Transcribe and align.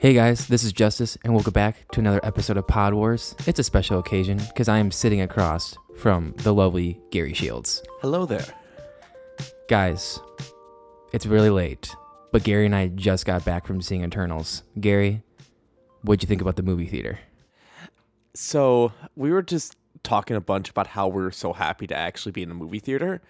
Hey 0.00 0.14
guys, 0.14 0.46
this 0.46 0.62
is 0.62 0.72
Justice, 0.72 1.18
and 1.24 1.34
welcome 1.34 1.52
back 1.52 1.90
to 1.90 1.98
another 1.98 2.20
episode 2.22 2.56
of 2.56 2.68
Pod 2.68 2.94
Wars. 2.94 3.34
It's 3.48 3.58
a 3.58 3.64
special 3.64 3.98
occasion 3.98 4.38
because 4.38 4.68
I 4.68 4.78
am 4.78 4.92
sitting 4.92 5.22
across 5.22 5.76
from 5.96 6.34
the 6.36 6.54
lovely 6.54 7.00
Gary 7.10 7.34
Shields. 7.34 7.82
Hello 8.00 8.24
there. 8.24 8.46
Guys, 9.68 10.20
it's 11.12 11.26
really 11.26 11.50
late, 11.50 11.96
but 12.30 12.44
Gary 12.44 12.64
and 12.64 12.76
I 12.76 12.86
just 12.86 13.26
got 13.26 13.44
back 13.44 13.66
from 13.66 13.82
seeing 13.82 14.04
Eternals. 14.04 14.62
Gary, 14.80 15.24
what'd 16.02 16.22
you 16.22 16.28
think 16.28 16.42
about 16.42 16.54
the 16.54 16.62
movie 16.62 16.86
theater? 16.86 17.18
So 18.34 18.92
we 19.16 19.32
were 19.32 19.42
just 19.42 19.74
talking 20.04 20.36
a 20.36 20.40
bunch 20.40 20.70
about 20.70 20.86
how 20.86 21.08
we 21.08 21.24
are 21.24 21.32
so 21.32 21.52
happy 21.52 21.88
to 21.88 21.96
actually 21.96 22.30
be 22.30 22.44
in 22.44 22.52
a 22.52 22.54
movie 22.54 22.78
theater 22.78 23.20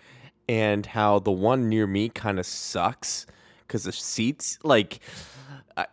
and 0.51 0.85
how 0.85 1.19
the 1.19 1.33
one 1.33 1.71
near 1.71 1.87
me 1.87 2.11
kind 2.11 2.39
of 2.39 2.45
sucks 2.45 3.25
because 3.61 3.85
the 3.85 3.93
seats, 3.93 4.59
like, 4.63 5.01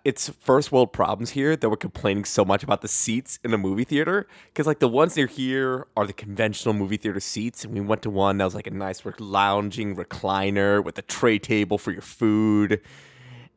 it's 0.04 0.30
first 0.40 0.72
world 0.72 0.92
problems 0.94 1.32
here 1.32 1.56
that 1.56 1.70
we're 1.70 1.76
complaining 1.76 2.26
so 2.26 2.44
much 2.44 2.64
about 2.64 2.82
the 2.82 2.88
seats 2.88 3.40
in 3.44 3.54
a 3.54 3.58
movie 3.58 3.84
theater. 3.84 4.28
Because 4.48 4.68
like 4.68 4.80
the 4.80 4.88
ones 4.88 5.16
near 5.16 5.28
here 5.28 5.88
are 5.96 6.08
the 6.08 6.14
conventional 6.14 6.74
movie 6.74 6.98
theater 6.98 7.20
seats 7.20 7.64
and 7.64 7.74
we 7.74 7.82
went 7.82 8.02
to 8.04 8.10
one 8.10 8.38
that 8.38 8.46
was 8.46 8.56
like 8.56 8.68
a 8.68 8.72
nice 8.72 9.04
lounging 9.20 9.96
recliner 9.96 10.84
with 10.84 10.98
a 10.98 11.02
tray 11.04 11.38
table 11.38 11.78
for 11.78 11.92
your 11.92 12.02
food 12.02 12.82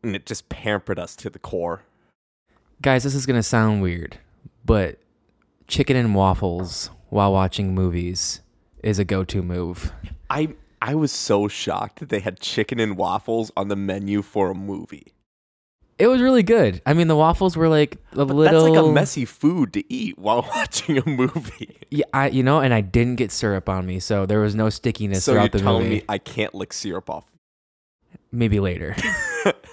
and 0.03 0.15
it 0.15 0.27
just 0.27 0.49
pampered 0.49 0.99
us 0.99 1.17
to 1.17 1.31
the 1.31 1.39
core. 1.39 1.83
Guys 2.83 3.05
this 3.05 3.15
is 3.15 3.27
going 3.27 3.39
to 3.39 3.43
sound 3.43 3.83
weird 3.83 4.19
but 4.65 4.99
chicken 5.67 5.97
and 5.97 6.15
waffles 6.15 6.91
while 7.09 7.33
watching 7.33 7.75
movies 7.75 8.41
is 8.83 8.99
a 8.99 9.05
go-to 9.05 9.43
move. 9.43 9.93
I 10.31 10.55
i 10.81 10.95
was 10.95 11.11
so 11.11 11.49
shocked 11.49 11.99
that 12.01 12.09
they 12.09 12.21
had 12.21 12.39
chicken 12.39 12.79
and 12.79 12.97
waffles 12.97 13.51
on 13.57 13.69
the 13.69 13.77
menu 13.77 14.23
for 14.23 14.51
a 14.51 14.55
movie 14.55 15.15
it 15.99 16.07
was 16.07 16.21
really 16.21 16.43
good. 16.43 16.81
I 16.87 16.95
mean, 16.95 17.09
the 17.09 17.17
waffles 17.17 17.57
were 17.57 17.69
like 17.69 17.97
a 18.13 18.25
but 18.25 18.29
little. 18.29 18.63
That's 18.63 18.77
like 18.77 18.85
a 18.85 18.93
messy 18.93 19.25
food 19.25 19.73
to 19.73 19.93
eat 19.93 20.19
while 20.19 20.43
watching 20.55 20.99
a 20.99 21.07
movie. 21.09 21.77
Yeah, 21.91 22.05
I 22.15 22.29
you 22.29 22.43
know, 22.43 22.61
and 22.61 22.73
I 22.73 22.81
didn't 22.81 23.17
get 23.17 23.33
syrup 23.33 23.69
on 23.69 23.87
me, 23.87 23.99
so 23.99 24.25
there 24.25 24.41
was 24.41 24.55
no 24.55 24.71
stickiness 24.71 25.25
so 25.25 25.33
throughout 25.33 25.43
you're 25.45 25.49
the 25.51 25.59
telling 25.61 25.85
movie. 25.85 25.97
me 25.97 26.05
I 26.09 26.19
can't 26.19 26.55
lick 26.55 26.73
syrup 26.73 27.11
off. 27.11 27.25
Maybe 28.31 28.61
later. 28.61 28.95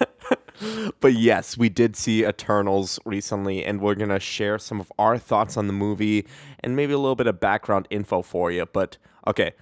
but 1.00 1.14
yes, 1.14 1.56
we 1.56 1.68
did 1.68 1.94
see 1.94 2.24
Eternals 2.26 2.98
recently, 3.04 3.64
and 3.64 3.80
we're 3.80 3.94
gonna 3.94 4.20
share 4.20 4.58
some 4.58 4.80
of 4.80 4.90
our 4.98 5.18
thoughts 5.18 5.56
on 5.56 5.68
the 5.68 5.72
movie 5.72 6.26
and 6.60 6.74
maybe 6.74 6.92
a 6.92 6.98
little 6.98 7.16
bit 7.16 7.26
of 7.26 7.38
background 7.38 7.86
info 7.90 8.22
for 8.22 8.50
you. 8.50 8.66
But 8.66 8.98
okay, 9.26 9.52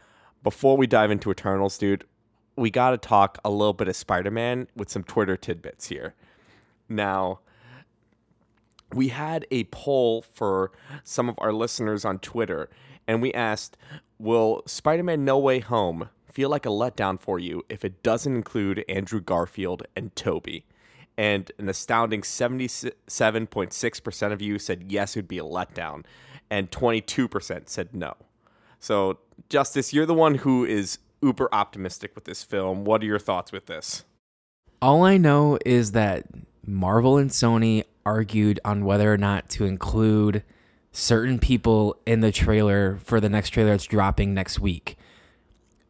before 0.43 0.77
we 0.77 0.87
dive 0.87 1.11
into 1.11 1.31
Eternals, 1.31 1.77
dude, 1.77 2.05
we 2.57 2.71
gotta 2.71 2.97
talk 2.99 3.39
a 3.45 3.51
little 3.51 3.73
bit 3.75 3.89
of 3.89 3.97
Spider-Man 3.97 4.69
with 4.77 4.89
some 4.89 5.03
Twitter 5.05 5.37
tidbits 5.37 5.89
here. 5.89 6.15
Now, 6.89 7.41
we 8.93 9.09
had 9.09 9.47
a 9.51 9.65
poll 9.65 10.25
for 10.33 10.71
some 11.03 11.29
of 11.29 11.35
our 11.39 11.53
listeners 11.53 12.05
on 12.05 12.21
Twitter, 12.21 12.71
and 13.07 13.21
we 13.21 13.33
asked, 13.33 13.77
Will 14.19 14.63
Spider 14.67 15.03
Man 15.03 15.25
No 15.25 15.39
Way 15.39 15.61
Home 15.61 16.11
feel 16.33 16.49
like 16.49 16.67
a 16.67 16.71
letdown 16.71 17.21
for 17.21 17.39
you 17.39 17.65
if 17.69 17.85
it 17.85 18.03
doesn't 18.03 18.35
include 18.35 18.85
Andrew 18.89 19.21
Garfield 19.21 19.85
and 19.97 20.15
Tobey? 20.15 20.65
And 21.17 21.51
an 21.59 21.69
astounding 21.69 22.23
77.6% 22.23 24.33
of 24.33 24.43
you 24.43 24.59
said 24.59 24.91
yes, 24.91 25.17
it 25.17 25.21
would 25.21 25.29
be 25.29 25.39
a 25.39 25.45
letdown, 25.45 26.05
and 26.51 26.71
22% 26.71 27.69
said 27.69 27.95
no. 27.95 28.15
So, 28.81 29.19
Justice, 29.49 29.93
you're 29.93 30.07
the 30.07 30.15
one 30.15 30.37
who 30.37 30.65
is 30.65 30.99
uber 31.23 31.49
optimistic 31.53 32.15
with 32.15 32.25
this 32.25 32.43
film. 32.43 32.85
What 32.85 33.03
are 33.03 33.07
your 33.07 33.19
thoughts 33.19 33.53
with 33.53 33.67
this? 33.67 34.05
All 34.83 35.05
I 35.05 35.17
know 35.17 35.59
is 35.65 35.93
that 35.93 36.27
Marvel 36.67 37.19
and 37.19 37.31
Sony 37.31 37.85
argued 38.07 38.61
on 38.65 38.85
whether 38.85 39.13
or 39.13 39.17
not 39.17 39.49
to 39.51 39.65
include 39.65 40.43
certain 40.93 41.39
people 41.39 41.97
in 42.07 42.21
the 42.21 42.31
trailer 42.31 42.99
for 43.03 43.21
the 43.21 43.29
next 43.29 43.51
trailer 43.51 43.71
that's 43.71 43.85
dropping 43.85 44.33
next 44.35 44.61
week. 44.61 44.97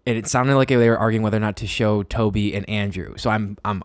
And 0.06 0.16
it 0.16 0.26
sounded 0.26 0.56
like 0.56 0.68
they 0.68 0.88
were 0.88 0.98
arguing 0.98 1.22
whether 1.22 1.36
or 1.36 1.40
not 1.40 1.56
to 1.56 1.66
show 1.66 2.02
Tobey 2.02 2.54
and 2.54 2.68
Andrew. 2.68 3.14
So 3.16 3.30
I'm 3.30 3.56
I'm 3.64 3.82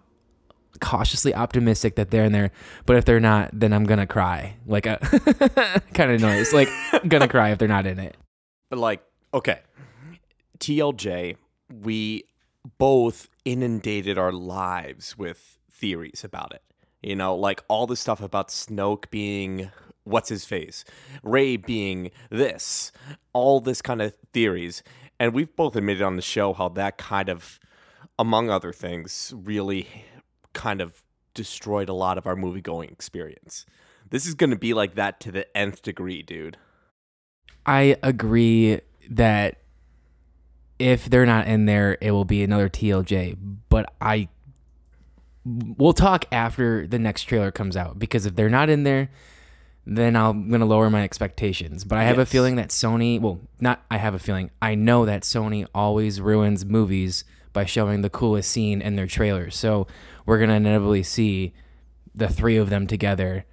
cautiously 0.80 1.34
optimistic 1.34 1.96
that 1.96 2.12
they're 2.12 2.26
in 2.26 2.32
there, 2.32 2.52
but 2.86 2.96
if 2.96 3.06
they're 3.06 3.20
not, 3.20 3.50
then 3.54 3.74
I'm 3.74 3.86
gonna 3.86 4.08
cry. 4.08 4.56
Like 4.66 4.86
a 4.86 4.98
kind 5.94 6.12
of 6.12 6.22
noise. 6.22 6.54
Like 6.54 6.70
gonna 7.08 7.28
cry 7.28 7.52
if 7.52 7.58
they're 7.58 7.68
not 7.68 7.86
in 7.86 8.00
it. 8.00 8.16
But 8.70 8.80
like, 8.80 9.02
okay. 9.34 9.60
TLJ, 10.60 11.38
we 11.70 12.26
both 12.78 13.30
inundated 13.46 14.18
our 14.18 14.32
lives 14.32 15.18
with 15.18 15.58
theories 15.72 16.24
about 16.24 16.54
it. 16.54 16.62
You 17.02 17.16
know, 17.16 17.36
like 17.36 17.64
all 17.68 17.88
the 17.88 17.96
stuff 17.96 18.22
about 18.22 18.50
Snoke 18.50 19.10
being 19.10 19.72
what's 20.04 20.30
his 20.30 20.46
face, 20.46 20.84
Rey 21.24 21.56
being 21.56 22.12
this, 22.30 22.92
all 23.34 23.60
this 23.60 23.82
kind 23.82 24.02
of 24.02 24.16
theories. 24.34 24.84
And 25.20 25.34
we've 25.34 25.56
both 25.56 25.76
admitted 25.76 26.02
on 26.02 26.16
the 26.16 26.22
show 26.22 26.54
how 26.54 26.70
that 26.70 26.98
kind 26.98 27.30
of, 27.30 27.60
among 28.18 28.50
other 28.50 28.74
things, 28.74 29.34
really 29.36 29.88
kind 30.54 30.82
of 30.82 31.04
destroyed 31.34 31.90
a 31.90 31.94
lot 31.94 32.18
of 32.18 32.26
our 32.26 32.36
movie 32.36 32.62
going 32.62 32.90
experience. 32.90 33.66
This 34.10 34.26
is 34.26 34.34
going 34.34 34.50
to 34.50 34.56
be 34.58 34.74
like 34.74 34.96
that 34.96 35.20
to 35.22 35.32
the 35.32 35.56
nth 35.56 35.82
degree, 35.84 36.24
dude. 36.24 36.58
I 37.66 37.98
agree 38.02 38.82
that 39.10 39.62
if 40.80 41.10
they're 41.10 41.26
not 41.26 41.48
in 41.48 41.66
there, 41.66 41.98
it 42.02 42.12
will 42.12 42.26
be 42.26 42.42
another 42.44 42.70
TLJ. 42.70 43.38
But 43.70 43.94
I 44.02 44.30
we'll 45.78 45.94
talk 45.94 46.26
after 46.32 46.86
the 46.86 47.00
next 47.00 47.24
trailer 47.24 47.52
comes 47.52 47.76
out 47.76 47.98
because 48.00 48.26
if 48.26 48.36
they're 48.36 48.50
not 48.50 48.70
in 48.70 48.84
there, 48.84 49.10
then 49.86 50.16
I'm 50.16 50.50
gonna 50.50 50.66
lower 50.66 50.90
my 50.90 51.04
expectations. 51.04 51.84
But 51.84 51.98
I 51.98 52.04
have 52.04 52.18
yes. 52.18 52.28
a 52.28 52.32
feeling 52.32 52.56
that 52.58 52.70
Sony, 52.70 53.20
well, 53.20 53.40
not 53.60 53.84
I 53.90 53.98
have 53.98 54.14
a 54.14 54.20
feeling, 54.20 54.52
I 54.62 54.76
know 54.76 55.06
that 55.06 55.24
Sony 55.24 55.66
always 55.74 56.22
ruins 56.22 56.66
movies 56.66 57.24
by 57.54 57.66
showing 57.66 58.02
the 58.02 58.10
coolest 58.10 58.52
scene 58.52 58.82
in 58.82 58.96
their 58.96 59.08
trailers. 59.08 59.56
So 59.56 59.88
we're 60.26 60.40
gonna 60.40 60.54
inevitably 60.54 61.04
see 61.04 61.54
the 62.14 62.28
three 62.28 62.58
of 62.58 62.70
them 62.70 62.86
together 62.86 63.46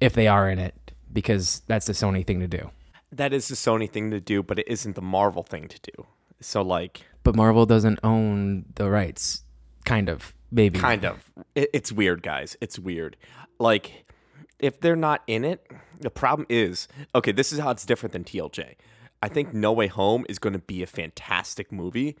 if 0.00 0.12
they 0.12 0.26
are 0.26 0.50
in 0.50 0.58
it 0.58 0.74
because 1.12 1.62
that's 1.66 1.86
the 1.86 1.92
Sony 1.92 2.26
thing 2.26 2.40
to 2.40 2.48
do. 2.48 2.70
That 3.10 3.32
is 3.32 3.48
the 3.48 3.54
Sony 3.54 3.90
thing 3.90 4.10
to 4.10 4.20
do, 4.20 4.42
but 4.42 4.58
it 4.58 4.68
isn't 4.68 4.94
the 4.94 5.02
Marvel 5.02 5.42
thing 5.42 5.68
to 5.68 5.80
do. 5.80 6.06
So 6.40 6.60
like, 6.62 7.02
but 7.22 7.34
Marvel 7.34 7.66
doesn't 7.66 7.98
own 8.02 8.66
the 8.74 8.90
rights, 8.90 9.44
kind 9.84 10.08
of. 10.08 10.34
Maybe. 10.50 10.78
Kind 10.78 11.04
of. 11.04 11.30
It, 11.54 11.70
it's 11.72 11.92
weird, 11.92 12.22
guys. 12.22 12.56
It's 12.60 12.78
weird. 12.78 13.16
Like, 13.58 14.12
if 14.58 14.80
they're 14.80 14.96
not 14.96 15.22
in 15.26 15.44
it, 15.44 15.66
the 16.00 16.10
problem 16.10 16.46
is 16.48 16.88
okay, 17.14 17.32
this 17.32 17.52
is 17.52 17.58
how 17.58 17.70
it's 17.70 17.84
different 17.84 18.12
than 18.12 18.24
TLJ. 18.24 18.74
I 19.22 19.28
think 19.28 19.52
No 19.52 19.72
Way 19.72 19.88
Home 19.88 20.24
is 20.28 20.38
going 20.38 20.52
to 20.52 20.58
be 20.60 20.82
a 20.82 20.86
fantastic 20.86 21.72
movie. 21.72 22.16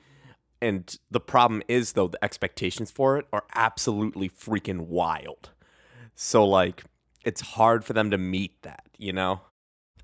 And 0.60 0.96
the 1.10 1.20
problem 1.20 1.62
is, 1.68 1.92
though, 1.92 2.08
the 2.08 2.22
expectations 2.24 2.90
for 2.90 3.16
it 3.16 3.26
are 3.32 3.44
absolutely 3.54 4.28
freaking 4.28 4.88
wild. 4.88 5.50
So, 6.16 6.44
like, 6.44 6.82
it's 7.24 7.40
hard 7.40 7.84
for 7.84 7.92
them 7.92 8.10
to 8.10 8.18
meet 8.18 8.60
that, 8.62 8.82
you 8.98 9.12
know? 9.12 9.42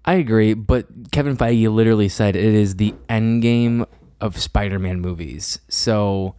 I 0.04 0.14
agree, 0.14 0.54
but 0.54 0.86
Kevin 1.10 1.36
Feige 1.36 1.72
literally 1.72 2.08
said 2.08 2.36
it 2.36 2.54
is 2.54 2.76
the 2.76 2.94
end 3.08 3.42
game 3.42 3.86
of 4.20 4.38
Spider 4.38 4.78
Man 4.78 5.00
movies. 5.00 5.58
So 5.68 6.36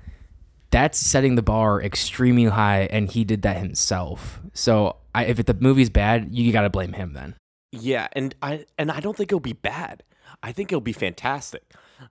that's 0.72 1.00
setting 1.00 1.36
the 1.36 1.42
bar 1.42 1.82
extremely 1.82 2.46
high, 2.46 2.84
and 2.92 3.10
he 3.10 3.24
did 3.24 3.42
that 3.44 3.58
himself. 3.58 4.40
So 4.54 4.98
I, 5.14 5.26
if 5.26 5.44
the 5.46 5.54
movie's 5.54 5.90
bad, 5.90 6.34
you 6.34 6.52
got 6.52 6.62
to 6.62 6.70
blame 6.70 6.94
him 6.94 7.14
then. 7.14 7.36
Yeah, 7.72 8.08
and 8.14 8.36
I 8.42 8.66
and 8.78 8.92
I 8.92 9.00
don't 9.00 9.16
think 9.16 9.30
it'll 9.30 9.40
be 9.40 9.54
bad. 9.54 10.04
I 10.44 10.52
think 10.52 10.72
it'll 10.72 10.82
be 10.82 10.94
fantastic. 10.94 11.64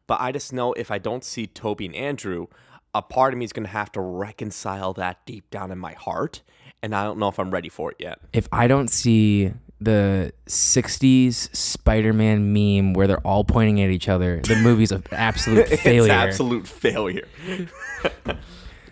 But 0.07 0.21
I 0.21 0.33
just 0.33 0.53
know 0.53 0.73
if 0.75 0.91
I 0.91 0.99
don't 0.99 1.25
see 1.25 1.47
Tobey 1.47 1.87
and 1.87 1.95
Andrew, 1.95 2.47
a 2.95 3.03
part 3.03 3.35
of 3.35 3.39
me 3.39 3.45
is 3.45 3.53
going 3.53 3.67
to 3.67 3.73
have 3.73 3.93
to 3.93 4.01
reconcile 4.01 4.93
that 4.95 5.25
deep 5.27 5.51
down 5.51 5.71
in 5.71 5.79
my 5.79 5.93
heart, 5.93 6.43
and 6.83 6.95
I 6.95 7.05
don't 7.05 7.19
know 7.19 7.29
if 7.29 7.39
I'm 7.39 7.51
ready 7.51 7.69
for 7.69 7.91
it 7.91 7.97
yet. 7.99 8.19
If 8.33 8.49
I 8.53 8.67
don't 8.67 8.89
see 8.89 9.53
the 9.85 10.33
60s 10.47 11.55
Spider-Man 11.55 12.53
meme 12.53 12.95
where 12.95 13.07
they're 13.07 13.27
all 13.27 13.45
pointing 13.45 13.81
at 13.81 13.91
each 13.91 14.09
other, 14.09 14.41
the 14.41 14.57
movie's 14.57 14.93
an 14.93 15.05
absolute 15.13 15.69
failure. 15.69 16.03
it's 16.03 16.11
absolute 16.11 16.67
failure. 16.67 17.27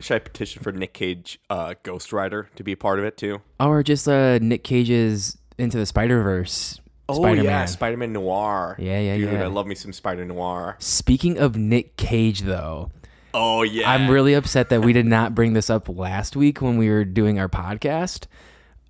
Should 0.01 0.15
I 0.15 0.19
petition 0.19 0.63
for 0.63 0.73
Nick 0.73 0.95
Cage, 0.95 1.39
uh, 1.49 1.75
Ghost 1.85 2.13
Rider, 2.13 2.49
to 2.57 2.65
be 2.65 2.73
a 2.73 2.77
part 2.77 2.99
of 2.99 3.05
it 3.05 3.17
too? 3.17 3.41
Or 3.61 3.83
just 3.83 4.09
uh, 4.09 4.39
Nick 4.41 4.65
Cage's 4.65 5.39
Into 5.59 5.77
the 5.79 5.87
Spider 5.87 6.23
Verse. 6.23 6.81
Oh 7.09 7.15
Spider-Man. 7.15 7.45
yeah, 7.45 7.65
Spider 7.67 7.97
Man 7.97 8.13
Noir. 8.13 8.77
Yeah, 8.79 8.99
yeah, 8.99 9.17
Dude, 9.17 9.33
yeah. 9.33 9.43
I 9.45 9.47
love 9.47 9.67
me 9.67 9.75
some 9.75 9.93
Spider 9.93 10.25
Noir. 10.25 10.77
Speaking 10.79 11.39
of 11.39 11.57
Nick 11.57 11.97
Cage, 11.97 12.43
though. 12.43 12.91
Oh 13.35 13.63
yeah. 13.63 13.91
I'm 13.91 14.11
really 14.11 14.35
upset 14.35 14.69
that 14.71 14.83
we 14.83 14.93
did 14.93 15.07
not 15.07 15.35
bring 15.35 15.53
this 15.53 15.71
up 15.71 15.89
last 15.89 16.37
week 16.37 16.61
when 16.61 16.77
we 16.77 16.89
were 16.91 17.05
doing 17.05 17.39
our 17.39 17.49
podcast. 17.49 18.27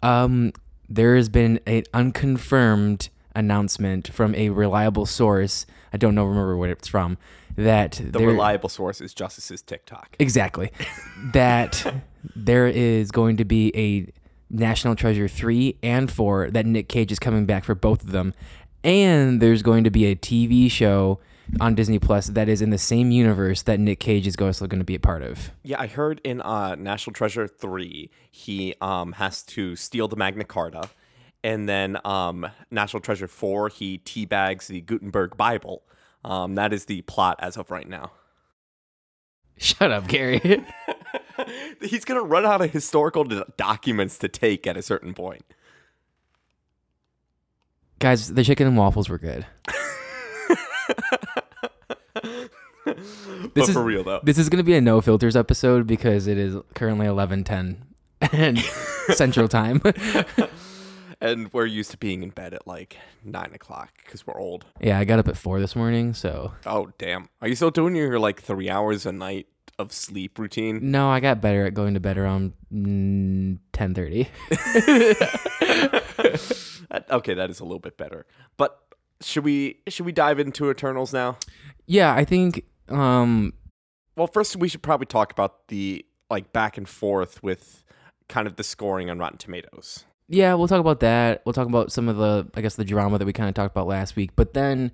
Um, 0.02 0.52
there 0.94 1.16
has 1.16 1.28
been 1.28 1.60
an 1.66 1.84
unconfirmed 1.94 3.08
announcement 3.34 4.08
from 4.12 4.34
a 4.34 4.50
reliable 4.50 5.06
source. 5.06 5.66
I 5.92 5.96
don't 5.96 6.14
know, 6.14 6.24
remember 6.24 6.56
what 6.56 6.70
it's 6.70 6.88
from 6.88 7.18
that 7.56 8.00
the 8.02 8.18
reliable 8.18 8.68
source 8.68 9.00
is 9.00 9.12
Justice's 9.12 9.62
TikTok. 9.62 10.16
Exactly. 10.18 10.72
that 11.32 12.02
there 12.34 12.66
is 12.66 13.10
going 13.10 13.36
to 13.36 13.44
be 13.44 13.72
a 13.76 14.10
National 14.54 14.94
Treasure 14.94 15.28
3 15.28 15.76
and 15.82 16.10
4 16.10 16.50
that 16.50 16.66
Nick 16.66 16.88
Cage 16.88 17.12
is 17.12 17.18
coming 17.18 17.46
back 17.46 17.64
for 17.64 17.74
both 17.74 18.02
of 18.02 18.12
them. 18.12 18.34
And 18.84 19.40
there's 19.40 19.62
going 19.62 19.84
to 19.84 19.90
be 19.90 20.06
a 20.06 20.16
TV 20.16 20.70
show 20.70 21.20
on 21.60 21.74
Disney 21.74 21.98
Plus 21.98 22.28
that 22.28 22.48
is 22.48 22.62
in 22.62 22.70
the 22.70 22.78
same 22.78 23.10
universe 23.10 23.62
that 23.62 23.78
Nick 23.78 24.00
Cage 24.00 24.26
is 24.26 24.36
also 24.36 24.66
going 24.66 24.80
to 24.80 24.84
be 24.84 24.94
a 24.94 25.00
part 25.00 25.22
of. 25.22 25.50
Yeah, 25.62 25.80
I 25.80 25.86
heard 25.86 26.20
in 26.24 26.40
uh, 26.40 26.74
National 26.76 27.12
Treasure 27.12 27.46
3, 27.46 28.10
he 28.30 28.74
um, 28.80 29.12
has 29.12 29.42
to 29.44 29.76
steal 29.76 30.08
the 30.08 30.16
Magna 30.16 30.44
Carta. 30.44 30.88
And 31.44 31.68
then 31.68 31.98
um, 32.04 32.46
National 32.70 33.00
Treasure 33.00 33.28
4, 33.28 33.68
he 33.68 33.98
teabags 33.98 34.68
the 34.68 34.80
Gutenberg 34.80 35.36
Bible. 35.36 35.82
Um, 36.24 36.54
that 36.54 36.72
is 36.72 36.84
the 36.84 37.02
plot 37.02 37.36
as 37.40 37.56
of 37.56 37.70
right 37.70 37.88
now. 37.88 38.12
Shut 39.56 39.90
up, 39.90 40.08
Gary. 40.08 40.40
He's 41.80 42.04
going 42.04 42.20
to 42.20 42.26
run 42.26 42.46
out 42.46 42.62
of 42.62 42.70
historical 42.70 43.24
d- 43.24 43.42
documents 43.56 44.18
to 44.18 44.28
take 44.28 44.66
at 44.66 44.76
a 44.76 44.82
certain 44.82 45.14
point. 45.14 45.44
Guys, 47.98 48.32
the 48.34 48.42
chicken 48.42 48.66
and 48.66 48.76
waffles 48.76 49.08
were 49.08 49.18
good. 49.18 49.46
but 53.54 53.68
is- 53.68 53.70
for 53.72 53.82
real, 53.82 54.02
though. 54.04 54.20
This 54.22 54.38
is 54.38 54.48
going 54.48 54.58
to 54.58 54.64
be 54.64 54.74
a 54.74 54.80
no 54.80 55.00
filters 55.00 55.36
episode 55.36 55.86
because 55.86 56.26
it 56.26 56.38
is 56.38 56.56
currently 56.74 57.06
11:10 57.06 57.76
and 58.32 58.58
Central 59.14 59.48
Time. 59.48 59.80
And 61.20 61.52
we're 61.52 61.66
used 61.66 61.92
to 61.92 61.96
being 61.96 62.22
in 62.24 62.30
bed 62.30 62.52
at 62.52 62.66
like 62.66 62.96
9 63.24 63.52
o'clock 63.54 63.90
because 64.04 64.26
we're 64.26 64.38
old. 64.40 64.64
yeah, 64.80 64.98
I 64.98 65.04
got 65.04 65.20
up 65.20 65.28
at 65.28 65.36
4 65.36 65.60
this 65.60 65.76
morning, 65.76 66.14
so 66.14 66.52
Oh, 66.66 66.90
damn. 66.98 67.28
Are 67.40 67.46
you 67.46 67.54
still 67.54 67.70
doing 67.70 67.94
your 67.94 68.18
like 68.18 68.42
three 68.42 68.68
hours 68.68 69.06
a 69.06 69.12
night 69.12 69.46
of 69.78 69.92
sleep 69.92 70.36
routine? 70.38 70.90
no, 70.90 71.08
I 71.10 71.20
got 71.20 71.40
better 71.40 71.64
at 71.66 71.74
going 71.74 71.94
to 71.94 72.00
bed 72.00 72.18
around 72.18 72.54
mm, 72.74 73.58
10:30. 73.72 74.26
Okay, 77.10 77.34
that 77.34 77.50
is 77.50 77.60
a 77.60 77.64
little 77.64 77.78
bit 77.78 77.96
better. 77.96 78.26
But 78.56 78.78
should 79.20 79.44
we 79.44 79.78
should 79.88 80.04
we 80.06 80.12
dive 80.12 80.38
into 80.38 80.70
Eternals 80.70 81.12
now? 81.12 81.38
yeah, 81.86 82.12
I 82.14 82.24
think 82.24 82.64
um 82.88 83.52
Well, 84.16 84.26
first 84.26 84.56
we 84.56 84.68
should 84.68 84.82
probably 84.82 85.06
talk 85.06 85.32
about 85.32 85.68
the 85.68 86.04
like 86.30 86.52
back 86.52 86.76
and 86.78 86.88
forth 86.88 87.42
with 87.42 87.84
kind 88.28 88.46
of 88.46 88.56
the 88.56 88.64
scoring 88.64 89.10
on 89.10 89.18
Rotten 89.18 89.38
Tomatoes. 89.38 90.04
yeah, 90.28 90.54
we'll 90.54 90.68
talk 90.68 90.80
about 90.80 91.00
that. 91.00 91.42
We'll 91.44 91.52
talk 91.52 91.66
about 91.68 91.92
some 91.92 92.08
of 92.08 92.16
the 92.16 92.48
I 92.54 92.60
guess 92.62 92.76
the 92.76 92.84
drama 92.84 93.18
that 93.18 93.24
we 93.26 93.32
kind 93.32 93.48
of 93.48 93.54
talked 93.54 93.74
about 93.74 93.86
last 93.86 94.16
week, 94.16 94.30
but 94.36 94.54
then 94.54 94.92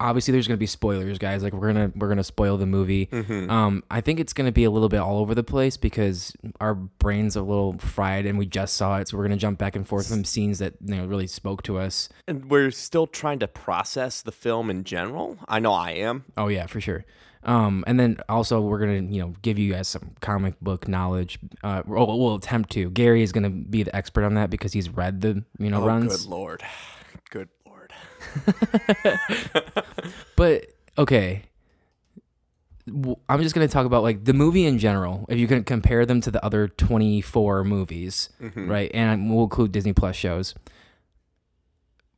obviously 0.00 0.32
there's 0.32 0.46
going 0.46 0.56
to 0.56 0.60
be 0.60 0.66
spoilers, 0.66 1.18
guys. 1.18 1.42
Like 1.42 1.52
we're 1.52 1.72
going 1.72 1.92
to 1.92 1.98
we're 1.98 2.14
to 2.14 2.24
spoil 2.24 2.56
the 2.56 2.66
movie. 2.66 3.06
Mm-hmm. 3.06 3.50
Um, 3.50 3.82
I 3.90 4.00
think 4.00 4.20
it's 4.20 4.32
going 4.32 4.46
to 4.46 4.52
be 4.52 4.64
a 4.64 4.70
little 4.70 4.88
bit 4.88 5.00
all 5.00 5.18
over 5.18 5.34
the 5.34 5.42
place 5.42 5.76
because 5.76 6.32
our 6.60 6.74
brains 6.74 7.36
are 7.36 7.40
a 7.40 7.44
little 7.44 7.78
fried 7.78 8.26
and 8.26 8.38
we 8.38 8.46
just 8.46 8.74
saw 8.74 8.98
it, 8.98 9.08
so 9.08 9.16
we're 9.16 9.24
going 9.24 9.38
to 9.38 9.40
jump 9.40 9.58
back 9.58 9.76
and 9.76 9.86
forth 9.86 10.08
from 10.08 10.24
scenes 10.24 10.58
that 10.58 10.74
you 10.84 10.96
know 10.96 11.06
really 11.06 11.26
spoke 11.26 11.62
to 11.64 11.78
us. 11.78 12.08
And 12.26 12.50
we're 12.50 12.70
still 12.70 13.06
trying 13.06 13.38
to 13.40 13.48
process 13.48 14.22
the 14.22 14.32
film 14.32 14.70
in 14.70 14.84
general. 14.84 15.38
I 15.48 15.58
know 15.58 15.72
I 15.72 15.92
am. 15.92 16.24
Oh 16.36 16.48
yeah, 16.48 16.66
for 16.66 16.80
sure. 16.80 17.04
Um, 17.44 17.84
and 17.86 17.98
then 18.00 18.18
also 18.28 18.60
we're 18.60 18.80
gonna 18.80 19.12
you 19.12 19.22
know 19.22 19.34
give 19.42 19.58
you 19.58 19.72
guys 19.72 19.88
some 19.88 20.12
comic 20.20 20.58
book 20.60 20.88
knowledge. 20.88 21.38
Uh, 21.62 21.82
we'll, 21.86 22.18
we'll 22.18 22.34
attempt 22.34 22.70
to. 22.72 22.90
Gary 22.90 23.22
is 23.22 23.32
gonna 23.32 23.50
be 23.50 23.82
the 23.82 23.94
expert 23.94 24.24
on 24.24 24.34
that 24.34 24.50
because 24.50 24.72
he's 24.72 24.88
read 24.88 25.20
the 25.20 25.44
you 25.58 25.70
know 25.70 25.84
runs. 25.84 26.04
Oh, 26.04 26.08
runs. 26.08 26.22
good 26.22 26.30
lord. 26.30 26.62
But 30.36 30.66
okay, 30.96 31.42
I'm 33.28 33.42
just 33.42 33.54
gonna 33.54 33.68
talk 33.68 33.86
about 33.86 34.02
like 34.02 34.24
the 34.24 34.32
movie 34.32 34.66
in 34.66 34.78
general. 34.78 35.26
If 35.28 35.38
you 35.38 35.46
can 35.48 35.64
compare 35.64 36.06
them 36.06 36.20
to 36.22 36.30
the 36.30 36.42
other 36.44 36.68
24 36.68 37.64
movies, 37.64 38.30
Mm-hmm. 38.40 38.70
right? 38.70 38.90
And 38.94 39.30
we'll 39.34 39.44
include 39.44 39.72
Disney 39.72 39.92
Plus 39.92 40.16
shows. 40.16 40.54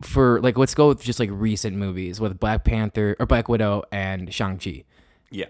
For 0.03 0.41
like, 0.41 0.57
let's 0.57 0.75
go 0.75 0.89
with 0.89 1.03
just 1.03 1.21
like 1.21 1.29
recent 1.33 1.77
movies 1.77 2.21
with 2.21 2.39
Black 2.41 2.65
Panther 2.65 3.17
or 3.21 3.27
Black 3.27 3.49
Widow 3.49 3.83
and 3.93 4.33
Shang 4.33 4.59
Chi. 4.59 4.85
Yeah. 5.31 5.47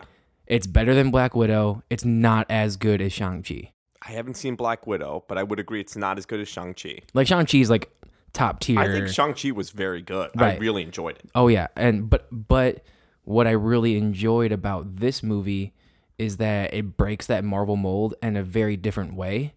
It's 0.46 0.66
better 0.66 0.92
than 0.94 1.12
Black 1.12 1.36
Widow. 1.36 1.82
It's 1.88 2.04
not 2.04 2.46
as 2.50 2.76
good 2.76 3.00
as 3.00 3.12
Shang 3.12 3.44
Chi. 3.44 3.72
I 4.02 4.12
haven't 4.12 4.34
seen 4.34 4.56
Black 4.56 4.86
Widow, 4.88 5.24
but 5.28 5.38
I 5.38 5.42
would 5.44 5.60
agree 5.60 5.80
it's 5.80 5.94
not 5.96 6.18
as 6.18 6.24
good 6.26 6.40
as 6.40 6.48
Shang-Chi. 6.48 7.00
Like 7.12 7.26
Shang 7.26 7.44
Chi 7.46 7.58
is 7.58 7.68
like 7.68 7.92
top 8.32 8.60
tier. 8.60 8.78
I 8.78 8.86
think 8.86 9.08
Shang-Chi 9.08 9.50
was 9.52 9.70
very 9.70 10.02
good. 10.02 10.30
I 10.36 10.56
really 10.56 10.82
enjoyed 10.82 11.16
it. 11.16 11.30
Oh 11.34 11.48
yeah, 11.48 11.68
and 11.76 12.08
but 12.08 12.26
but 12.30 12.84
what 13.24 13.46
I 13.46 13.52
really 13.52 13.96
enjoyed 13.96 14.52
about 14.52 14.96
this 14.96 15.22
movie 15.22 15.74
is 16.18 16.36
that 16.36 16.74
it 16.74 16.96
breaks 16.96 17.26
that 17.26 17.44
Marvel 17.44 17.76
mold 17.76 18.14
in 18.22 18.36
a 18.36 18.42
very 18.42 18.76
different 18.76 19.14
way. 19.14 19.54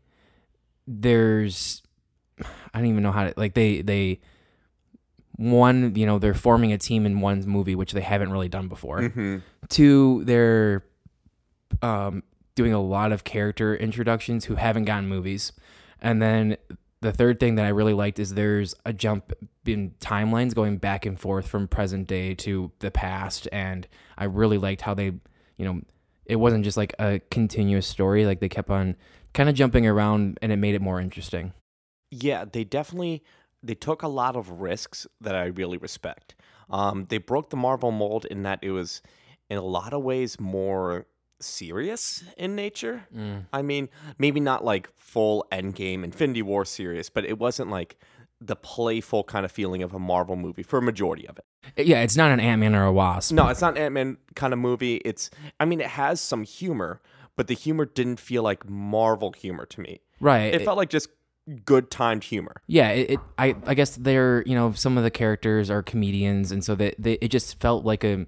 There's 0.87 1.81
I 2.73 2.79
don't 2.79 2.87
even 2.87 3.03
know 3.03 3.11
how 3.11 3.25
to 3.25 3.33
like 3.35 3.53
they 3.53 3.81
they 3.81 4.21
one, 5.35 5.95
you 5.95 6.05
know, 6.05 6.19
they're 6.19 6.33
forming 6.33 6.71
a 6.71 6.77
team 6.77 7.05
in 7.05 7.19
one 7.19 7.43
movie 7.47 7.75
which 7.75 7.93
they 7.93 8.01
haven't 8.01 8.31
really 8.31 8.49
done 8.49 8.67
before. 8.67 8.99
Mm-hmm. 8.99 9.37
Two, 9.69 10.23
they're 10.25 10.85
um 11.81 12.23
doing 12.55 12.73
a 12.73 12.81
lot 12.81 13.11
of 13.11 13.23
character 13.23 13.75
introductions 13.75 14.45
who 14.45 14.55
haven't 14.55 14.85
gotten 14.85 15.07
movies. 15.07 15.51
And 16.01 16.21
then 16.21 16.57
the 17.03 17.11
third 17.11 17.37
thing 17.39 17.55
that 17.55 17.65
I 17.65 17.69
really 17.69 17.93
liked 17.93 18.17
is 18.17 18.33
there's 18.33 18.73
a 18.85 18.93
jump 18.93 19.33
in 19.65 19.91
timelines 19.99 20.55
going 20.55 20.77
back 20.77 21.05
and 21.05 21.19
forth 21.19 21.47
from 21.47 21.67
present 21.67 22.07
day 22.07 22.33
to 22.35 22.71
the 22.79 22.91
past 22.91 23.47
and 23.51 23.85
I 24.17 24.23
really 24.23 24.57
liked 24.57 24.81
how 24.81 24.93
they, 24.93 25.11
you 25.57 25.65
know, 25.65 25.81
it 26.25 26.37
wasn't 26.37 26.63
just 26.63 26.77
like 26.77 26.95
a 26.99 27.19
continuous 27.29 27.85
story 27.85 28.25
like 28.25 28.39
they 28.39 28.47
kept 28.47 28.69
on 28.69 28.95
kind 29.33 29.49
of 29.49 29.55
jumping 29.55 29.85
around 29.85 30.39
and 30.41 30.53
it 30.53 30.55
made 30.55 30.75
it 30.75 30.81
more 30.81 31.01
interesting. 31.01 31.51
Yeah, 32.09 32.45
they 32.45 32.63
definitely 32.63 33.21
they 33.61 33.75
took 33.75 34.01
a 34.01 34.07
lot 34.07 34.37
of 34.37 34.61
risks 34.61 35.05
that 35.19 35.35
I 35.35 35.45
really 35.45 35.77
respect. 35.77 36.35
Um, 36.69 37.05
they 37.09 37.17
broke 37.17 37.49
the 37.49 37.57
Marvel 37.57 37.91
mold 37.91 38.25
in 38.25 38.43
that 38.43 38.59
it 38.61 38.71
was 38.71 39.01
in 39.49 39.57
a 39.57 39.61
lot 39.61 39.91
of 39.93 40.03
ways 40.03 40.39
more 40.39 41.05
serious 41.43 42.23
in 42.37 42.55
nature. 42.55 43.05
Mm. 43.15 43.45
I 43.51 43.61
mean, 43.61 43.89
maybe 44.17 44.39
not 44.39 44.63
like 44.63 44.89
full 44.95 45.45
Endgame, 45.51 46.03
Infinity 46.03 46.41
War 46.41 46.65
serious, 46.65 47.09
but 47.09 47.25
it 47.25 47.37
wasn't 47.37 47.69
like 47.69 47.97
the 48.41 48.55
playful 48.55 49.23
kind 49.23 49.45
of 49.45 49.51
feeling 49.51 49.83
of 49.83 49.93
a 49.93 49.99
Marvel 49.99 50.35
movie 50.35 50.63
for 50.63 50.79
a 50.79 50.81
majority 50.81 51.27
of 51.27 51.37
it. 51.37 51.87
Yeah, 51.87 52.01
it's 52.01 52.17
not 52.17 52.31
an 52.31 52.39
Ant-Man 52.39 52.75
or 52.75 52.85
a 52.85 52.91
Wasp. 52.91 53.31
No, 53.31 53.47
it's 53.47 53.61
not 53.61 53.77
Ant 53.77 53.93
Man 53.93 54.17
kind 54.35 54.51
of 54.51 54.59
movie. 54.59 54.95
It's 55.05 55.29
I 55.59 55.65
mean, 55.65 55.79
it 55.79 55.87
has 55.87 56.19
some 56.19 56.43
humor, 56.43 57.01
but 57.37 57.47
the 57.47 57.53
humor 57.53 57.85
didn't 57.85 58.19
feel 58.19 58.43
like 58.43 58.67
Marvel 58.69 59.31
humor 59.31 59.65
to 59.67 59.79
me. 59.79 60.01
Right. 60.19 60.53
It 60.53 60.63
felt 60.63 60.77
like 60.77 60.89
just 60.89 61.09
good 61.65 61.91
timed 61.91 62.23
humor. 62.23 62.61
yeah 62.67 62.87
it, 62.91 63.11
it 63.11 63.19
i 63.37 63.53
i 63.65 63.73
guess 63.73 63.97
they're 63.97 64.43
you 64.45 64.55
know 64.55 64.71
some 64.71 64.97
of 64.97 65.03
the 65.03 65.11
characters 65.11 65.69
are 65.69 65.83
comedians 65.83 66.53
and 66.53 66.63
so 66.63 66.73
that 66.73 66.95
they, 66.97 67.13
it 67.15 67.27
just 67.27 67.59
felt 67.59 67.83
like 67.83 68.05
a 68.05 68.25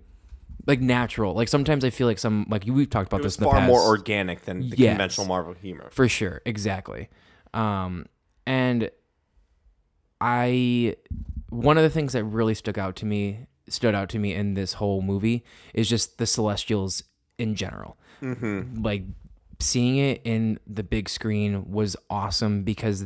like 0.68 0.82
natural 0.82 1.34
like 1.34 1.48
sometimes 1.48 1.84
i 1.86 1.90
feel 1.90 2.08
like 2.08 2.18
some 2.20 2.46
like 2.50 2.64
we've 2.68 2.90
talked 2.90 3.08
about 3.12 3.22
this 3.22 3.38
in 3.38 3.44
the 3.44 3.50
far 3.50 3.60
past 3.60 3.68
more 3.70 3.82
organic 3.82 4.42
than 4.46 4.70
the 4.70 4.78
Yes. 4.78 4.92
conventional 4.94 5.28
Marvel 5.28 5.54
humor. 5.54 5.90
for 5.92 6.08
sure 6.10 6.42
exactly 6.46 7.10
um 7.54 8.06
and 8.48 8.90
i 10.22 10.96
one 11.50 11.78
of 11.78 11.84
the 11.84 11.90
things 11.90 12.14
that 12.14 12.24
really 12.24 12.54
stuck 12.56 12.78
out 12.78 12.96
to 12.98 13.06
me 13.06 13.46
stood 13.68 13.96
out 13.96 14.10
to 14.10 14.20
me 14.20 14.34
in 14.34 14.54
this 14.54 14.74
whole 14.74 15.02
movie 15.02 15.44
is 15.74 15.90
just 15.90 16.18
the 16.18 16.26
celestials 16.26 17.04
in 17.38 17.56
general 17.56 17.98
Mm-hmm. 18.22 18.82
like 18.82 19.04
seeing 19.60 19.98
it 19.98 20.22
in 20.24 20.58
the 20.66 20.84
big 20.84 21.10
screen 21.10 21.70
was 21.70 21.98
awesome 22.10 22.64
because 22.64 23.06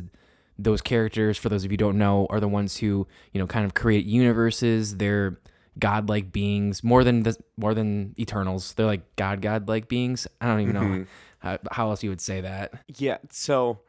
those 0.56 0.80
characters 0.80 1.36
for 1.36 1.48
those 1.48 1.64
of 1.64 1.70
you 1.72 1.74
who 1.74 1.78
don't 1.78 1.98
know 1.98 2.26
are 2.30 2.38
the 2.38 2.46
ones 2.48 2.76
who 2.76 3.08
you 3.32 3.40
know 3.40 3.46
kind 3.46 3.66
of 3.66 3.74
create 3.74 4.06
universes 4.06 4.96
they're 4.98 5.40
godlike 5.78 6.32
beings 6.32 6.82
more 6.82 7.04
than 7.04 7.22
the 7.22 7.36
more 7.56 7.74
than 7.74 8.14
eternals 8.18 8.74
they're 8.74 8.86
like 8.86 9.16
god 9.16 9.40
godlike 9.40 9.88
beings 9.88 10.26
i 10.40 10.46
don't 10.46 10.60
even 10.60 10.74
know 10.74 11.06
how, 11.38 11.58
how 11.70 11.88
else 11.90 12.02
you 12.02 12.10
would 12.10 12.20
say 12.20 12.40
that 12.40 12.72
Yeah, 12.98 13.18
so 13.30 13.80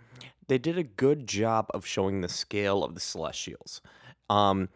they 0.47 0.57
did 0.57 0.77
a 0.77 0.83
good 0.83 1.27
job 1.27 1.67
of 1.73 1.85
showing 1.85 2.19
the 2.19 2.27
scale 2.27 2.83
of 2.83 2.93
the 2.93 3.00
Celestials. 3.00 3.81
Um, 4.29 4.67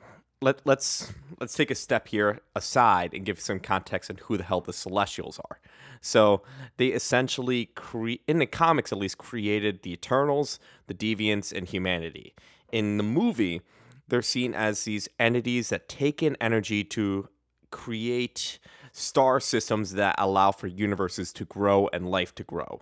let 0.41 0.61
let's 0.65 1.11
let's 1.39 1.53
take 1.53 1.69
a 1.69 1.75
step 1.75 2.07
here 2.07 2.39
aside 2.55 3.13
and 3.13 3.25
give 3.25 3.41
some 3.41 3.59
context 3.59 4.09
on 4.09 4.17
who 4.23 4.37
the 4.37 4.43
hell 4.43 4.61
the 4.61 4.71
Celestials 4.71 5.37
are. 5.49 5.59
So 5.99 6.43
they 6.77 6.87
essentially 6.87 7.65
cre- 7.75 8.21
in 8.27 8.39
the 8.39 8.45
comics 8.45 8.91
at 8.91 8.97
least 8.97 9.17
created 9.17 9.81
the 9.81 9.91
Eternals, 9.91 10.59
the 10.87 10.93
Deviants, 10.93 11.51
and 11.51 11.67
humanity. 11.67 12.35
In 12.71 12.95
the 12.97 13.03
movie, 13.03 13.61
they're 14.07 14.21
seen 14.21 14.53
as 14.53 14.83
these 14.83 15.07
entities 15.19 15.69
that 15.69 15.89
take 15.89 16.21
in 16.21 16.37
energy 16.39 16.83
to 16.83 17.29
create 17.71 18.59
star 18.91 19.39
systems 19.39 19.93
that 19.93 20.15
allow 20.17 20.51
for 20.51 20.67
universes 20.67 21.33
to 21.33 21.45
grow 21.45 21.89
and 21.91 22.09
life 22.09 22.33
to 22.35 22.43
grow. 22.43 22.81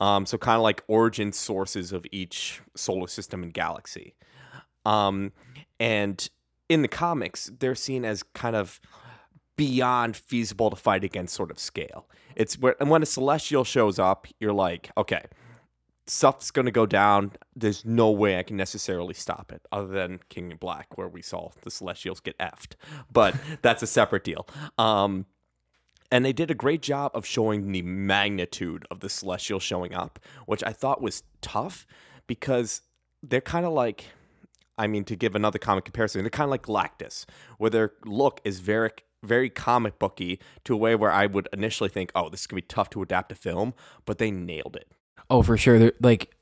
Um, 0.00 0.26
so 0.26 0.36
kind 0.36 0.56
of 0.56 0.62
like 0.62 0.82
origin 0.88 1.32
sources 1.32 1.92
of 1.92 2.04
each 2.10 2.60
solar 2.74 3.06
system 3.06 3.42
and 3.44 3.54
galaxy. 3.54 4.14
Um, 4.84 5.32
and 5.78 6.28
in 6.68 6.82
the 6.82 6.88
comics, 6.88 7.52
they're 7.60 7.76
seen 7.76 8.04
as 8.04 8.22
kind 8.22 8.56
of 8.56 8.80
beyond 9.56 10.16
feasible 10.16 10.70
to 10.70 10.76
fight 10.76 11.04
against 11.04 11.34
sort 11.34 11.50
of 11.50 11.58
scale. 11.58 12.08
It's 12.34 12.58
where 12.58 12.74
and 12.80 12.90
when 12.90 13.02
a 13.02 13.06
celestial 13.06 13.62
shows 13.62 13.98
up, 13.98 14.26
you're 14.40 14.52
like, 14.52 14.90
okay, 14.96 15.26
stuff's 16.06 16.50
going 16.50 16.66
to 16.66 16.72
go 16.72 16.86
down. 16.86 17.32
There's 17.54 17.84
no 17.84 18.10
way 18.10 18.38
I 18.38 18.42
can 18.42 18.56
necessarily 18.56 19.14
stop 19.14 19.52
it 19.52 19.62
other 19.70 19.88
than 19.88 20.20
King 20.28 20.50
in 20.50 20.56
Black, 20.56 20.96
where 20.96 21.08
we 21.08 21.22
saw 21.22 21.50
the 21.62 21.70
Celestials 21.70 22.20
get 22.20 22.36
effed. 22.38 22.74
But 23.12 23.34
that's 23.62 23.82
a 23.82 23.86
separate 23.86 24.24
deal. 24.24 24.46
Um, 24.78 25.26
and 26.10 26.24
they 26.24 26.32
did 26.32 26.50
a 26.50 26.54
great 26.54 26.82
job 26.82 27.12
of 27.14 27.24
showing 27.24 27.72
the 27.72 27.82
magnitude 27.82 28.84
of 28.90 29.00
the 29.00 29.08
Celestial 29.08 29.60
showing 29.60 29.94
up, 29.94 30.18
which 30.46 30.62
I 30.64 30.72
thought 30.72 31.00
was 31.00 31.22
tough 31.40 31.86
because 32.26 32.82
they're 33.22 33.40
kind 33.40 33.64
of 33.64 33.72
like, 33.72 34.06
I 34.76 34.86
mean, 34.86 35.04
to 35.04 35.16
give 35.16 35.34
another 35.34 35.58
comic 35.58 35.84
comparison, 35.84 36.22
they're 36.22 36.30
kind 36.30 36.46
of 36.46 36.50
like 36.50 36.64
Galactus, 36.64 37.24
where 37.58 37.70
their 37.70 37.92
look 38.04 38.40
is 38.44 38.60
very 38.60 38.90
very 39.24 39.48
comic 39.48 40.00
booky 40.00 40.40
to 40.64 40.74
a 40.74 40.76
way 40.76 40.96
where 40.96 41.12
I 41.12 41.26
would 41.26 41.48
initially 41.52 41.88
think, 41.88 42.10
oh, 42.14 42.28
this 42.28 42.40
is 42.40 42.46
gonna 42.48 42.60
be 42.60 42.66
tough 42.66 42.90
to 42.90 43.02
adapt 43.02 43.28
to 43.28 43.36
film, 43.36 43.72
but 44.04 44.18
they 44.18 44.32
nailed 44.32 44.74
it. 44.74 44.88
Oh, 45.30 45.42
for 45.42 45.56
sure. 45.56 45.78
They're, 45.78 45.92
like, 46.00 46.34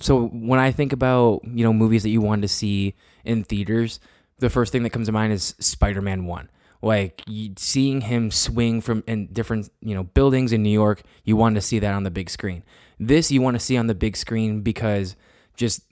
so 0.00 0.28
when 0.28 0.58
I 0.58 0.72
think 0.72 0.92
about 0.92 1.42
you 1.44 1.64
know 1.64 1.72
movies 1.72 2.02
that 2.02 2.10
you 2.10 2.20
wanted 2.20 2.42
to 2.42 2.48
see 2.48 2.94
in 3.24 3.44
theaters, 3.44 4.00
the 4.38 4.50
first 4.50 4.72
thing 4.72 4.82
that 4.82 4.90
comes 4.90 5.08
to 5.08 5.12
mind 5.12 5.32
is 5.32 5.54
Spider 5.58 6.00
Man 6.00 6.26
One. 6.26 6.48
Like 6.82 7.22
seeing 7.58 8.00
him 8.00 8.30
swing 8.30 8.80
from 8.80 9.04
in 9.06 9.26
different 9.26 9.70
you 9.82 9.94
know 9.94 10.04
buildings 10.04 10.52
in 10.52 10.62
New 10.62 10.70
York, 10.70 11.02
you 11.24 11.36
wanted 11.36 11.56
to 11.56 11.60
see 11.60 11.78
that 11.78 11.92
on 11.92 12.04
the 12.04 12.10
big 12.10 12.30
screen. 12.30 12.64
This 12.98 13.30
you 13.30 13.42
want 13.42 13.56
to 13.56 13.60
see 13.60 13.76
on 13.76 13.86
the 13.86 13.94
big 13.94 14.16
screen 14.16 14.62
because 14.62 15.14
just 15.56 15.82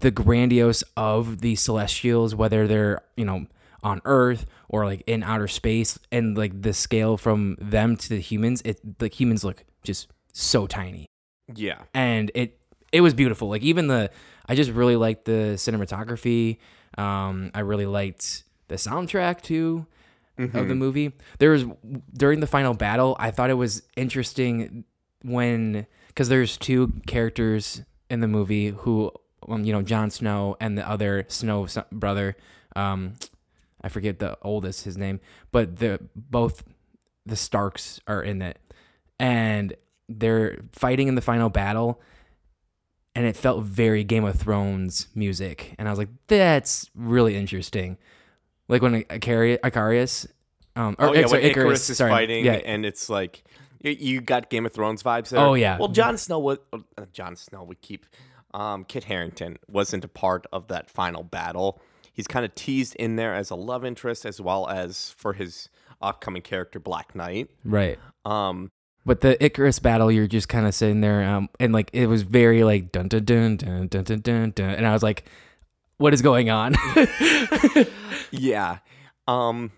the 0.00 0.12
grandiose 0.12 0.84
of 0.96 1.40
the 1.40 1.56
Celestials, 1.56 2.34
whether 2.34 2.68
they're 2.68 3.02
you 3.16 3.24
know 3.24 3.46
on 3.82 4.00
Earth 4.04 4.46
or 4.68 4.84
like 4.84 5.02
in 5.08 5.24
outer 5.24 5.48
space, 5.48 5.98
and 6.12 6.38
like 6.38 6.62
the 6.62 6.72
scale 6.72 7.16
from 7.16 7.56
them 7.60 7.96
to 7.96 8.08
the 8.08 8.20
humans, 8.20 8.62
it 8.64 9.00
the 9.00 9.08
humans 9.08 9.42
look 9.42 9.64
just 9.82 10.06
so 10.38 10.66
tiny, 10.66 11.06
Yeah. 11.54 11.82
and 11.94 12.30
it 12.34 12.58
it 12.92 13.00
was 13.00 13.14
beautiful. 13.14 13.48
Like 13.48 13.62
even 13.62 13.86
the 13.88 14.10
I 14.48 14.54
just 14.54 14.70
really 14.70 14.96
liked 14.96 15.24
the 15.24 15.54
cinematography. 15.56 16.58
Um, 16.98 17.50
I 17.54 17.60
really 17.60 17.86
liked 17.86 18.44
the 18.68 18.76
soundtrack 18.76 19.40
too 19.42 19.86
of 20.38 20.52
the 20.68 20.74
movie. 20.74 21.12
There 21.38 21.50
was 21.52 21.64
during 22.12 22.40
the 22.40 22.46
final 22.46 22.74
battle, 22.74 23.16
I 23.18 23.30
thought 23.30 23.48
it 23.50 23.54
was 23.54 23.82
interesting 23.96 24.84
when 25.22 25.86
because 26.08 26.28
there's 26.28 26.56
two 26.58 26.92
characters 27.06 27.82
in 28.10 28.20
the 28.20 28.28
movie 28.28 28.68
who 28.68 29.10
um, 29.48 29.64
you 29.64 29.72
know 29.72 29.82
Jon 29.82 30.10
Snow 30.10 30.56
and 30.60 30.76
the 30.76 30.88
other 30.88 31.24
Snow 31.28 31.66
brother. 31.90 32.36
Um, 32.74 33.14
I 33.82 33.88
forget 33.88 34.18
the 34.18 34.36
oldest 34.42 34.84
his 34.84 34.96
name, 34.98 35.20
but 35.52 35.76
the 35.76 36.00
both 36.14 36.62
the 37.24 37.36
Starks 37.36 38.00
are 38.06 38.22
in 38.22 38.42
it, 38.42 38.58
and 39.18 39.74
they're 40.08 40.58
fighting 40.72 41.08
in 41.08 41.14
the 41.14 41.20
final 41.20 41.48
battle, 41.48 42.00
and 43.14 43.26
it 43.26 43.36
felt 43.36 43.64
very 43.64 44.04
Game 44.04 44.24
of 44.24 44.36
Thrones 44.36 45.08
music, 45.14 45.74
and 45.78 45.88
I 45.88 45.90
was 45.90 45.98
like, 45.98 46.08
that's 46.26 46.90
really 46.94 47.36
interesting. 47.36 47.98
Like 48.68 48.82
when 48.82 49.04
Icari- 49.04 49.58
Icarius, 49.60 50.26
um, 50.74 50.96
or 50.98 51.08
Oh, 51.08 51.12
yeah, 51.14 51.26
sorry, 51.26 51.42
Ikaris, 51.44 51.54
Ikaris 51.54 51.90
is 51.90 51.96
sorry, 51.98 52.10
fighting, 52.10 52.44
yeah, 52.44 52.60
and 52.64 52.84
it's 52.84 53.08
like 53.08 53.44
you, 53.80 54.20
got 54.20 54.50
Game 54.50 54.66
of 54.66 54.72
Thrones 54.72 55.02
vibes 55.02 55.28
there. 55.28 55.40
Oh, 55.40 55.54
yeah. 55.54 55.78
Well, 55.78 55.88
Jon 55.88 56.16
Snow 56.18 56.38
was 56.40 56.58
uh, 56.72 56.78
Jon 57.12 57.36
Snow. 57.36 57.62
We 57.62 57.76
keep 57.76 58.06
um, 58.52 58.84
Kit 58.84 59.04
Harington 59.04 59.58
wasn't 59.68 60.04
a 60.04 60.08
part 60.08 60.46
of 60.52 60.68
that 60.68 60.90
final 60.90 61.22
battle. 61.22 61.80
He's 62.12 62.26
kind 62.26 62.44
of 62.44 62.54
teased 62.54 62.96
in 62.96 63.16
there 63.16 63.34
as 63.34 63.50
a 63.50 63.54
love 63.54 63.84
interest, 63.84 64.24
as 64.26 64.40
well 64.40 64.68
as 64.68 65.10
for 65.18 65.34
his 65.34 65.68
upcoming 66.00 66.42
character 66.42 66.80
Black 66.80 67.14
Knight. 67.14 67.50
right. 67.64 67.98
Um, 68.24 68.70
But 69.06 69.20
the 69.20 69.36
Ikaris 69.40 69.80
battle, 69.80 70.10
you're 70.10 70.26
just 70.26 70.48
kind 70.48 70.66
of 70.66 70.74
sitting 70.74 71.00
there, 71.00 71.22
um, 71.24 71.48
and 71.60 71.72
like 71.72 71.90
it 71.92 72.08
was 72.08 72.22
very 72.22 72.64
like 72.64 72.90
dun 72.90 73.06
dun 73.06 73.24
dun 73.24 73.56
dun 73.56 73.86
dun 73.86 74.02
dun 74.02 74.20
dun, 74.20 74.50
dun 74.50 74.70
and 74.70 74.84
I 74.84 74.92
was 74.92 75.04
like, 75.04 75.24
"What 75.98 76.12
is 76.12 76.22
going 76.22 76.50
on?" 76.50 76.74
yeah. 78.32 78.78
Um, 79.28 79.70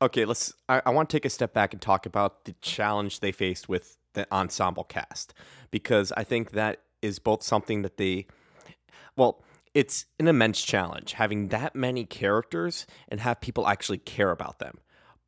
okay, 0.00 0.24
let's. 0.24 0.54
I, 0.70 0.80
I 0.86 0.90
want 0.90 1.10
to 1.10 1.16
take 1.16 1.26
a 1.26 1.30
step 1.30 1.52
back 1.52 1.74
and 1.74 1.82
talk 1.82 2.06
about 2.06 2.46
the 2.46 2.54
challenge 2.62 3.20
they 3.20 3.30
faced 3.30 3.68
with 3.68 3.98
the 4.14 4.26
ensemble 4.32 4.84
cast 4.84 5.34
because 5.70 6.10
I 6.16 6.24
think 6.24 6.52
that 6.52 6.80
is 7.02 7.18
both 7.18 7.42
something 7.42 7.82
that 7.82 7.98
they, 7.98 8.26
well, 9.16 9.42
it's 9.74 10.06
an 10.18 10.28
immense 10.28 10.62
challenge 10.62 11.14
having 11.14 11.48
that 11.48 11.74
many 11.74 12.04
characters 12.04 12.86
and 13.08 13.20
have 13.20 13.40
people 13.40 13.66
actually 13.66 13.98
care 13.98 14.30
about 14.30 14.60
them. 14.60 14.78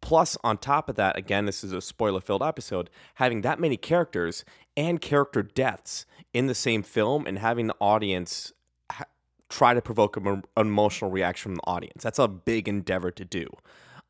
Plus, 0.04 0.36
on 0.44 0.58
top 0.58 0.90
of 0.90 0.96
that, 0.96 1.16
again, 1.16 1.46
this 1.46 1.64
is 1.64 1.72
a 1.72 1.80
spoiler 1.80 2.20
filled 2.20 2.42
episode, 2.42 2.90
having 3.14 3.40
that 3.40 3.58
many 3.58 3.78
characters 3.78 4.44
and 4.76 5.00
character 5.00 5.42
deaths 5.42 6.04
in 6.34 6.46
the 6.46 6.54
same 6.54 6.82
film 6.82 7.26
and 7.26 7.38
having 7.38 7.68
the 7.68 7.76
audience 7.80 8.52
ha- 8.92 9.06
try 9.48 9.72
to 9.72 9.80
provoke 9.80 10.18
an 10.18 10.42
emotional 10.58 11.10
reaction 11.10 11.52
from 11.52 11.54
the 11.54 11.62
audience. 11.66 12.02
That's 12.02 12.18
a 12.18 12.28
big 12.28 12.68
endeavor 12.68 13.10
to 13.12 13.24
do. 13.24 13.48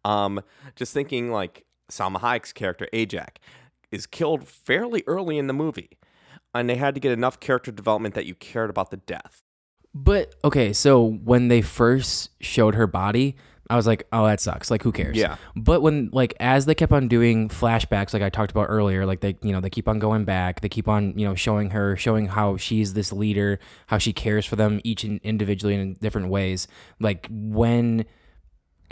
Um, 0.04 0.40
just 0.74 0.92
thinking 0.92 1.30
like 1.30 1.64
Salma 1.88 2.18
Hayek's 2.18 2.52
character, 2.52 2.88
Ajak, 2.92 3.36
is 3.92 4.04
killed 4.04 4.48
fairly 4.48 5.04
early 5.06 5.38
in 5.38 5.46
the 5.46 5.52
movie. 5.52 5.90
And 6.52 6.68
they 6.68 6.74
had 6.74 6.94
to 6.94 7.00
get 7.00 7.12
enough 7.12 7.38
character 7.38 7.70
development 7.70 8.16
that 8.16 8.26
you 8.26 8.34
cared 8.34 8.68
about 8.68 8.90
the 8.90 8.96
death. 8.96 9.44
but 9.94 10.34
okay, 10.42 10.72
so 10.72 11.04
when 11.04 11.46
they 11.46 11.62
first 11.62 12.30
showed 12.40 12.74
her 12.74 12.88
body, 12.88 13.36
I 13.70 13.76
was 13.76 13.86
like, 13.86 14.06
"Oh, 14.12 14.26
that 14.26 14.40
sucks. 14.40 14.70
Like, 14.70 14.82
who 14.82 14.92
cares?" 14.92 15.16
Yeah. 15.16 15.36
But 15.56 15.80
when 15.82 16.10
like 16.12 16.34
as 16.40 16.66
they 16.66 16.74
kept 16.74 16.92
on 16.92 17.08
doing 17.08 17.48
flashbacks, 17.48 18.12
like 18.12 18.22
I 18.22 18.28
talked 18.30 18.50
about 18.50 18.66
earlier, 18.68 19.06
like 19.06 19.20
they 19.20 19.36
you 19.42 19.52
know 19.52 19.60
they 19.60 19.70
keep 19.70 19.88
on 19.88 19.98
going 19.98 20.24
back, 20.24 20.60
they 20.60 20.68
keep 20.68 20.86
on 20.88 21.18
you 21.18 21.26
know 21.26 21.34
showing 21.34 21.70
her, 21.70 21.96
showing 21.96 22.26
how 22.26 22.56
she's 22.56 22.94
this 22.94 23.12
leader, 23.12 23.58
how 23.86 23.98
she 23.98 24.12
cares 24.12 24.44
for 24.44 24.56
them 24.56 24.80
each 24.84 25.04
in, 25.04 25.20
individually 25.24 25.74
in 25.74 25.94
different 25.94 26.28
ways. 26.28 26.68
Like 27.00 27.26
when 27.30 28.04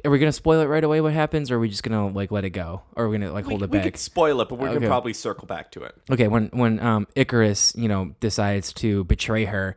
are 0.05 0.11
we 0.11 0.19
gonna 0.19 0.33
spoil 0.33 0.61
it 0.61 0.67
right 0.67 0.83
away? 0.83 1.01
What 1.01 1.13
happens, 1.13 1.51
or 1.51 1.57
are 1.57 1.61
we 1.61 1.69
just 1.69 1.83
gonna 1.83 2.09
like 2.09 2.33
let 2.33 2.45
it 2.45 2.51
go, 2.51 2.83
or 2.97 3.05
are 3.05 3.09
we 3.09 3.19
gonna 3.19 3.33
like 3.33 3.45
hold 3.45 3.61
we, 3.61 3.65
it 3.67 3.71
we 3.71 3.79
back? 3.79 3.85
could 3.85 3.97
spoil 3.99 4.41
it, 4.41 4.49
but 4.49 4.59
we're 4.59 4.69
Okay. 4.69 4.77
gonna 4.79 4.89
probably 4.89 5.13
circle 5.13 5.47
back 5.47 5.71
to 5.73 5.83
it. 5.85 5.95
okay, 6.11 6.27
when 6.29 6.47
when 6.53 6.81
um 6.81 7.07
Ikaris, 7.15 7.77
you 7.81 7.89
know, 7.89 8.15
decides 8.21 8.73
to 8.75 9.05
betray 9.05 9.45
her, 9.45 9.77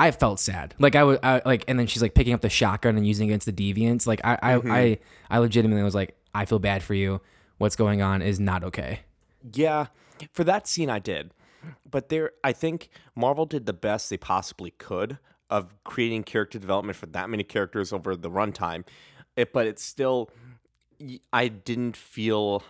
I 0.00 0.10
felt 0.12 0.40
sad. 0.40 0.74
Like 0.78 0.96
I 0.96 1.04
was 1.04 1.18
I, 1.22 1.42
like, 1.44 1.64
and 1.68 1.78
then 1.78 1.86
she's 1.86 2.00
like 2.00 2.14
picking 2.14 2.32
up 2.32 2.40
the 2.40 2.48
shotgun 2.48 2.96
and 2.96 3.06
using 3.06 3.28
it 3.28 3.32
against 3.32 3.46
the 3.46 3.52
deviants. 3.52 4.06
Like 4.06 4.20
I 4.24 4.38
I, 4.42 4.54
mm-hmm. 4.54 4.72
I 4.72 4.98
I 5.28 5.38
legitimately 5.38 5.82
was 5.82 5.94
like, 5.94 6.16
I 6.34 6.46
feel 6.46 6.58
bad 6.58 6.82
for 6.82 6.94
you. 6.94 7.20
What's 7.58 7.76
going 7.76 8.00
on 8.00 8.22
is 8.22 8.40
not 8.40 8.64
okay. 8.64 9.00
Yeah, 9.52 9.86
for 10.32 10.42
that 10.44 10.66
scene 10.66 10.88
I 10.88 11.00
did. 11.00 11.32
But 11.88 12.08
there 12.08 12.32
I 12.42 12.52
think 12.52 12.88
Marvel 13.14 13.44
did 13.44 13.66
the 13.66 13.74
best 13.74 14.08
they 14.08 14.16
possibly 14.16 14.70
could 14.70 15.18
of 15.50 15.74
creating 15.84 16.22
character 16.22 16.58
development 16.58 16.96
for 16.96 17.06
that 17.06 17.28
many 17.28 17.44
characters 17.44 17.92
over 17.92 18.16
the 18.16 18.30
runtime. 18.30 18.86
It, 19.36 19.52
but 19.52 19.66
it's 19.66 19.82
still 19.84 20.30
I 21.30 21.48
didn't 21.48 21.96
feel 21.96 22.62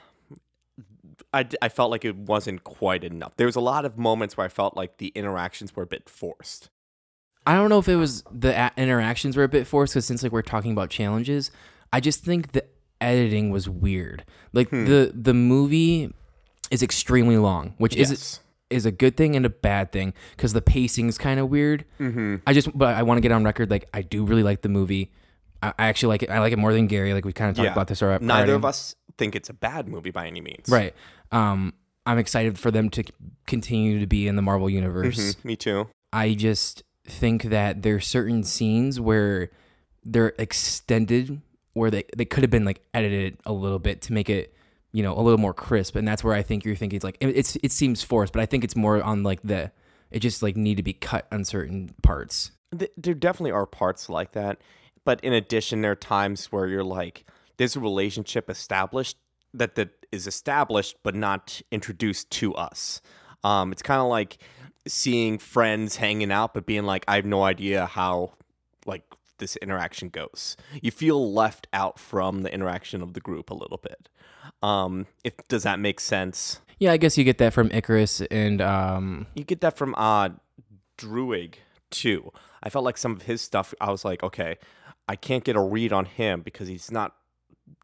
I, 1.32 1.46
I 1.62 1.68
felt 1.68 1.92
like 1.92 2.04
it 2.04 2.16
wasn't 2.16 2.64
quite 2.64 3.04
enough. 3.04 3.36
There 3.36 3.46
was 3.46 3.56
a 3.56 3.60
lot 3.60 3.84
of 3.84 3.96
moments 3.96 4.36
where 4.36 4.44
I 4.44 4.48
felt 4.48 4.76
like 4.76 4.96
the 4.96 5.12
interactions 5.14 5.76
were 5.76 5.84
a 5.84 5.86
bit 5.86 6.08
forced. 6.08 6.70
I 7.50 7.54
don't 7.54 7.68
know 7.68 7.78
if 7.78 7.88
it 7.88 7.96
was 7.96 8.22
the 8.30 8.52
a- 8.56 8.72
interactions 8.76 9.36
were 9.36 9.42
a 9.44 9.48
bit 9.48 9.66
forced 9.66 9.94
because 9.94 10.06
since 10.06 10.22
like 10.22 10.30
we're 10.32 10.42
talking 10.42 10.72
about 10.72 10.90
challenges, 10.90 11.50
I 11.92 12.00
just 12.00 12.22
think 12.24 12.52
the 12.52 12.64
editing 13.00 13.50
was 13.50 13.68
weird. 13.68 14.24
Like 14.52 14.70
the 14.70 15.10
the 15.14 15.34
movie 15.34 16.14
is 16.70 16.82
extremely 16.82 17.36
long, 17.38 17.74
which 17.78 17.96
is 17.96 18.10
Yes. 18.10 18.40
is 18.70 18.86
a 18.86 18.92
good 18.92 19.16
thing 19.16 19.34
and 19.34 19.44
a 19.44 19.50
bad 19.50 19.90
thing 19.90 20.14
because 20.36 20.52
the 20.52 20.62
pacing's 20.62 21.18
kind 21.18 21.40
of 21.40 21.48
weird. 21.48 21.84
Mm-hmm. 21.98 22.36
I 22.46 22.52
just 22.52 22.76
but 22.78 22.94
I 22.94 23.02
want 23.02 23.18
to 23.18 23.22
get 23.22 23.32
on 23.32 23.42
record 23.42 23.70
like 23.70 23.88
I 23.92 24.02
do 24.02 24.24
really 24.24 24.42
like 24.44 24.62
the 24.62 24.68
movie. 24.68 25.10
I, 25.62 25.72
I 25.78 25.86
actually 25.88 26.10
like 26.10 26.22
it. 26.22 26.30
I 26.30 26.38
like 26.38 26.52
it 26.52 26.58
more 26.58 26.72
than 26.72 26.86
Gary. 26.86 27.12
Like 27.14 27.24
we 27.24 27.32
kind 27.32 27.50
of 27.50 27.56
talked 27.56 27.72
about 27.72 27.88
this 27.88 28.02
already. 28.02 28.24
Neither 28.24 28.54
of 28.54 28.64
us 28.64 28.94
think 29.18 29.34
it's 29.34 29.50
a 29.50 29.54
bad 29.54 29.88
movie 29.88 30.10
by 30.12 30.26
any 30.26 30.40
means. 30.40 30.68
Right. 30.68 30.94
Um, 31.32 31.74
I'm 32.06 32.18
excited 32.18 32.58
for 32.58 32.70
them 32.70 32.90
to 32.90 33.02
continue 33.46 33.98
to 34.00 34.06
be 34.06 34.28
in 34.28 34.36
the 34.36 34.42
Marvel 34.42 34.70
universe. 34.70 35.16
Mhm, 35.34 35.44
me 35.44 35.56
too. 35.56 35.88
I 36.12 36.34
just 36.34 36.82
think 37.10 37.44
that 37.44 37.82
there's 37.82 38.06
certain 38.06 38.42
scenes 38.44 38.98
where 39.00 39.50
they're 40.04 40.32
extended 40.38 41.40
where 41.72 41.90
they, 41.90 42.04
they 42.16 42.24
could 42.24 42.42
have 42.42 42.50
been 42.50 42.64
like 42.64 42.80
edited 42.94 43.36
a 43.46 43.52
little 43.52 43.78
bit 43.78 44.02
to 44.02 44.12
make 44.12 44.28
it 44.30 44.54
you 44.92 45.02
know 45.02 45.16
a 45.16 45.20
little 45.20 45.38
more 45.38 45.54
crisp 45.54 45.94
and 45.96 46.06
that's 46.08 46.24
where 46.24 46.34
I 46.34 46.42
think 46.42 46.64
you're 46.64 46.74
thinking 46.74 46.96
it's 46.96 47.04
like 47.04 47.18
it- 47.20 47.36
it's 47.36 47.56
it 47.62 47.72
seems 47.72 48.02
forced 48.02 48.32
but 48.32 48.40
I 48.42 48.46
think 48.46 48.64
it's 48.64 48.74
more 48.74 49.02
on 49.02 49.22
like 49.22 49.40
the 49.42 49.70
it 50.10 50.20
just 50.20 50.42
like 50.42 50.56
need 50.56 50.76
to 50.76 50.82
be 50.82 50.92
cut 50.92 51.28
on 51.30 51.44
certain 51.44 51.94
parts. 52.02 52.50
There 52.96 53.14
definitely 53.14 53.52
are 53.52 53.66
parts 53.66 54.08
like 54.08 54.32
that 54.32 54.60
but 55.04 55.20
in 55.22 55.32
addition 55.32 55.82
there 55.82 55.92
are 55.92 55.96
times 55.96 56.46
where 56.46 56.66
you're 56.66 56.84
like 56.84 57.24
there's 57.56 57.76
a 57.76 57.80
relationship 57.80 58.48
established 58.50 59.16
that 59.54 59.74
that 59.74 59.90
is 60.12 60.26
established 60.26 60.96
but 61.02 61.14
not 61.14 61.60
introduced 61.70 62.30
to 62.30 62.54
us 62.54 63.00
um 63.44 63.70
it's 63.72 63.82
kind 63.82 64.00
of 64.00 64.08
like 64.08 64.38
seeing 64.86 65.38
friends 65.38 65.96
hanging 65.96 66.32
out 66.32 66.54
but 66.54 66.66
being 66.66 66.84
like 66.84 67.04
i 67.08 67.16
have 67.16 67.24
no 67.26 67.42
idea 67.44 67.86
how 67.86 68.32
like 68.86 69.02
this 69.38 69.56
interaction 69.56 70.08
goes 70.08 70.56
you 70.82 70.90
feel 70.90 71.32
left 71.32 71.66
out 71.72 71.98
from 71.98 72.42
the 72.42 72.52
interaction 72.52 73.02
of 73.02 73.14
the 73.14 73.20
group 73.20 73.50
a 73.50 73.54
little 73.54 73.78
bit 73.78 74.08
um 74.62 75.06
if 75.24 75.34
does 75.48 75.62
that 75.62 75.78
make 75.78 76.00
sense 76.00 76.60
Yeah, 76.78 76.92
I 76.92 76.96
guess 76.96 77.18
you 77.18 77.24
get 77.24 77.36
that 77.38 77.52
from 77.52 77.68
Ikaris 77.70 78.26
and 78.30 78.60
um 78.62 79.26
You 79.34 79.44
get 79.44 79.60
that 79.60 79.76
from 79.76 79.94
uh 79.96 80.30
Druig 80.98 81.54
too. 81.90 82.30
I 82.62 82.68
felt 82.70 82.84
like 82.84 82.96
some 82.98 83.12
of 83.12 83.22
his 83.22 83.40
stuff 83.42 83.74
I 83.80 83.90
was 83.90 84.04
like, 84.04 84.22
okay, 84.22 84.56
I 85.08 85.16
can't 85.16 85.44
get 85.44 85.56
a 85.56 85.60
read 85.60 85.92
on 85.92 86.04
him 86.06 86.40
because 86.42 86.68
he's 86.68 86.90
not 86.90 87.14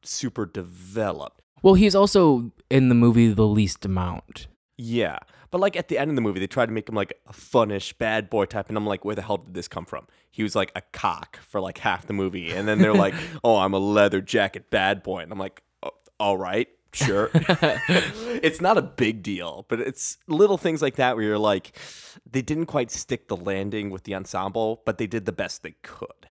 super 0.02 0.46
developed. 0.46 1.40
well, 1.62 1.74
he's 1.74 1.94
also 1.94 2.50
in 2.70 2.88
the 2.88 2.94
movie 2.94 3.32
the 3.32 3.46
least 3.46 3.84
amount. 3.84 4.48
Yeah. 4.76 5.18
But 5.50 5.60
like 5.60 5.76
at 5.76 5.88
the 5.88 5.98
end 5.98 6.10
of 6.10 6.14
the 6.16 6.22
movie, 6.22 6.40
they 6.40 6.46
tried 6.46 6.66
to 6.66 6.72
make 6.72 6.88
him 6.88 6.94
like 6.94 7.18
a 7.26 7.32
funnish 7.32 7.92
bad 7.92 8.30
boy 8.30 8.46
type, 8.46 8.68
and 8.68 8.76
I'm 8.76 8.86
like, 8.86 9.04
where 9.04 9.14
the 9.14 9.22
hell 9.22 9.38
did 9.38 9.54
this 9.54 9.68
come 9.68 9.84
from? 9.84 10.06
He 10.30 10.42
was 10.42 10.54
like 10.54 10.72
a 10.74 10.82
cock 10.92 11.38
for 11.48 11.60
like 11.60 11.78
half 11.78 12.06
the 12.06 12.12
movie, 12.12 12.52
and 12.52 12.66
then 12.66 12.78
they're 12.78 12.94
like, 12.94 13.14
oh, 13.44 13.56
I'm 13.58 13.74
a 13.74 13.78
leather 13.78 14.20
jacket 14.20 14.70
bad 14.70 15.02
boy, 15.02 15.20
and 15.20 15.32
I'm 15.32 15.38
like, 15.38 15.62
oh, 15.82 15.90
all 16.18 16.36
right, 16.36 16.68
sure. 16.92 17.30
it's 17.34 18.60
not 18.60 18.78
a 18.78 18.82
big 18.82 19.22
deal, 19.22 19.66
but 19.68 19.80
it's 19.80 20.18
little 20.26 20.58
things 20.58 20.82
like 20.82 20.96
that 20.96 21.16
where 21.16 21.24
you're 21.24 21.38
like, 21.38 21.76
they 22.30 22.42
didn't 22.42 22.66
quite 22.66 22.90
stick 22.90 23.28
the 23.28 23.36
landing 23.36 23.90
with 23.90 24.04
the 24.04 24.14
ensemble, 24.14 24.82
but 24.84 24.98
they 24.98 25.06
did 25.06 25.26
the 25.26 25.32
best 25.32 25.62
they 25.62 25.74
could. 25.82 26.28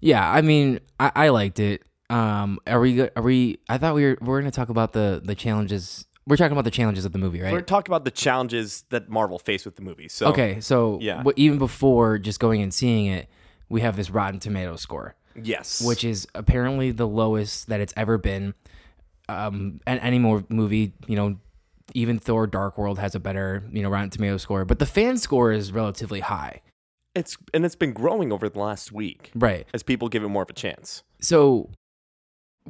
Yeah, 0.00 0.28
I 0.30 0.42
mean, 0.42 0.80
I, 1.00 1.12
I 1.14 1.28
liked 1.30 1.58
it. 1.58 1.82
Um, 2.10 2.58
are 2.66 2.80
we? 2.80 3.02
Are 3.02 3.22
we? 3.22 3.58
I 3.68 3.78
thought 3.78 3.94
we 3.94 4.04
were. 4.04 4.18
We're 4.20 4.40
gonna 4.40 4.50
talk 4.50 4.68
about 4.68 4.92
the 4.92 5.20
the 5.22 5.34
challenges. 5.34 6.06
We're 6.28 6.36
talking 6.36 6.52
about 6.52 6.64
the 6.64 6.70
challenges 6.70 7.06
of 7.06 7.12
the 7.12 7.18
movie, 7.18 7.40
right? 7.40 7.52
We're 7.52 7.62
talking 7.62 7.90
about 7.90 8.04
the 8.04 8.10
challenges 8.10 8.84
that 8.90 9.08
Marvel 9.08 9.38
faced 9.38 9.64
with 9.64 9.76
the 9.76 9.82
movie. 9.82 10.08
So 10.08 10.26
okay, 10.26 10.60
so 10.60 10.98
Yeah. 11.00 11.24
even 11.36 11.58
before 11.58 12.18
just 12.18 12.38
going 12.38 12.60
and 12.60 12.72
seeing 12.72 13.06
it, 13.06 13.28
we 13.70 13.80
have 13.80 13.96
this 13.96 14.10
Rotten 14.10 14.38
Tomato 14.38 14.76
score, 14.76 15.16
yes, 15.34 15.80
which 15.80 16.04
is 16.04 16.28
apparently 16.34 16.90
the 16.90 17.08
lowest 17.08 17.68
that 17.68 17.80
it's 17.80 17.94
ever 17.96 18.18
been. 18.18 18.54
Um, 19.30 19.80
and 19.86 20.00
any 20.00 20.18
more 20.18 20.44
movie, 20.50 20.92
you 21.06 21.16
know, 21.16 21.36
even 21.94 22.18
Thor: 22.18 22.46
Dark 22.46 22.76
World 22.76 22.98
has 22.98 23.14
a 23.14 23.20
better, 23.20 23.64
you 23.72 23.82
know, 23.82 23.88
Rotten 23.88 24.10
Tomato 24.10 24.36
score, 24.36 24.66
but 24.66 24.78
the 24.78 24.86
fan 24.86 25.16
score 25.16 25.50
is 25.50 25.72
relatively 25.72 26.20
high, 26.20 26.60
it's 27.14 27.38
and 27.54 27.64
it's 27.64 27.76
been 27.76 27.92
growing 27.94 28.32
over 28.32 28.50
the 28.50 28.58
last 28.58 28.92
week 28.92 29.30
right? 29.34 29.66
as 29.72 29.82
people 29.82 30.08
give 30.10 30.22
it 30.22 30.28
more 30.28 30.42
of 30.42 30.50
a 30.50 30.54
chance. 30.54 31.02
So 31.20 31.70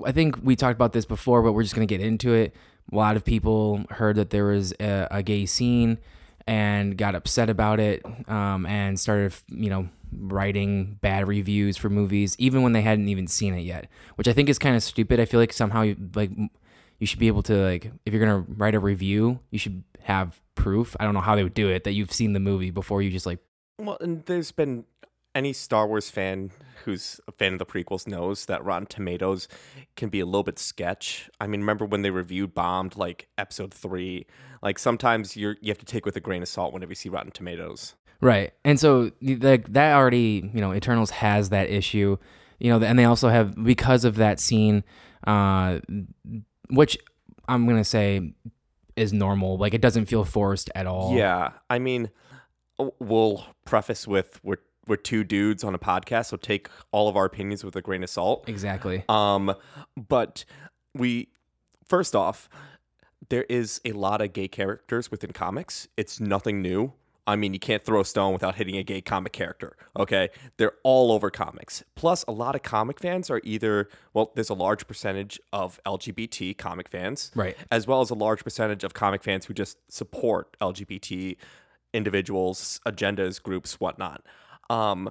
I 0.04 0.12
think 0.12 0.36
we 0.42 0.54
talked 0.54 0.76
about 0.76 0.92
this 0.92 1.04
before, 1.06 1.42
but 1.42 1.52
we're 1.52 1.64
just 1.64 1.74
going 1.74 1.86
to 1.86 1.92
get 1.92 2.04
into 2.04 2.32
it. 2.34 2.54
A 2.90 2.96
lot 2.96 3.16
of 3.16 3.24
people 3.24 3.84
heard 3.90 4.16
that 4.16 4.30
there 4.30 4.46
was 4.46 4.72
a, 4.80 5.08
a 5.10 5.22
gay 5.22 5.46
scene 5.46 5.98
and 6.46 6.96
got 6.96 7.14
upset 7.14 7.50
about 7.50 7.78
it 7.80 8.02
um, 8.28 8.64
and 8.64 8.98
started, 8.98 9.34
you 9.48 9.68
know, 9.68 9.88
writing 10.12 10.98
bad 11.02 11.28
reviews 11.28 11.76
for 11.76 11.90
movies, 11.90 12.34
even 12.38 12.62
when 12.62 12.72
they 12.72 12.80
hadn't 12.80 13.08
even 13.08 13.26
seen 13.26 13.54
it 13.54 13.60
yet, 13.60 13.88
which 14.14 14.26
I 14.26 14.32
think 14.32 14.48
is 14.48 14.58
kind 14.58 14.74
of 14.74 14.82
stupid. 14.82 15.20
I 15.20 15.26
feel 15.26 15.40
like 15.40 15.52
somehow, 15.52 15.82
you, 15.82 15.96
like, 16.14 16.30
you 16.98 17.06
should 17.06 17.18
be 17.18 17.26
able 17.26 17.42
to, 17.42 17.54
like, 17.64 17.92
if 18.06 18.14
you're 18.14 18.24
going 18.24 18.44
to 18.44 18.52
write 18.52 18.74
a 18.74 18.80
review, 18.80 19.40
you 19.50 19.58
should 19.58 19.84
have 20.00 20.40
proof. 20.54 20.96
I 20.98 21.04
don't 21.04 21.12
know 21.12 21.20
how 21.20 21.36
they 21.36 21.42
would 21.42 21.54
do 21.54 21.68
it 21.68 21.84
that 21.84 21.92
you've 21.92 22.12
seen 22.12 22.32
the 22.32 22.40
movie 22.40 22.70
before 22.70 23.02
you 23.02 23.10
just, 23.10 23.26
like, 23.26 23.40
Well, 23.78 23.98
and 24.00 24.24
there's 24.24 24.50
been 24.50 24.84
any 25.38 25.52
Star 25.52 25.86
Wars 25.86 26.10
fan 26.10 26.50
who's 26.84 27.20
a 27.28 27.32
fan 27.32 27.52
of 27.52 27.58
the 27.58 27.66
prequels 27.66 28.06
knows 28.06 28.46
that 28.46 28.64
Rotten 28.64 28.86
Tomatoes 28.86 29.46
can 29.96 30.08
be 30.08 30.20
a 30.20 30.26
little 30.26 30.42
bit 30.42 30.58
sketch. 30.58 31.30
I 31.40 31.46
mean, 31.46 31.60
remember 31.60 31.84
when 31.84 32.02
they 32.02 32.10
reviewed 32.10 32.54
bombed 32.54 32.96
like 32.96 33.28
episode 33.38 33.72
three? 33.72 34.26
Like 34.62 34.78
sometimes 34.78 35.36
you're 35.36 35.56
you 35.60 35.68
have 35.68 35.78
to 35.78 35.86
take 35.86 36.04
with 36.04 36.16
a 36.16 36.20
grain 36.20 36.42
of 36.42 36.48
salt 36.48 36.72
whenever 36.72 36.90
you 36.90 36.96
see 36.96 37.08
Rotten 37.08 37.30
Tomatoes. 37.30 37.94
Right. 38.20 38.52
And 38.64 38.80
so 38.80 39.12
like 39.22 39.72
that 39.72 39.94
already, 39.94 40.50
you 40.52 40.60
know, 40.60 40.74
Eternals 40.74 41.10
has 41.10 41.50
that 41.50 41.70
issue, 41.70 42.18
you 42.58 42.70
know, 42.70 42.84
and 42.84 42.98
they 42.98 43.04
also 43.04 43.28
have 43.28 43.62
because 43.62 44.04
of 44.04 44.16
that 44.16 44.40
scene 44.40 44.82
uh 45.26 45.80
which 46.70 46.98
I'm 47.48 47.64
going 47.64 47.78
to 47.78 47.84
say 47.84 48.34
is 48.96 49.12
normal. 49.12 49.56
Like 49.56 49.72
it 49.72 49.80
doesn't 49.80 50.06
feel 50.06 50.24
forced 50.24 50.68
at 50.74 50.86
all. 50.86 51.16
Yeah, 51.16 51.52
I 51.70 51.78
mean, 51.78 52.10
we'll 52.98 53.46
preface 53.64 54.06
with 54.06 54.40
we're 54.42 54.58
we're 54.88 54.96
two 54.96 55.22
dudes 55.24 55.62
on 55.62 55.74
a 55.74 55.78
podcast, 55.78 56.26
so 56.26 56.36
take 56.36 56.68
all 56.90 57.08
of 57.08 57.16
our 57.16 57.24
opinions 57.26 57.62
with 57.64 57.76
a 57.76 57.82
grain 57.82 58.02
of 58.02 58.10
salt. 58.10 58.48
Exactly. 58.48 59.04
Um, 59.08 59.54
but 59.96 60.44
we 60.94 61.28
first 61.86 62.16
off, 62.16 62.48
there 63.28 63.44
is 63.44 63.80
a 63.84 63.92
lot 63.92 64.20
of 64.20 64.32
gay 64.32 64.48
characters 64.48 65.10
within 65.10 65.32
comics. 65.32 65.86
It's 65.96 66.18
nothing 66.20 66.62
new. 66.62 66.92
I 67.26 67.36
mean, 67.36 67.52
you 67.52 67.60
can't 67.60 67.82
throw 67.84 68.00
a 68.00 68.06
stone 68.06 68.32
without 68.32 68.54
hitting 68.54 68.78
a 68.78 68.82
gay 68.82 69.02
comic 69.02 69.34
character. 69.34 69.76
Okay, 69.98 70.30
they're 70.56 70.72
all 70.82 71.12
over 71.12 71.28
comics. 71.30 71.84
Plus, 71.94 72.24
a 72.26 72.32
lot 72.32 72.54
of 72.54 72.62
comic 72.62 72.98
fans 73.00 73.28
are 73.28 73.42
either 73.44 73.90
well, 74.14 74.32
there's 74.34 74.48
a 74.48 74.54
large 74.54 74.86
percentage 74.86 75.38
of 75.52 75.78
LGBT 75.84 76.56
comic 76.56 76.88
fans, 76.88 77.30
Right. 77.34 77.54
as 77.70 77.86
well 77.86 78.00
as 78.00 78.08
a 78.08 78.14
large 78.14 78.42
percentage 78.44 78.82
of 78.82 78.94
comic 78.94 79.22
fans 79.22 79.44
who 79.44 79.52
just 79.52 79.76
support 79.92 80.56
LGBT 80.62 81.36
individuals, 81.92 82.80
agendas, 82.86 83.42
groups, 83.42 83.80
whatnot. 83.80 84.24
Um, 84.70 85.10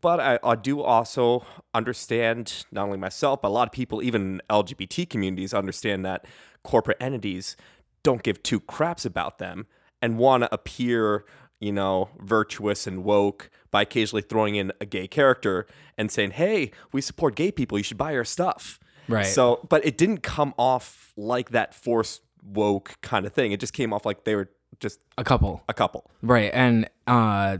but 0.00 0.20
I, 0.20 0.38
I 0.44 0.54
do 0.54 0.82
also 0.82 1.44
understand 1.74 2.64
not 2.70 2.84
only 2.86 2.98
myself, 2.98 3.42
but 3.42 3.48
a 3.48 3.50
lot 3.50 3.66
of 3.68 3.72
people, 3.72 4.02
even 4.02 4.40
LGBT 4.48 5.08
communities, 5.08 5.52
understand 5.52 6.04
that 6.04 6.26
corporate 6.62 6.96
entities 7.00 7.56
don't 8.02 8.22
give 8.22 8.42
two 8.42 8.60
craps 8.60 9.04
about 9.04 9.38
them 9.38 9.66
and 10.00 10.16
want 10.16 10.44
to 10.44 10.54
appear, 10.54 11.24
you 11.58 11.72
know, 11.72 12.08
virtuous 12.20 12.86
and 12.86 13.04
woke 13.04 13.50
by 13.70 13.82
occasionally 13.82 14.22
throwing 14.22 14.54
in 14.54 14.72
a 14.80 14.86
gay 14.86 15.06
character 15.08 15.66
and 15.98 16.10
saying, 16.10 16.32
"Hey, 16.32 16.70
we 16.92 17.00
support 17.00 17.34
gay 17.34 17.50
people. 17.50 17.76
You 17.76 17.84
should 17.84 17.98
buy 17.98 18.14
our 18.14 18.24
stuff." 18.24 18.78
Right. 19.08 19.26
So, 19.26 19.66
but 19.68 19.84
it 19.84 19.98
didn't 19.98 20.22
come 20.22 20.54
off 20.56 21.12
like 21.16 21.50
that 21.50 21.74
forced 21.74 22.22
woke 22.44 22.96
kind 23.02 23.26
of 23.26 23.32
thing. 23.32 23.52
It 23.52 23.60
just 23.60 23.72
came 23.72 23.92
off 23.92 24.06
like 24.06 24.24
they 24.24 24.36
were 24.36 24.50
just 24.78 25.00
A 25.18 25.24
couple. 25.24 25.62
a 25.68 25.74
couple. 25.74 26.10
Right. 26.22 26.50
And 26.54 26.88
uh 27.06 27.58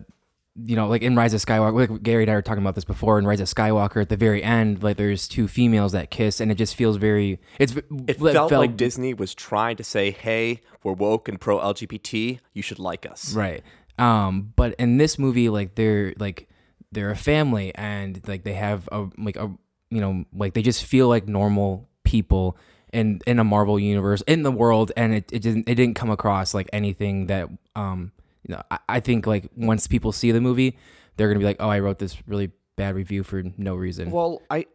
you 0.56 0.76
know, 0.76 0.88
like 0.88 1.02
in 1.02 1.14
Rise 1.14 1.32
of 1.32 1.40
Skywalker, 1.40 1.90
like 1.90 2.02
Gary 2.02 2.24
and 2.24 2.30
I 2.30 2.34
were 2.34 2.42
talking 2.42 2.62
about 2.62 2.74
this 2.74 2.84
before. 2.84 3.18
In 3.18 3.26
Rise 3.26 3.40
of 3.40 3.48
Skywalker, 3.48 4.02
at 4.02 4.08
the 4.08 4.16
very 4.16 4.42
end, 4.42 4.82
like 4.82 4.96
there's 4.96 5.28
two 5.28 5.46
females 5.46 5.92
that 5.92 6.10
kiss, 6.10 6.40
and 6.40 6.50
it 6.50 6.56
just 6.56 6.74
feels 6.74 6.96
very. 6.96 7.40
It's 7.58 7.74
It 8.06 8.18
felt, 8.18 8.50
like 8.50 8.76
Disney 8.76 9.14
was 9.14 9.34
trying 9.34 9.76
to 9.76 9.84
say, 9.84 10.10
"Hey, 10.10 10.60
we're 10.82 10.92
woke 10.92 11.28
and 11.28 11.40
pro 11.40 11.58
LGBT. 11.58 12.40
You 12.52 12.62
should 12.62 12.78
like 12.78 13.06
us." 13.06 13.34
Right. 13.34 13.62
Um, 13.98 14.52
but 14.56 14.74
in 14.74 14.96
this 14.96 15.18
movie, 15.18 15.48
like 15.48 15.76
they're 15.76 16.14
like 16.18 16.48
they're 16.90 17.10
a 17.10 17.16
family 17.16 17.72
and 17.74 18.20
like 18.26 18.42
they 18.42 18.54
have 18.54 18.88
a 18.90 19.06
like 19.18 19.36
a 19.36 19.52
you 19.90 20.00
know 20.00 20.24
like 20.34 20.54
they 20.54 20.62
just 20.62 20.84
feel 20.84 21.08
like 21.08 21.28
normal 21.28 21.88
people 22.02 22.56
in 22.92 23.20
in 23.26 23.38
a 23.38 23.44
Marvel 23.44 23.78
universe 23.78 24.22
in 24.26 24.42
the 24.42 24.50
world, 24.50 24.90
and 24.96 25.14
it, 25.14 25.30
it 25.32 25.42
didn't 25.42 25.68
it 25.68 25.76
didn't 25.76 25.94
come 25.94 26.10
across 26.10 26.54
like 26.54 26.68
anything 26.72 27.26
that 27.26 27.48
um 27.76 28.12
I, 28.70 28.78
I 28.88 29.00
think 29.00 29.26
like 29.26 29.50
once 29.56 29.86
people 29.86 30.12
see 30.12 30.30
the 30.32 30.40
movie, 30.40 30.78
they're 31.16 31.28
gonna 31.28 31.40
be 31.40 31.44
like, 31.44 31.56
oh, 31.60 31.68
I 31.68 31.80
wrote 31.80 31.98
this 31.98 32.16
really 32.26 32.50
bad 32.76 32.94
review 32.94 33.22
for 33.22 33.42
no 33.56 33.74
reason. 33.74 34.10
Well, 34.10 34.42
I, 34.50 34.66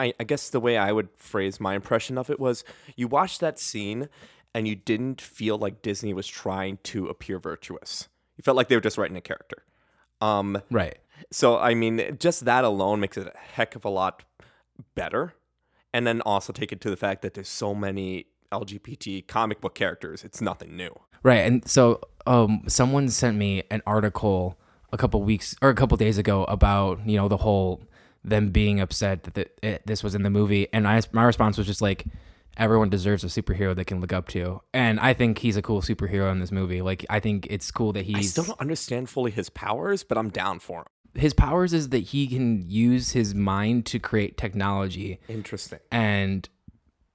I, 0.00 0.14
I 0.18 0.24
guess 0.24 0.50
the 0.50 0.60
way 0.60 0.76
I 0.78 0.92
would 0.92 1.08
phrase 1.16 1.60
my 1.60 1.74
impression 1.74 2.18
of 2.18 2.30
it 2.30 2.40
was, 2.40 2.64
you 2.96 3.08
watched 3.08 3.40
that 3.40 3.58
scene, 3.58 4.08
and 4.54 4.66
you 4.66 4.74
didn't 4.74 5.20
feel 5.20 5.58
like 5.58 5.82
Disney 5.82 6.14
was 6.14 6.26
trying 6.26 6.78
to 6.84 7.08
appear 7.08 7.38
virtuous. 7.38 8.08
You 8.36 8.42
felt 8.42 8.56
like 8.56 8.68
they 8.68 8.74
were 8.74 8.80
just 8.80 8.96
writing 8.96 9.16
a 9.16 9.20
character. 9.20 9.62
Um, 10.22 10.62
right. 10.70 10.96
so 11.30 11.58
I 11.58 11.74
mean, 11.74 12.16
just 12.18 12.46
that 12.46 12.64
alone 12.64 13.00
makes 13.00 13.18
it 13.18 13.26
a 13.26 13.36
heck 13.36 13.76
of 13.76 13.84
a 13.84 13.90
lot 13.90 14.24
better. 14.94 15.34
And 15.92 16.06
then 16.06 16.20
also 16.22 16.52
take 16.52 16.72
it 16.72 16.80
to 16.82 16.90
the 16.90 16.96
fact 16.96 17.22
that 17.22 17.34
there's 17.34 17.48
so 17.48 17.74
many 17.74 18.26
LGBT 18.52 19.26
comic 19.26 19.60
book 19.60 19.74
characters. 19.74 20.24
It's 20.24 20.40
nothing 20.40 20.76
new. 20.76 20.94
Right. 21.22 21.40
And 21.46 21.68
so 21.68 22.00
um 22.26 22.62
someone 22.66 23.08
sent 23.08 23.36
me 23.36 23.62
an 23.70 23.82
article 23.86 24.58
a 24.92 24.96
couple 24.96 25.22
weeks 25.22 25.54
or 25.62 25.68
a 25.70 25.74
couple 25.74 25.96
days 25.96 26.18
ago 26.18 26.44
about, 26.44 27.06
you 27.06 27.16
know, 27.16 27.28
the 27.28 27.38
whole 27.38 27.82
them 28.24 28.50
being 28.50 28.80
upset 28.80 29.22
that 29.24 29.34
the, 29.34 29.46
it, 29.62 29.82
this 29.86 30.02
was 30.02 30.14
in 30.14 30.22
the 30.22 30.30
movie 30.30 30.66
and 30.72 30.86
I 30.88 31.00
my 31.12 31.24
response 31.24 31.56
was 31.58 31.66
just 31.66 31.82
like 31.82 32.04
everyone 32.56 32.88
deserves 32.88 33.22
a 33.22 33.26
superhero 33.26 33.74
they 33.76 33.84
can 33.84 34.00
look 34.00 34.12
up 34.12 34.28
to. 34.28 34.62
And 34.72 34.98
I 35.00 35.12
think 35.12 35.38
he's 35.38 35.56
a 35.56 35.62
cool 35.62 35.82
superhero 35.82 36.30
in 36.32 36.40
this 36.40 36.50
movie. 36.50 36.80
Like 36.82 37.04
I 37.10 37.20
think 37.20 37.46
it's 37.50 37.70
cool 37.70 37.92
that 37.92 38.04
he's. 38.06 38.16
I 38.16 38.22
still 38.22 38.44
don't 38.44 38.60
understand 38.60 39.10
fully 39.10 39.30
his 39.30 39.50
powers, 39.50 40.02
but 40.04 40.16
I'm 40.16 40.30
down 40.30 40.58
for 40.60 40.80
him. 40.80 40.86
his 41.20 41.34
powers 41.34 41.72
is 41.74 41.90
that 41.90 41.98
he 41.98 42.26
can 42.26 42.68
use 42.68 43.10
his 43.12 43.34
mind 43.34 43.84
to 43.86 43.98
create 43.98 44.36
technology 44.36 45.18
Interesting. 45.28 45.80
and 45.92 46.48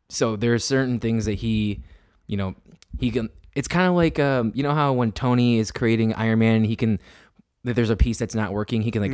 so 0.09 0.35
there 0.35 0.53
are 0.53 0.59
certain 0.59 0.99
things 0.99 1.25
that 1.25 1.35
he 1.35 1.83
you 2.27 2.37
know 2.37 2.53
he 2.99 3.09
can 3.11 3.29
it's 3.55 3.67
kind 3.67 3.87
of 3.87 3.93
like 3.95 4.19
um 4.19 4.51
you 4.55 4.63
know 4.63 4.73
how 4.73 4.93
when 4.93 5.11
tony 5.11 5.57
is 5.59 5.71
creating 5.71 6.13
iron 6.13 6.39
man 6.39 6.63
he 6.63 6.75
can 6.75 6.97
that 7.63 7.75
there's 7.75 7.91
a 7.91 7.95
piece 7.95 8.17
that's 8.17 8.33
not 8.33 8.51
working 8.53 8.81
he 8.81 8.89
can 8.91 9.01
like 9.03 9.11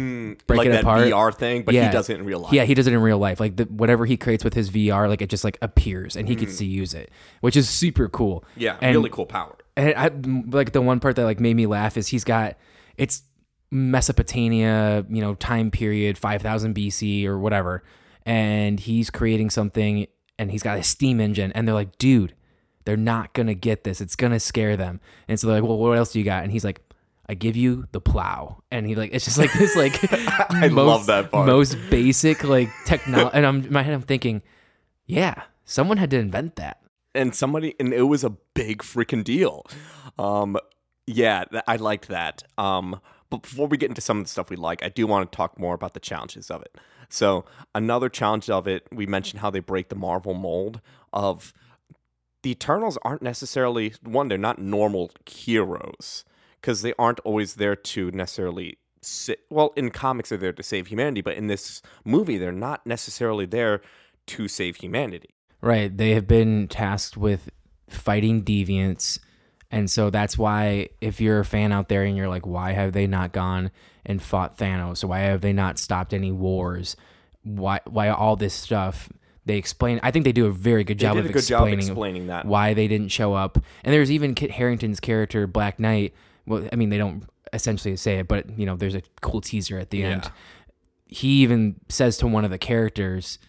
break 0.47 0.55
Mm, 0.55 0.57
like 0.59 0.67
it 0.67 0.69
that 0.71 0.81
apart 0.83 0.99
VR 1.07 1.35
thing, 1.35 1.63
but 1.63 1.73
Yeah. 1.75 1.87
he 1.87 1.91
does 1.91 2.09
it 2.09 2.17
in 2.19 2.25
real 2.25 2.39
life. 2.39 2.53
yeah 2.53 2.63
he 2.63 2.73
does 2.73 2.87
it 2.87 2.93
in 2.93 2.99
real 3.01 3.17
life 3.17 3.39
like 3.39 3.57
the, 3.57 3.65
whatever 3.65 4.05
he 4.05 4.15
creates 4.15 4.43
with 4.43 4.53
his 4.53 4.69
vr 4.69 5.09
like 5.09 5.21
it 5.21 5.29
just 5.29 5.43
like 5.43 5.57
appears 5.61 6.15
and 6.15 6.27
he 6.29 6.35
gets 6.35 6.57
to 6.59 6.65
use 6.65 6.93
it 6.93 7.11
which 7.41 7.57
is 7.57 7.67
super 7.69 8.07
cool 8.07 8.41
Mm. 8.55 8.61
Yeah, 8.61 8.77
And- 8.81 8.95
really 8.95 9.09
cool 9.09 9.25
power. 9.25 9.57
and 9.75 9.93
I 9.97 10.11
like 10.55 10.71
the 10.71 10.81
one 10.81 10.99
part 11.01 11.15
that 11.17 11.25
like 11.25 11.39
made 11.39 11.55
me 11.55 11.65
laugh 11.65 11.97
is 11.97 12.07
he's 12.07 12.23
got 12.23 12.55
it's 12.95 13.23
Mesopotamia, 13.69 15.05
you 15.09 15.21
know, 15.21 15.33
time 15.35 15.71
period 15.71 16.17
5000 16.17 16.73
BC 16.75 17.25
or 17.25 17.37
whatever, 17.39 17.83
and 18.25 18.79
he's 18.79 19.09
creating 19.09 19.49
something 19.49 20.07
and 20.39 20.51
he's 20.51 20.63
got 20.63 20.77
a 20.77 20.83
steam 20.83 21.19
engine 21.19 21.51
and 21.53 21.67
they're 21.67 21.75
like, 21.75 21.97
"Dude, 21.97 22.33
They're 22.87 22.95
not 22.97 23.33
gonna 23.33 23.53
get 23.53 23.83
this. 23.83 23.99
It's 23.99 24.15
gonna 24.15 24.39
scare 24.39 24.77
them. 24.77 25.01
And 25.27 25.37
so 25.37 25.47
they're 25.47 25.57
like, 25.59 25.67
well, 25.67 25.77
what 25.77 25.97
else 25.97 26.13
do 26.13 26.19
you 26.19 26.25
got? 26.25 26.43
And 26.43 26.51
he's 26.53 26.63
like, 26.63 26.81
I 27.29 27.33
give 27.33 27.57
you 27.57 27.85
the 27.91 27.99
plow. 27.99 28.63
And 28.71 28.87
he 28.87 28.95
like, 28.95 29.11
it's 29.13 29.25
just 29.25 29.37
like 29.37 29.51
this 29.53 29.75
like 29.75 29.99
I 30.51 30.67
love 30.67 31.07
that 31.07 31.29
part. 31.31 31.45
most 31.45 31.77
basic 31.89 32.45
like 32.45 32.69
technology. 32.85 33.35
and 33.35 33.45
I'm 33.45 33.65
in 33.65 33.73
my 33.73 33.83
head, 33.83 33.93
I'm 33.93 34.01
thinking, 34.01 34.41
yeah, 35.05 35.43
someone 35.65 35.97
had 35.97 36.09
to 36.11 36.17
invent 36.17 36.55
that. 36.55 36.79
and 37.13 37.35
somebody 37.35 37.75
and 37.79 37.93
it 37.93 38.03
was 38.03 38.23
a 38.23 38.29
big 38.53 38.81
freaking 38.83 39.23
deal 39.23 39.65
um 40.19 40.57
yeah 41.07 41.43
i 41.67 41.75
liked 41.75 42.07
that 42.09 42.43
um 42.57 42.99
but 43.29 43.41
before 43.41 43.67
we 43.67 43.77
get 43.77 43.89
into 43.89 44.01
some 44.01 44.17
of 44.19 44.23
the 44.25 44.29
stuff 44.29 44.49
we 44.49 44.55
like 44.55 44.83
i 44.83 44.89
do 44.89 45.05
want 45.07 45.29
to 45.31 45.35
talk 45.35 45.59
more 45.59 45.73
about 45.75 45.93
the 45.93 45.99
challenges 45.99 46.49
of 46.51 46.61
it 46.61 46.75
so 47.09 47.43
another 47.75 48.09
challenge 48.09 48.49
of 48.49 48.67
it 48.67 48.85
we 48.91 49.05
mentioned 49.05 49.39
how 49.41 49.49
they 49.49 49.59
break 49.59 49.89
the 49.89 49.95
marvel 49.95 50.33
mold 50.33 50.79
of 51.13 51.53
the 52.47 52.51
eternals 52.51 52.97
aren't 53.03 53.21
necessarily 53.21 53.93
one 54.03 54.27
they're 54.27 54.37
not 54.37 54.59
normal 54.59 55.11
heroes 55.25 56.23
because 56.61 56.81
they 56.81 56.93
aren't 56.97 57.19
always 57.21 57.55
there 57.55 57.75
to 57.75 58.11
necessarily 58.11 58.77
sit 59.01 59.39
well 59.49 59.73
in 59.75 59.89
comics 59.91 60.29
they're 60.29 60.37
there 60.37 60.53
to 60.53 60.63
save 60.63 60.87
humanity 60.87 61.21
but 61.21 61.35
in 61.35 61.47
this 61.47 61.81
movie 62.05 62.37
they're 62.37 62.51
not 62.51 62.85
necessarily 62.85 63.45
there 63.45 63.81
to 64.25 64.47
save 64.47 64.77
humanity 64.77 65.29
Right. 65.61 65.95
They 65.95 66.11
have 66.11 66.27
been 66.27 66.67
tasked 66.67 67.17
with 67.17 67.49
fighting 67.89 68.43
deviants. 68.43 69.19
And 69.69 69.89
so 69.89 70.09
that's 70.09 70.37
why, 70.37 70.89
if 71.01 71.19
you're 71.19 71.39
a 71.39 71.45
fan 71.45 71.71
out 71.71 71.89
there 71.89 72.03
and 72.03 72.15
you're 72.15 72.29
like, 72.29 72.45
why 72.45 72.71
have 72.71 72.93
they 72.93 73.07
not 73.07 73.33
gone 73.33 73.71
and 74.05 74.21
fought 74.21 74.57
Thanos? 74.57 75.03
Why 75.03 75.19
have 75.19 75.41
they 75.41 75.53
not 75.53 75.77
stopped 75.77 76.13
any 76.13 76.31
wars? 76.31 76.95
Why, 77.43 77.81
why 77.85 78.09
all 78.09 78.35
this 78.35 78.53
stuff? 78.53 79.09
They 79.47 79.57
explain. 79.57 79.99
I 80.03 80.11
think 80.11 80.25
they 80.25 80.33
do 80.33 80.45
a 80.45 80.51
very 80.51 80.83
good 80.83 80.99
job 80.99 81.15
did 81.15 81.25
of 81.25 81.29
a 81.31 81.33
good 81.33 81.45
job 81.45 81.61
explaining, 81.61 81.79
explaining 81.79 82.27
that. 82.27 82.45
why 82.45 82.73
they 82.73 82.87
didn't 82.87 83.07
show 83.07 83.33
up. 83.33 83.57
And 83.83 83.93
there's 83.93 84.11
even 84.11 84.35
Kit 84.35 84.51
Harington's 84.51 84.99
character, 84.99 85.47
Black 85.47 85.79
Knight. 85.79 86.13
Well, 86.45 86.67
I 86.71 86.75
mean, 86.75 86.89
they 86.89 86.97
don't 86.97 87.23
essentially 87.53 87.95
say 87.95 88.19
it, 88.19 88.27
but 88.27 88.59
you 88.59 88.65
know, 88.65 88.75
there's 88.75 88.93
a 88.93 89.01
cool 89.21 89.39
teaser 89.39 89.79
at 89.79 89.89
the 89.89 90.03
end. 90.03 90.29
He 91.07 91.41
even 91.43 91.75
says 91.87 92.17
to 92.17 92.27
one 92.27 92.43
of 92.43 92.51
the 92.51 92.57
characters, 92.57 93.39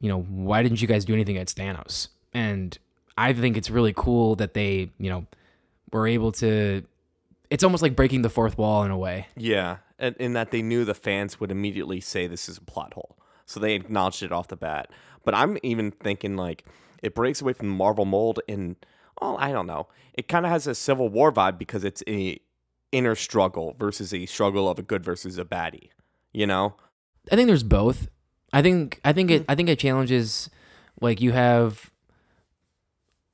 you 0.00 0.10
know, 0.10 0.20
why 0.20 0.62
didn't 0.62 0.82
you 0.82 0.88
guys 0.88 1.06
do 1.06 1.14
anything 1.14 1.36
against 1.36 1.56
Thanos? 1.56 2.08
And 2.34 2.76
I 3.16 3.32
think 3.32 3.56
it's 3.56 3.70
really 3.70 3.94
cool 3.96 4.36
that 4.36 4.52
they, 4.52 4.90
you 4.98 5.08
know, 5.08 5.26
were 5.90 6.06
able 6.06 6.32
to. 6.32 6.84
It's 7.48 7.64
almost 7.64 7.82
like 7.82 7.96
breaking 7.96 8.20
the 8.20 8.28
fourth 8.28 8.58
wall 8.58 8.84
in 8.84 8.90
a 8.90 8.98
way. 8.98 9.28
Yeah, 9.34 9.78
and 9.98 10.14
in 10.18 10.34
that 10.34 10.50
they 10.50 10.60
knew 10.60 10.84
the 10.84 10.94
fans 10.94 11.40
would 11.40 11.50
immediately 11.50 12.00
say 12.00 12.26
this 12.26 12.50
is 12.50 12.58
a 12.58 12.60
plot 12.60 12.92
hole, 12.92 13.16
so 13.46 13.58
they 13.58 13.74
acknowledged 13.74 14.22
it 14.22 14.30
off 14.30 14.48
the 14.48 14.56
bat. 14.56 14.90
But 15.24 15.34
I'm 15.34 15.58
even 15.62 15.90
thinking 15.90 16.36
like 16.36 16.64
it 17.02 17.14
breaks 17.14 17.40
away 17.40 17.52
from 17.52 17.68
the 17.68 17.74
Marvel 17.74 18.04
mold, 18.04 18.40
and 18.48 18.76
oh, 19.20 19.36
I 19.36 19.52
don't 19.52 19.66
know, 19.66 19.88
it 20.14 20.28
kind 20.28 20.44
of 20.44 20.52
has 20.52 20.66
a 20.66 20.74
Civil 20.74 21.08
War 21.08 21.32
vibe 21.32 21.58
because 21.58 21.84
it's 21.84 22.02
a 22.08 22.40
inner 22.92 23.14
struggle 23.14 23.74
versus 23.78 24.14
a 24.14 24.26
struggle 24.26 24.68
of 24.68 24.78
a 24.78 24.82
good 24.82 25.04
versus 25.04 25.38
a 25.38 25.44
baddie. 25.44 25.90
You 26.32 26.46
know? 26.46 26.76
I 27.30 27.36
think 27.36 27.48
there's 27.48 27.62
both. 27.62 28.08
I 28.52 28.62
think 28.62 29.00
I 29.04 29.12
think 29.12 29.30
it 29.30 29.42
mm-hmm. 29.42 29.50
I 29.50 29.54
think 29.54 29.68
it 29.68 29.78
challenges 29.78 30.48
like 31.00 31.20
you 31.20 31.32
have 31.32 31.90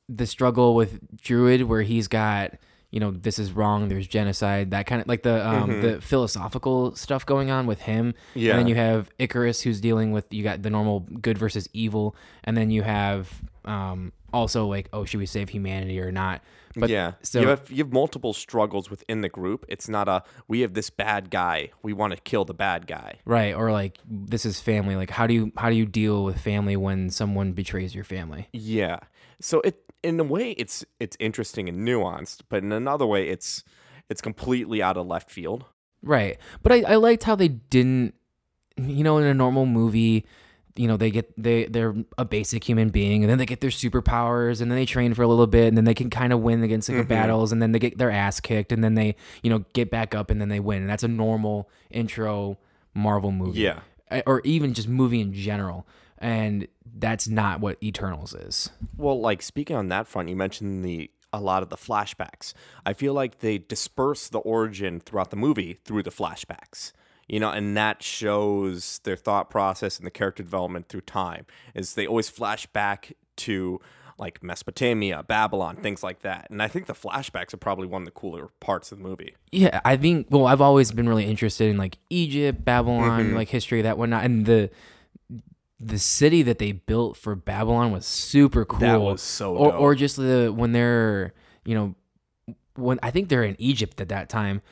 the 0.09 0.27
struggle 0.27 0.75
with 0.75 1.01
Druig 1.17 1.65
where 1.65 1.83
he's 1.83 2.09
got 2.09 2.55
you 2.95 3.01
know 3.01 3.11
this 3.11 3.41
is 3.41 3.51
wrong 3.51 3.89
there's 3.89 4.07
genocide 4.07 4.71
that 4.71 4.87
kind 4.87 5.03
of 5.03 5.09
like 5.09 5.23
the 5.25 5.37
um 5.47 5.81
the 5.83 6.01
philosophical 6.01 6.95
stuff 6.95 7.27
going 7.27 7.51
on 7.51 7.67
with 7.67 7.81
him 7.81 8.15
Yeah. 8.35 8.53
and 8.53 8.61
then 8.61 8.67
you 8.69 8.77
have 8.77 9.11
Ikaris 9.19 9.63
who's 9.63 9.81
dealing 9.81 10.13
with 10.13 10.33
you 10.33 10.45
got 10.45 10.63
the 10.63 10.71
normal 10.71 11.01
good 11.01 11.37
versus 11.37 11.69
evil 11.73 12.15
and 12.45 12.57
then 12.57 12.71
you 12.71 12.83
have 12.83 13.43
um 13.65 14.13
also 14.33 14.67
like 14.67 14.89
oh 14.93 15.05
should 15.05 15.19
we 15.19 15.27
save 15.27 15.49
humanity 15.49 15.99
or 16.01 16.13
not 16.13 16.41
but 16.77 16.89
yeah. 16.91 17.13
so 17.23 17.41
you 17.41 17.49
have 17.49 17.69
you 17.71 17.85
have 17.85 17.93
multiple 17.93 18.33
struggles 18.33 18.91
within 18.91 19.21
the 19.21 19.29
group. 19.29 19.65
It's 19.69 19.89
not 19.89 20.09
a 20.09 20.25
we 20.49 20.61
have 20.63 20.75
this 20.75 20.91
bad 20.91 21.31
guy. 21.31 21.71
We 21.85 21.93
want 21.93 22.15
to 22.15 22.21
kill 22.21 22.45
the 22.45 22.55
bad 22.55 22.89
guy. 22.89 23.21
right 23.25 23.55
or 23.55 23.71
like 23.71 23.99
this 24.11 24.45
is 24.45 24.61
family 24.61 24.97
like 24.97 25.11
how 25.11 25.27
do 25.29 25.35
you 25.35 25.53
how 25.57 25.71
do 25.71 25.77
you 25.77 25.87
deal 25.87 26.25
with 26.25 26.41
family 26.41 26.77
when 26.77 27.11
someone 27.11 27.53
betrays 27.53 27.95
your 27.95 28.03
family 28.05 28.49
Yeah. 28.53 28.99
So 29.41 29.61
it 29.61 29.84
in 30.05 30.21
a 30.21 30.25
way 30.25 30.51
it's 30.53 30.85
it's 31.01 31.17
interesting 31.19 31.69
and 31.69 31.87
nuanced, 31.87 32.43
but 32.49 32.63
in 32.63 32.71
another 32.73 33.07
way 33.07 33.29
it's 33.29 33.65
it's 34.09 34.21
completely 34.21 34.83
out 34.83 34.97
of 34.97 35.07
left 35.07 35.31
field. 35.31 35.65
Right. 36.03 36.39
But 36.63 36.73
I, 36.73 36.83
I 36.83 36.97
liked 36.97 37.25
how 37.25 37.35
they 37.35 37.49
didn't 37.49 38.15
you 38.77 39.05
know, 39.05 39.19
in 39.19 39.25
a 39.25 39.35
normal 39.35 39.67
movie, 39.67 40.27
you 40.77 40.89
know, 40.89 40.97
they 40.97 41.11
get 41.11 41.33
they 41.41 41.67
they're 41.67 41.95
a 42.19 42.25
basic 42.25 42.65
human 42.65 42.89
being 42.89 43.23
and 43.23 43.31
then 43.31 43.39
they 43.39 43.47
get 43.47 43.61
their 43.61 43.71
superpowers 43.71 44.61
and 44.61 44.71
then 44.71 44.77
they 44.77 44.85
train 44.85 45.15
for 45.15 45.23
a 45.23 45.29
little 45.29 45.47
bit 45.47 45.69
and 45.69 45.77
then 45.77 45.85
they 45.85 45.95
can 45.95 46.11
kind 46.11 46.33
of 46.33 46.41
win 46.41 46.63
against 46.65 46.91
Mm-hmm. 46.91 47.09
battles 47.09 47.53
and 47.53 47.63
then 47.63 47.71
they 47.73 47.79
get 47.79 47.97
their 47.99 48.11
ass 48.11 48.41
kicked 48.41 48.73
and 48.73 48.83
then 48.83 48.95
they, 48.95 49.15
you 49.43 49.51
know, 49.51 49.65
get 49.73 49.91
back 49.91 50.15
up 50.15 50.31
and 50.31 50.41
then 50.41 50.49
they 50.49 50.61
win. 50.61 50.83
And 50.83 50.91
that's 50.91 51.05
a 51.05 51.09
normal 51.09 51.71
intro 51.91 52.59
Marvel 52.95 53.31
movie. 53.31 53.61
Yeah. 53.61 53.81
Or 54.27 54.41
even 54.45 54.75
just 54.75 54.89
movie 54.89 55.21
in 55.21 55.33
general. 55.33 55.87
And 56.19 56.67
that's 56.97 57.29
not 57.29 57.61
what 57.61 57.83
Eternals 57.83 58.35
is. 58.35 58.71
Well, 58.97 59.21
like 59.21 59.43
speaking 59.43 59.77
on 59.77 59.89
that 59.89 60.07
front, 60.07 60.29
you 60.29 60.37
mentioned 60.37 60.85
the 60.85 61.11
a 61.33 61.41
lot 61.41 61.63
of 61.65 61.69
the 61.69 61.77
flashbacks. 61.77 62.55
I 62.87 62.93
feel 62.93 63.13
like 63.13 63.41
they 63.41 63.59
disperse 63.59 64.29
the 64.29 64.39
origin 64.39 65.01
throughout 65.01 65.31
the 65.31 65.37
movie 65.37 65.79
through 65.85 66.05
the 66.05 66.11
flashbacks. 66.11 66.93
You 67.27 67.41
know, 67.41 67.51
and 67.51 67.77
that 67.77 68.03
shows 68.03 69.01
their 69.05 69.17
thought 69.17 69.49
process 69.51 69.97
and 69.97 70.07
the 70.07 70.11
character 70.11 70.43
development 70.43 70.89
through 70.89 71.01
time. 71.01 71.47
Is 71.75 71.95
they 71.95 72.07
always 72.07 72.29
flash 72.29 72.67
back 72.67 73.15
to 73.37 73.81
like 74.17 74.45
Mesopotamia, 74.45 75.25
Babylon, 75.25 75.75
things 75.77 76.05
like 76.05 76.21
that. 76.23 76.47
And 76.51 76.63
I 76.63 76.69
think 76.69 76.87
the 76.87 76.93
flashbacks 76.95 77.53
are 77.53 77.57
probably 77.57 77.89
one 77.89 78.03
of 78.03 78.07
the 78.07 78.13
cooler 78.13 78.49
parts 78.61 78.93
of 78.93 78.99
the 78.99 79.05
movie. 79.05 79.35
Yeah, 79.51 79.81
I 79.85 79.97
think. 79.97 80.29
Well, 80.31 80.47
I've 80.47 80.61
always 80.61 80.93
been 80.93 81.09
really 81.09 81.25
interested 81.25 81.69
in 81.69 81.79
like 81.79 81.99
Egypt, 82.11 82.65
Babylon, 82.65 83.25
Mm-hmm. 83.25 83.35
like 83.37 83.49
history 83.49 83.83
that 83.83 83.99
whatnot, 83.99 84.25
and 84.25 84.47
the 84.47 84.71
the 85.85 85.99
city 85.99 86.43
that 86.43 86.59
they 86.59 86.73
built 86.73 87.17
for 87.17 87.35
Babylon 87.35 87.93
was 87.93 88.07
super 88.07 88.65
cool. 88.65 88.81
That 88.81 89.01
was 89.01 89.21
so 89.21 89.55
or 89.57 89.71
dope. 89.73 89.81
or 89.81 89.95
just 89.95 90.17
the 90.17 90.53
when 90.55 90.73
they're 90.73 91.35
you 91.65 91.75
know 91.75 91.95
when 92.77 92.99
I 93.03 93.11
think 93.11 93.29
they're 93.29 93.45
in 93.45 93.57
Egypt 93.59 94.01
at 94.01 94.09
that 94.09 94.29
time, 94.29 94.63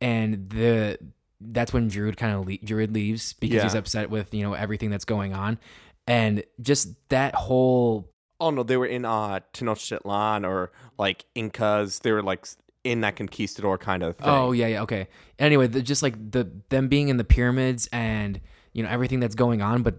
and 0.00 0.48
the 0.50 0.98
that's 1.40 1.72
when 1.72 1.90
Druig 1.90 2.16
kind 2.16 2.34
of 2.34 2.46
le- 2.46 2.58
Druig 2.58 2.94
leaves 2.94 3.32
because 3.34 3.62
he's 3.62 3.74
upset 3.74 4.10
with 4.10 4.32
you 4.32 4.42
know 4.42 4.54
everything 4.54 4.90
that's 4.90 5.04
going 5.04 5.34
on, 5.34 5.58
and 6.06 6.44
just 6.60 6.88
that 7.08 7.34
whole 7.34 8.10
Oh 8.40 8.50
no, 8.50 8.62
they 8.62 8.76
were 8.76 8.86
in 8.86 9.04
uh 9.04 9.40
Tenochtitlan 9.52 10.46
or 10.46 10.72
like 10.98 11.24
Incas. 11.34 11.98
They 12.00 12.12
were 12.12 12.22
like 12.22 12.46
in 12.84 13.02
that 13.02 13.16
conquistador 13.16 13.76
kind 13.78 14.02
of 14.02 14.16
thing. 14.16 14.28
Oh 14.28 14.52
yeah, 14.52 14.66
yeah, 14.68 14.82
okay. 14.82 15.08
Anyway, 15.38 15.66
the, 15.66 15.82
just 15.82 16.02
like 16.02 16.30
the 16.30 16.50
them 16.70 16.88
being 16.88 17.08
in 17.08 17.16
the 17.18 17.24
pyramids 17.24 17.88
and 17.92 18.40
you 18.72 18.82
know 18.82 18.88
everything 18.88 19.20
that's 19.20 19.34
going 19.34 19.60
on, 19.60 19.82
but 19.82 19.96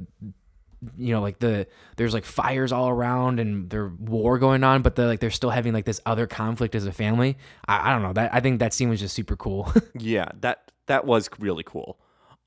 you 0.97 1.13
know 1.13 1.21
like 1.21 1.39
the 1.39 1.67
there's 1.97 2.13
like 2.13 2.25
fires 2.25 2.71
all 2.71 2.89
around 2.89 3.39
and 3.39 3.69
there's 3.69 3.91
war 3.99 4.39
going 4.39 4.63
on, 4.63 4.81
but 4.81 4.95
the 4.95 5.05
like 5.05 5.19
they're 5.19 5.29
still 5.29 5.51
having 5.51 5.73
like 5.73 5.85
this 5.85 6.01
other 6.05 6.27
conflict 6.27 6.75
as 6.75 6.85
a 6.85 6.91
family. 6.91 7.37
I, 7.67 7.89
I 7.89 7.93
don't 7.93 8.01
know 8.01 8.13
that 8.13 8.33
I 8.33 8.39
think 8.39 8.59
that 8.59 8.73
scene 8.73 8.89
was 8.89 8.99
just 8.99 9.15
super 9.15 9.35
cool. 9.35 9.71
Yeah, 9.97 10.29
that 10.39 10.71
that 10.87 11.05
was 11.05 11.29
really 11.39 11.63
cool. 11.63 11.99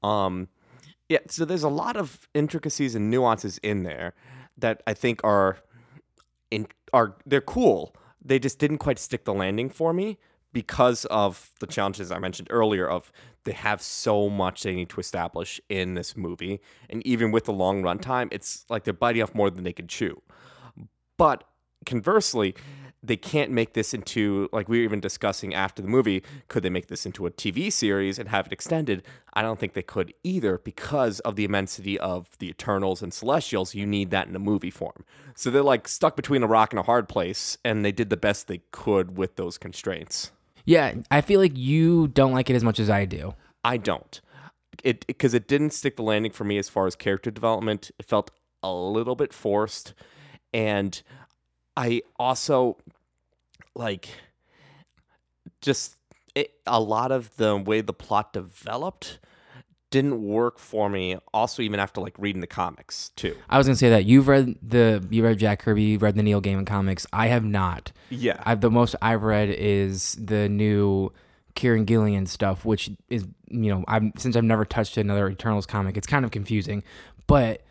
Um 0.02 0.48
yeah, 1.08 1.18
so 1.28 1.44
there's 1.44 1.62
a 1.62 1.68
lot 1.68 1.96
of 1.96 2.28
intricacies 2.34 2.94
and 2.94 3.10
nuances 3.10 3.58
in 3.58 3.82
there 3.82 4.14
that 4.58 4.82
I 4.86 4.94
think 4.94 5.20
are 5.22 5.58
in 6.50 6.66
are 6.92 7.16
they're 7.26 7.40
cool. 7.40 7.94
They 8.24 8.38
just 8.38 8.58
didn't 8.58 8.78
quite 8.78 8.98
stick 8.98 9.24
the 9.24 9.34
landing 9.34 9.68
for 9.68 9.92
me 9.92 10.18
because 10.54 11.04
of 11.06 11.50
the 11.60 11.66
challenges 11.66 12.10
I 12.10 12.18
mentioned 12.18 12.48
earlier 12.50 12.88
of 12.88 13.12
they 13.44 13.52
have 13.52 13.82
so 13.82 14.30
much 14.30 14.62
they 14.62 14.74
need 14.74 14.88
to 14.88 15.00
establish 15.00 15.60
in 15.68 15.92
this 15.94 16.16
movie 16.16 16.62
and 16.88 17.06
even 17.06 17.30
with 17.30 17.44
the 17.44 17.52
long 17.52 17.82
run 17.82 17.98
time 17.98 18.30
it's 18.32 18.64
like 18.70 18.84
they're 18.84 18.94
biting 18.94 19.22
off 19.22 19.34
more 19.34 19.50
than 19.50 19.64
they 19.64 19.72
can 19.74 19.86
chew. 19.86 20.22
But 21.18 21.44
conversely, 21.84 22.54
they 23.04 23.16
can't 23.16 23.50
make 23.50 23.74
this 23.74 23.92
into 23.92 24.48
like 24.50 24.68
we 24.68 24.78
were 24.78 24.84
even 24.84 25.00
discussing 25.00 25.54
after 25.54 25.82
the 25.82 25.88
movie. 25.88 26.22
Could 26.48 26.62
they 26.62 26.70
make 26.70 26.86
this 26.86 27.04
into 27.04 27.26
a 27.26 27.30
TV 27.30 27.70
series 27.70 28.18
and 28.18 28.30
have 28.30 28.46
it 28.46 28.52
extended? 28.52 29.02
I 29.34 29.42
don't 29.42 29.60
think 29.60 29.74
they 29.74 29.82
could 29.82 30.14
either 30.22 30.58
because 30.58 31.20
of 31.20 31.36
the 31.36 31.44
immensity 31.44 31.98
of 31.98 32.30
the 32.38 32.48
Eternals 32.48 33.02
and 33.02 33.12
Celestials. 33.12 33.74
You 33.74 33.86
need 33.86 34.10
that 34.10 34.26
in 34.26 34.34
a 34.34 34.38
movie 34.38 34.70
form. 34.70 35.04
So 35.34 35.50
they're 35.50 35.62
like 35.62 35.86
stuck 35.86 36.16
between 36.16 36.42
a 36.42 36.46
rock 36.46 36.72
and 36.72 36.80
a 36.80 36.84
hard 36.84 37.08
place, 37.08 37.58
and 37.64 37.84
they 37.84 37.92
did 37.92 38.08
the 38.08 38.16
best 38.16 38.48
they 38.48 38.62
could 38.70 39.18
with 39.18 39.36
those 39.36 39.58
constraints. 39.58 40.32
Yeah, 40.64 40.94
I 41.10 41.20
feel 41.20 41.40
like 41.40 41.56
you 41.56 42.08
don't 42.08 42.32
like 42.32 42.50
it 42.50 42.56
as 42.56 42.64
much 42.64 42.78
as 42.80 42.88
I 42.88 43.04
do. 43.04 43.34
I 43.64 43.76
don't. 43.76 44.20
It 44.82 45.06
because 45.06 45.34
it 45.34 45.46
didn't 45.46 45.70
stick 45.70 45.96
the 45.96 46.02
landing 46.02 46.32
for 46.32 46.44
me 46.44 46.58
as 46.58 46.68
far 46.68 46.86
as 46.86 46.96
character 46.96 47.30
development. 47.30 47.90
It 47.98 48.06
felt 48.06 48.30
a 48.62 48.72
little 48.72 49.14
bit 49.14 49.32
forced, 49.32 49.94
and 50.52 51.00
I 51.76 52.02
also 52.18 52.78
like 53.74 54.08
just 55.60 55.96
it, 56.34 56.52
a 56.66 56.80
lot 56.80 57.12
of 57.12 57.36
the 57.36 57.56
way 57.56 57.80
the 57.80 57.92
plot 57.92 58.32
developed 58.32 59.18
didn't 59.94 60.24
work 60.24 60.58
for 60.58 60.90
me. 60.90 61.16
Also, 61.32 61.62
even 61.62 61.78
after 61.78 62.00
like 62.00 62.16
reading 62.18 62.40
the 62.40 62.48
comics 62.48 63.10
too. 63.10 63.36
I 63.48 63.58
was 63.58 63.68
gonna 63.68 63.76
say 63.76 63.90
that 63.90 64.06
you've 64.06 64.26
read 64.26 64.56
the 64.60 65.06
you 65.08 65.22
read 65.22 65.38
Jack 65.38 65.60
Kirby, 65.60 65.84
you've 65.84 66.02
read 66.02 66.16
the 66.16 66.22
Neil 66.24 66.42
Gaiman 66.42 66.66
comics. 66.66 67.06
I 67.12 67.28
have 67.28 67.44
not. 67.44 67.92
Yeah, 68.10 68.42
I've 68.44 68.60
the 68.60 68.72
most 68.72 68.96
I've 69.00 69.22
read 69.22 69.50
is 69.50 70.18
the 70.20 70.48
new 70.48 71.12
Kieron 71.54 71.86
Gillen 71.86 72.26
stuff, 72.26 72.64
which 72.64 72.90
is 73.08 73.28
you 73.48 73.72
know 73.72 73.84
I'm 73.86 74.12
since 74.16 74.34
I've 74.34 74.42
never 74.42 74.64
touched 74.64 74.96
another 74.96 75.28
Eternals 75.28 75.64
comic, 75.64 75.96
it's 75.96 76.08
kind 76.08 76.24
of 76.24 76.32
confusing. 76.32 76.82
But 77.28 77.62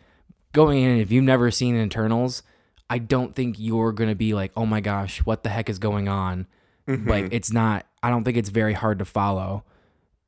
going 0.54 0.82
in, 0.82 0.98
if 1.00 1.12
you've 1.12 1.24
never 1.24 1.50
seen 1.50 1.76
Eternals, 1.76 2.42
I 2.88 2.96
don't 2.96 3.34
think 3.34 3.56
you're 3.58 3.92
gonna 3.92 4.14
be 4.14 4.32
like, 4.32 4.50
oh 4.56 4.64
my 4.64 4.80
gosh, 4.80 5.18
what 5.26 5.42
the 5.42 5.50
heck 5.50 5.68
is 5.68 5.78
going 5.78 6.08
on? 6.08 6.46
Mm-hmm. 6.88 7.06
Like 7.06 7.28
it's 7.32 7.52
not. 7.52 7.84
I 8.02 8.08
don't 8.08 8.24
think 8.24 8.38
it's 8.38 8.48
very 8.48 8.72
hard 8.72 8.98
to 9.00 9.04
follow. 9.04 9.64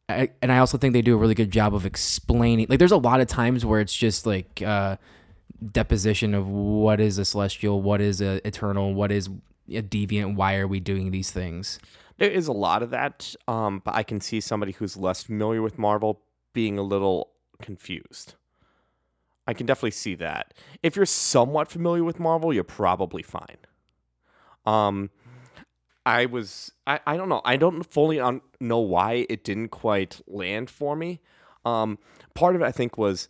And 0.09 0.53
I 0.53 0.59
also 0.59 0.79
think 0.79 0.93
they 0.93 1.03
do 1.03 1.15
a 1.15 1.19
really 1.19 1.35
good 1.35 1.51
job 1.51 1.75
of 1.75 1.85
explaining. 1.85 2.67
Like, 2.69 2.79
there's 2.79 2.93
a 2.93 2.97
lot 2.97 3.21
of 3.21 3.27
times 3.27 3.67
where 3.67 3.81
it's 3.81 3.95
just 3.95 4.25
like 4.25 4.63
uh, 4.63 4.97
deposition 5.73 6.33
of 6.33 6.49
what 6.49 7.01
is 7.01 7.19
a 7.19 7.25
celestial, 7.25 7.83
what 7.83 8.01
is 8.01 8.21
a 8.21 8.47
eternal, 8.47 8.95
what 8.95 9.11
is 9.11 9.29
a 9.69 9.83
deviant, 9.83 10.37
why 10.37 10.57
are 10.57 10.69
we 10.69 10.79
doing 10.79 11.11
these 11.11 11.33
things? 11.33 11.81
there 12.19 12.31
is 12.31 12.49
a 12.49 12.53
lot 12.53 12.83
of 12.83 12.91
that. 12.91 13.35
Um, 13.47 13.83
but 13.85 13.95
I 13.95 14.03
can 14.03 14.21
see 14.21 14.41
somebody 14.41 14.73
who's 14.73 14.97
less 14.97 15.23
familiar 15.23 15.63
with 15.63 15.79
Marvel 15.79 16.21
being 16.53 16.79
a 16.79 16.83
little 16.83 17.31
confused. 17.61 18.35
I 19.47 19.55
can 19.55 19.67
definitely 19.67 19.93
see 19.93 20.15
that. 20.17 20.55
If 20.83 20.97
you're 20.97 21.07
somewhat 21.07 21.69
familiar 21.69 22.03
with 22.03 22.19
Marvel, 22.19 22.53
you're 22.53 22.65
probably 22.65 23.23
fine. 23.23 23.59
Um, 24.65 25.11
I 26.07 26.27
was 26.27 26.73
I, 26.87 27.01
I 27.07 27.17
don't 27.19 27.29
know 27.29 27.43
I 27.45 27.57
don't 27.57 27.83
fully 27.83 28.21
un- 28.21 28.41
know 28.61 28.79
why 28.79 29.27
it 29.29 29.45
didn't 29.45 29.69
quite 29.71 30.23
land 30.29 30.71
for 30.71 30.97
me. 30.97 31.21
Um, 31.67 31.99
part 32.35 32.55
of 32.55 32.63
it 32.63 32.65
I 32.65 32.73
think 32.73 32.97
was 32.97 33.29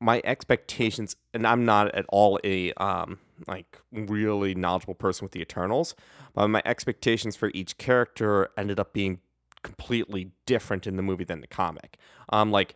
my 0.00 0.20
expectations, 0.24 1.16
and 1.34 1.46
I'm 1.46 1.64
not 1.64 1.94
at 1.94 2.06
all 2.08 2.38
a 2.44 2.72
um 2.74 3.18
like 3.48 3.78
really 3.90 4.54
knowledgeable 4.54 4.94
person 4.94 5.24
with 5.24 5.32
the 5.32 5.40
Eternals, 5.40 5.96
but 6.34 6.48
my 6.48 6.62
expectations 6.64 7.34
for 7.36 7.50
each 7.52 7.76
character 7.78 8.48
ended 8.56 8.78
up 8.78 8.92
being 8.92 9.20
completely 9.64 10.30
different 10.46 10.86
in 10.86 10.96
the 10.96 11.02
movie 11.02 11.24
than 11.24 11.40
the 11.40 11.46
comic. 11.48 11.98
Um, 12.30 12.52
like 12.52 12.74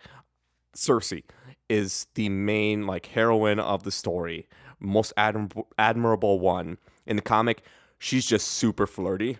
Sersi 0.74 1.22
is 1.68 2.06
the 2.14 2.28
main 2.28 2.86
like 2.86 3.06
heroine 3.06 3.60
of 3.60 3.84
the 3.84 3.92
story, 3.92 4.48
most 4.80 5.12
admirable, 5.16 5.68
admirable 5.78 6.40
one 6.40 6.78
in 7.06 7.16
the 7.16 7.22
comic. 7.22 7.62
She's 7.98 8.26
just 8.26 8.48
super 8.48 8.86
flirty 8.86 9.38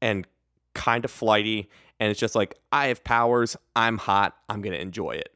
and 0.00 0.26
kind 0.74 1.04
of 1.04 1.10
flighty, 1.10 1.68
and 1.98 2.10
it's 2.10 2.20
just 2.20 2.34
like 2.34 2.56
I 2.72 2.86
have 2.86 3.02
powers, 3.04 3.56
I'm 3.74 3.98
hot, 3.98 4.36
I'm 4.48 4.62
gonna 4.62 4.76
enjoy 4.76 5.12
it. 5.12 5.34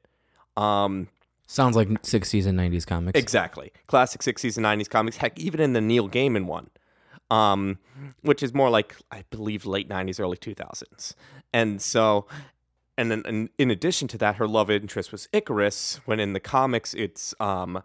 Um, 0.56 1.08
Sounds 1.46 1.76
like 1.76 1.88
60s 1.88 2.46
and 2.46 2.58
90s 2.58 2.86
comics. 2.86 3.18
Exactly. 3.18 3.72
Classic 3.86 4.20
60s 4.20 4.58
and 4.58 4.66
90s 4.66 4.90
comics. 4.90 5.16
Heck, 5.16 5.38
even 5.38 5.60
in 5.60 5.72
the 5.72 5.80
Neil 5.80 6.06
Gaiman 6.06 6.44
one, 6.44 6.68
um, 7.30 7.78
which 8.20 8.42
is 8.42 8.52
more 8.52 8.68
like, 8.68 8.96
I 9.10 9.24
believe, 9.30 9.64
late 9.64 9.88
90s, 9.88 10.20
early 10.20 10.36
2000s. 10.36 11.14
And 11.54 11.80
so, 11.80 12.26
and 12.98 13.10
then 13.10 13.22
in, 13.24 13.48
in 13.56 13.70
addition 13.70 14.08
to 14.08 14.18
that, 14.18 14.36
her 14.36 14.46
love 14.46 14.70
interest 14.70 15.10
was 15.10 15.26
Ikaris, 15.32 16.00
when 16.04 16.20
in 16.20 16.34
the 16.34 16.40
comics, 16.40 16.92
it's 16.92 17.34
um, 17.40 17.82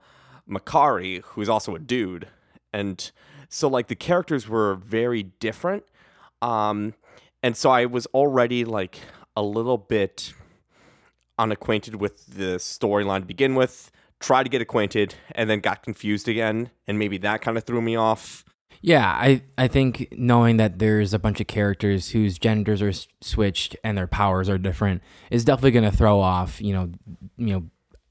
Makkari, 0.49 1.21
who's 1.23 1.47
also 1.47 1.73
a 1.73 1.79
dude. 1.79 2.27
And 2.73 3.11
so, 3.53 3.67
like, 3.67 3.87
the 3.87 3.95
characters 3.95 4.49
were 4.49 4.75
very 4.75 5.23
different. 5.23 5.83
Um, 6.41 6.95
and 7.43 7.55
so 7.55 7.69
I 7.69 7.85
was 7.85 8.07
already, 8.07 8.65
like, 8.65 8.97
a 9.35 9.43
little 9.43 9.77
bit 9.77 10.33
unacquainted 11.37 11.95
with 11.95 12.25
the 12.25 12.55
storyline 12.57 13.19
to 13.19 13.25
begin 13.25 13.53
with, 13.53 13.91
tried 14.19 14.43
to 14.43 14.49
get 14.49 14.61
acquainted, 14.61 15.13
and 15.35 15.49
then 15.51 15.59
got 15.59 15.83
confused 15.83 16.27
again, 16.27 16.71
and 16.87 16.97
maybe 16.97 17.19
that 17.19 17.41
kind 17.41 17.55
of 17.55 17.63
threw 17.63 17.81
me 17.81 17.95
off. 17.95 18.43
Yeah, 18.81 19.07
I, 19.07 19.43
I 19.55 19.67
think 19.67 20.07
knowing 20.11 20.57
that 20.57 20.79
there's 20.79 21.13
a 21.13 21.19
bunch 21.19 21.39
of 21.39 21.45
characters 21.45 22.09
whose 22.09 22.39
genders 22.39 22.81
are 22.81 22.89
s- 22.89 23.07
switched 23.21 23.77
and 23.83 23.97
their 23.97 24.07
powers 24.07 24.49
are 24.49 24.57
different 24.57 25.03
is 25.29 25.45
definitely 25.45 25.71
going 25.71 25.89
to 25.89 25.95
throw 25.95 26.19
off, 26.19 26.59
you 26.59 26.73
know, 26.73 26.91
you 27.37 27.53
know, 27.53 27.63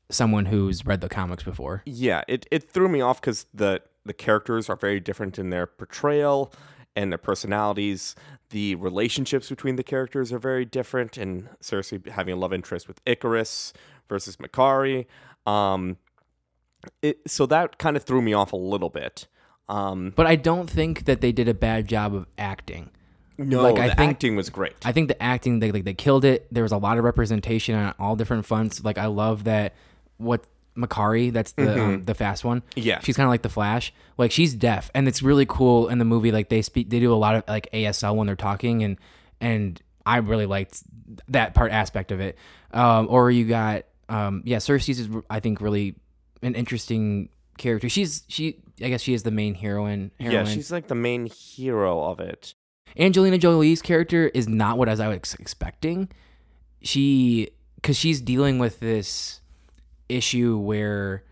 someone 0.09 0.47
who's 0.47 0.87
read 0.87 1.01
the 1.01 1.09
comics 1.09 1.43
before. 1.43 1.83
Yeah, 1.85 2.23
it, 2.29 2.47
it 2.51 2.63
threw 2.63 2.89
me 2.89 3.01
off 3.01 3.21
because 3.21 3.47
the 3.53 3.83
the 4.05 4.13
characters 4.13 4.69
are 4.69 4.77
very 4.77 5.01
different 5.01 5.39
in 5.39 5.51
their 5.51 5.67
portrayal 5.67 6.53
and 6.97 7.11
their 7.13 7.19
personalities. 7.19 8.15
The 8.51 8.75
relationships 8.75 9.49
between 9.49 9.77
the 9.77 9.83
characters 9.83 10.33
are 10.33 10.39
very 10.39 10.65
different, 10.65 11.17
and 11.17 11.49
Sersi 11.63 12.07
having 12.09 12.35
a 12.35 12.37
love 12.37 12.53
interest 12.53 12.87
with 12.89 13.03
Ikaris 13.07 13.73
versus 14.09 14.37
Makkari. 14.37 15.07
Um, 15.47 15.97
it, 17.01 17.21
so 17.27 17.47
that 17.47 17.79
kind 17.79 17.97
of 17.97 18.03
threw 18.03 18.21
me 18.23 18.33
off 18.33 18.53
a 18.53 18.57
little 18.57 18.91
bit. 18.91 19.27
Um, 19.69 20.13
But 20.15 20.27
I 20.27 20.37
don't 20.37 20.69
think 20.69 21.05
that 21.05 21.21
they 21.21 21.33
did 21.33 21.49
a 21.49 21.55
bad 21.55 21.87
job 21.89 22.15
of 22.15 22.27
acting. 22.37 22.91
no, 23.39 23.63
Like, 23.63 23.77
the 23.77 23.83
I 23.83 23.95
think- 23.95 24.11
acting 24.13 24.37
was 24.37 24.51
great. 24.51 24.75
I 24.85 24.93
think 24.93 25.09
the 25.09 25.21
acting 25.23 25.61
they 25.61 25.71
like 25.73 25.85
they 25.85 25.95
killed 25.95 26.25
it. 26.25 26.47
There 26.53 26.63
was 26.65 26.73
a 26.73 26.77
lot 26.77 26.99
of 26.99 27.05
representation 27.05 27.75
on 27.75 27.95
all 27.99 28.17
different 28.17 28.45
fronts. 28.45 28.85
Like 28.85 28.99
I 28.99 29.07
love 29.07 29.45
that 29.45 29.75
what 30.19 30.45
Makkari, 30.77 31.33
that's 31.33 31.53
the 31.53 31.83
um, 31.83 32.05
the 32.05 32.15
fast 32.15 32.45
one. 32.45 32.63
Yeah. 32.75 33.01
she's 33.01 33.17
kind 33.17 33.27
of 33.27 33.31
like 33.31 33.43
the 33.43 33.49
Flash. 33.49 33.93
Like 34.19 34.31
she's 34.31 34.55
deaf, 34.55 34.91
and 34.95 35.07
it's 35.09 35.23
really 35.23 35.47
cool 35.47 35.89
in 35.89 35.99
the 35.99 36.05
movie. 36.05 36.33
Like 36.33 36.49
they 36.49 36.63
speak, 36.63 36.91
they 36.91 37.01
do 37.01 37.13
a 37.13 37.17
lot 37.17 37.35
of 37.35 37.45
like 37.49 37.69
ASL 37.73 38.15
when 38.17 38.27
they're 38.27 38.37
talking, 38.37 38.83
and 38.83 38.97
and 39.41 39.81
I 40.07 40.19
really 40.19 40.47
liked 40.47 40.83
that 41.29 41.55
part 41.55 41.73
aspect 41.73 42.13
of 42.13 42.21
it. 42.21 42.37
Um, 42.73 43.07
or 43.11 43.31
you 43.31 43.47
got 43.47 43.85
um, 44.09 44.43
yeah, 44.45 44.59
Sersi's 44.59 45.01
is 45.01 45.09
I 45.29 45.41
think 45.41 45.61
really 45.61 45.95
an 46.43 46.55
interesting 46.55 47.29
character. 47.59 47.89
She's 47.89 48.25
she 48.29 48.59
I 48.81 48.89
guess 48.89 49.03
she 49.03 49.15
is 49.15 49.23
the 49.23 49.31
main 49.31 49.55
heroine. 49.55 50.11
heroine. 50.19 50.47
yeah, 50.47 50.53
she's 50.53 50.73
like 50.73 50.89
the 50.89 50.95
main 50.95 51.27
hero 51.27 52.03
of 52.05 52.21
it. 52.21 52.55
Angelina 52.99 53.39
Jolie's 53.39 53.83
character 53.83 54.29
is 54.29 54.49
not 54.49 54.79
what 54.79 54.89
as 54.89 55.01
I 55.01 55.09
was 55.09 55.35
expecting. 55.35 56.09
She, 56.83 57.51
because 57.77 57.97
she's 57.97 58.21
dealing 58.21 58.59
with 58.59 58.81
this 58.81 59.41
issue 60.13 60.59
where 60.59 61.25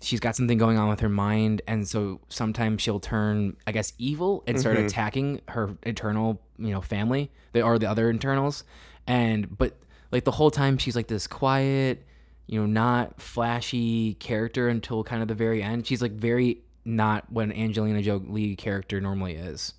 she's 0.00 0.20
got 0.20 0.36
something 0.36 0.58
going 0.58 0.78
on 0.78 0.88
with 0.88 1.00
her 1.00 1.08
mind, 1.08 1.62
and 1.66 1.86
so 1.88 2.20
sometimes 2.28 2.82
she'll 2.82 3.00
turn, 3.00 3.56
I 3.66 3.72
guess, 3.72 3.92
evil 3.98 4.44
and 4.46 4.58
start 4.58 4.76
mm-hmm. 4.76 4.86
attacking 4.86 5.40
her 5.48 5.76
eternal, 5.82 6.40
you 6.58 6.70
know, 6.70 6.80
family, 6.80 7.30
they 7.52 7.62
or 7.62 7.78
the 7.78 7.88
other 7.88 8.08
internals, 8.10 8.64
and 9.06 9.56
but 9.56 9.76
like 10.12 10.24
the 10.24 10.32
whole 10.32 10.50
time 10.50 10.78
she's 10.78 10.94
like 10.94 11.08
this 11.08 11.26
quiet, 11.26 12.06
you 12.46 12.60
know, 12.60 12.66
not 12.66 13.20
flashy 13.20 14.14
character 14.14 14.68
until 14.68 15.02
kind 15.02 15.22
of 15.22 15.28
the 15.28 15.34
very 15.34 15.62
end. 15.62 15.86
She's 15.86 16.02
like 16.02 16.12
very 16.12 16.62
not 16.84 17.30
what 17.32 17.44
an 17.44 17.52
Angelina 17.52 18.02
Jolie 18.02 18.56
character 18.56 19.00
normally 19.00 19.34
is. 19.34 19.74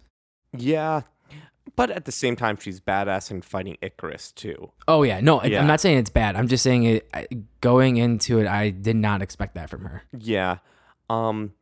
Yeah, 0.58 1.02
but 1.76 1.90
at 1.90 2.06
the 2.06 2.12
same 2.12 2.36
time, 2.36 2.58
she's 2.58 2.80
badass 2.80 3.32
in 3.32 3.42
fighting 3.42 3.78
Ikaris 3.82 4.34
too. 4.36 4.72
Oh 4.88 5.04
yeah, 5.04 5.20
no, 5.20 5.44
Yeah. 5.44 5.62
I'm 5.62 5.68
not 5.68 5.82
saying 5.82 5.98
it's 5.98 6.10
bad. 6.10 6.36
I'm 6.36 6.48
just 6.48 6.64
saying 6.64 6.84
it. 6.84 7.10
Going 7.62 7.98
into 7.98 8.40
it, 8.40 8.48
I 8.48 8.70
did 8.70 8.96
not 8.96 9.22
expect 9.22 9.56
that 9.56 9.70
from 9.70 9.86
her. 9.86 10.04
Yeah. 10.18 10.58
Um 11.10 11.54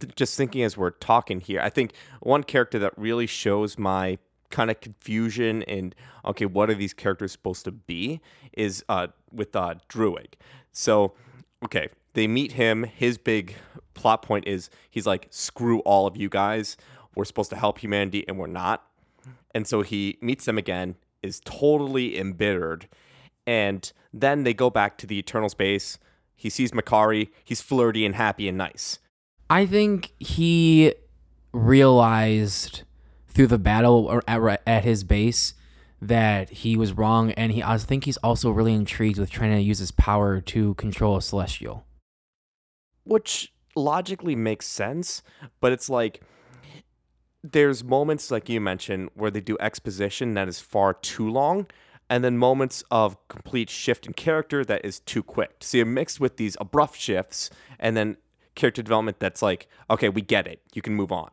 th- 0.00 0.14
just 0.14 0.36
thinking 0.36 0.62
as 0.62 0.76
we're 0.76 0.90
talking 0.90 1.40
here, 1.40 1.60
I 1.60 1.68
think 1.70 1.92
one 2.20 2.42
character 2.42 2.78
that 2.80 2.92
really 2.96 3.26
shows 3.26 3.78
my 3.78 4.18
kind 4.50 4.70
of 4.70 4.80
confusion 4.80 5.62
and 5.64 5.94
okay, 6.24 6.46
what 6.46 6.70
are 6.70 6.74
these 6.74 6.94
characters 6.94 7.32
supposed 7.32 7.64
to 7.64 7.72
be 7.72 8.20
is 8.52 8.84
uh 8.88 9.08
with 9.32 9.54
uh 9.54 9.74
Druig. 9.88 10.34
So, 10.72 11.12
okay, 11.64 11.88
they 12.14 12.26
meet 12.26 12.52
him, 12.52 12.84
his 12.84 13.18
big 13.18 13.56
plot 13.94 14.22
point 14.22 14.46
is 14.46 14.70
he's 14.90 15.06
like 15.06 15.26
screw 15.30 15.80
all 15.80 16.06
of 16.06 16.16
you 16.16 16.28
guys. 16.28 16.76
We're 17.14 17.24
supposed 17.24 17.50
to 17.50 17.56
help 17.56 17.78
humanity 17.78 18.24
and 18.28 18.38
we're 18.38 18.46
not. 18.46 18.84
And 19.58 19.66
so 19.66 19.82
he 19.82 20.18
meets 20.20 20.44
them 20.44 20.56
again, 20.56 20.94
is 21.20 21.40
totally 21.44 22.16
embittered. 22.16 22.86
And 23.44 23.92
then 24.14 24.44
they 24.44 24.54
go 24.54 24.70
back 24.70 24.96
to 24.98 25.06
the 25.06 25.18
Eternal 25.18 25.48
Space. 25.48 25.98
He 26.36 26.48
sees 26.48 26.70
Makkari. 26.70 27.30
He's 27.42 27.60
flirty 27.60 28.06
and 28.06 28.14
happy 28.14 28.48
and 28.48 28.56
nice. 28.56 29.00
I 29.50 29.66
think 29.66 30.12
he 30.20 30.94
realized 31.52 32.84
through 33.26 33.48
the 33.48 33.58
battle 33.58 34.06
or 34.06 34.22
at, 34.28 34.62
at 34.64 34.84
his 34.84 35.02
base 35.02 35.54
that 36.00 36.50
he 36.50 36.76
was 36.76 36.92
wrong, 36.92 37.32
and 37.32 37.50
he. 37.50 37.60
I 37.60 37.78
think 37.78 38.04
he's 38.04 38.18
also 38.18 38.52
really 38.52 38.74
intrigued 38.74 39.18
with 39.18 39.28
trying 39.28 39.50
to 39.56 39.60
use 39.60 39.80
his 39.80 39.90
power 39.90 40.40
to 40.40 40.74
control 40.74 41.16
a 41.16 41.22
celestial. 41.22 41.84
Which 43.02 43.52
logically 43.74 44.36
makes 44.36 44.68
sense, 44.68 45.24
but 45.60 45.72
it's 45.72 45.90
like 45.90 46.20
there's 47.42 47.84
moments 47.84 48.30
like 48.30 48.48
you 48.48 48.60
mentioned 48.60 49.10
where 49.14 49.30
they 49.30 49.40
do 49.40 49.56
exposition 49.60 50.34
that 50.34 50.48
is 50.48 50.60
far 50.60 50.94
too 50.94 51.28
long, 51.28 51.66
and 52.10 52.24
then 52.24 52.38
moments 52.38 52.82
of 52.90 53.16
complete 53.28 53.70
shift 53.70 54.06
in 54.06 54.12
character 54.12 54.64
that 54.64 54.84
is 54.84 55.00
too 55.00 55.22
quick. 55.22 55.56
So 55.60 55.78
you're 55.78 55.86
mixed 55.86 56.20
with 56.20 56.36
these 56.36 56.56
abrupt 56.60 56.96
shifts 56.96 57.50
and 57.78 57.96
then 57.96 58.16
character 58.54 58.82
development 58.82 59.20
that's 59.20 59.42
like, 59.42 59.68
okay, 59.90 60.08
we 60.08 60.22
get 60.22 60.46
it. 60.46 60.60
You 60.74 60.82
can 60.82 60.94
move 60.94 61.12
on. 61.12 61.30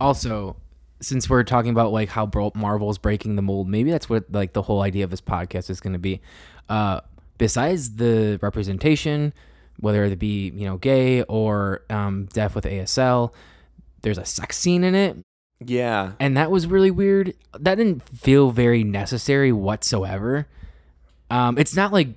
Also, 0.00 0.56
since 1.00 1.28
we're 1.28 1.42
talking 1.42 1.70
about 1.70 1.92
like 1.92 2.10
how 2.10 2.30
Marvel's 2.54 2.98
breaking 2.98 3.36
the 3.36 3.42
mold, 3.42 3.68
maybe 3.68 3.90
that's 3.90 4.08
what 4.08 4.30
like 4.30 4.52
the 4.52 4.62
whole 4.62 4.82
idea 4.82 5.04
of 5.04 5.10
this 5.10 5.20
podcast 5.20 5.68
is 5.68 5.80
going 5.80 5.92
to 5.92 5.98
be. 5.98 6.20
Uh, 6.68 7.00
besides 7.38 7.96
the 7.96 8.38
representation, 8.42 9.32
whether 9.78 10.04
it 10.04 10.18
be 10.18 10.50
you 10.54 10.66
know 10.66 10.76
gay 10.76 11.22
or 11.22 11.82
um, 11.90 12.26
deaf 12.32 12.54
with 12.54 12.64
ASL, 12.64 13.32
there's 14.02 14.18
a 14.18 14.24
sex 14.24 14.56
scene 14.58 14.84
in 14.84 14.94
it, 14.94 15.16
Yeah. 15.64 16.12
and 16.20 16.36
that 16.36 16.50
was 16.50 16.66
really 16.66 16.90
weird. 16.90 17.34
That 17.58 17.74
didn't 17.76 18.02
feel 18.02 18.50
very 18.50 18.84
necessary 18.84 19.52
whatsoever. 19.52 20.46
Um, 21.30 21.58
it's 21.58 21.74
not 21.76 21.92
like 21.92 22.08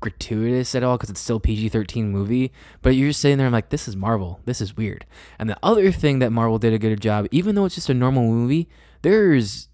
gratuitous 0.00 0.74
at 0.74 0.82
all 0.82 0.96
because 0.96 1.10
it's 1.10 1.20
still 1.20 1.40
PG 1.40 1.68
thirteen 1.70 2.10
movie. 2.10 2.52
But 2.82 2.90
you're 2.96 3.10
just 3.10 3.20
sitting 3.20 3.38
there, 3.38 3.46
I'm 3.46 3.52
like, 3.52 3.70
this 3.70 3.86
is 3.88 3.96
Marvel. 3.96 4.40
This 4.44 4.60
is 4.60 4.76
weird. 4.76 5.04
And 5.38 5.48
the 5.48 5.58
other 5.62 5.90
thing 5.92 6.18
that 6.20 6.30
Marvel 6.32 6.58
did 6.58 6.72
a 6.72 6.78
good 6.78 7.00
job, 7.00 7.26
even 7.30 7.54
though 7.54 7.64
it's 7.64 7.74
just 7.74 7.88
a 7.90 7.94
normal 7.94 8.24
movie, 8.24 8.68
there's 9.02 9.68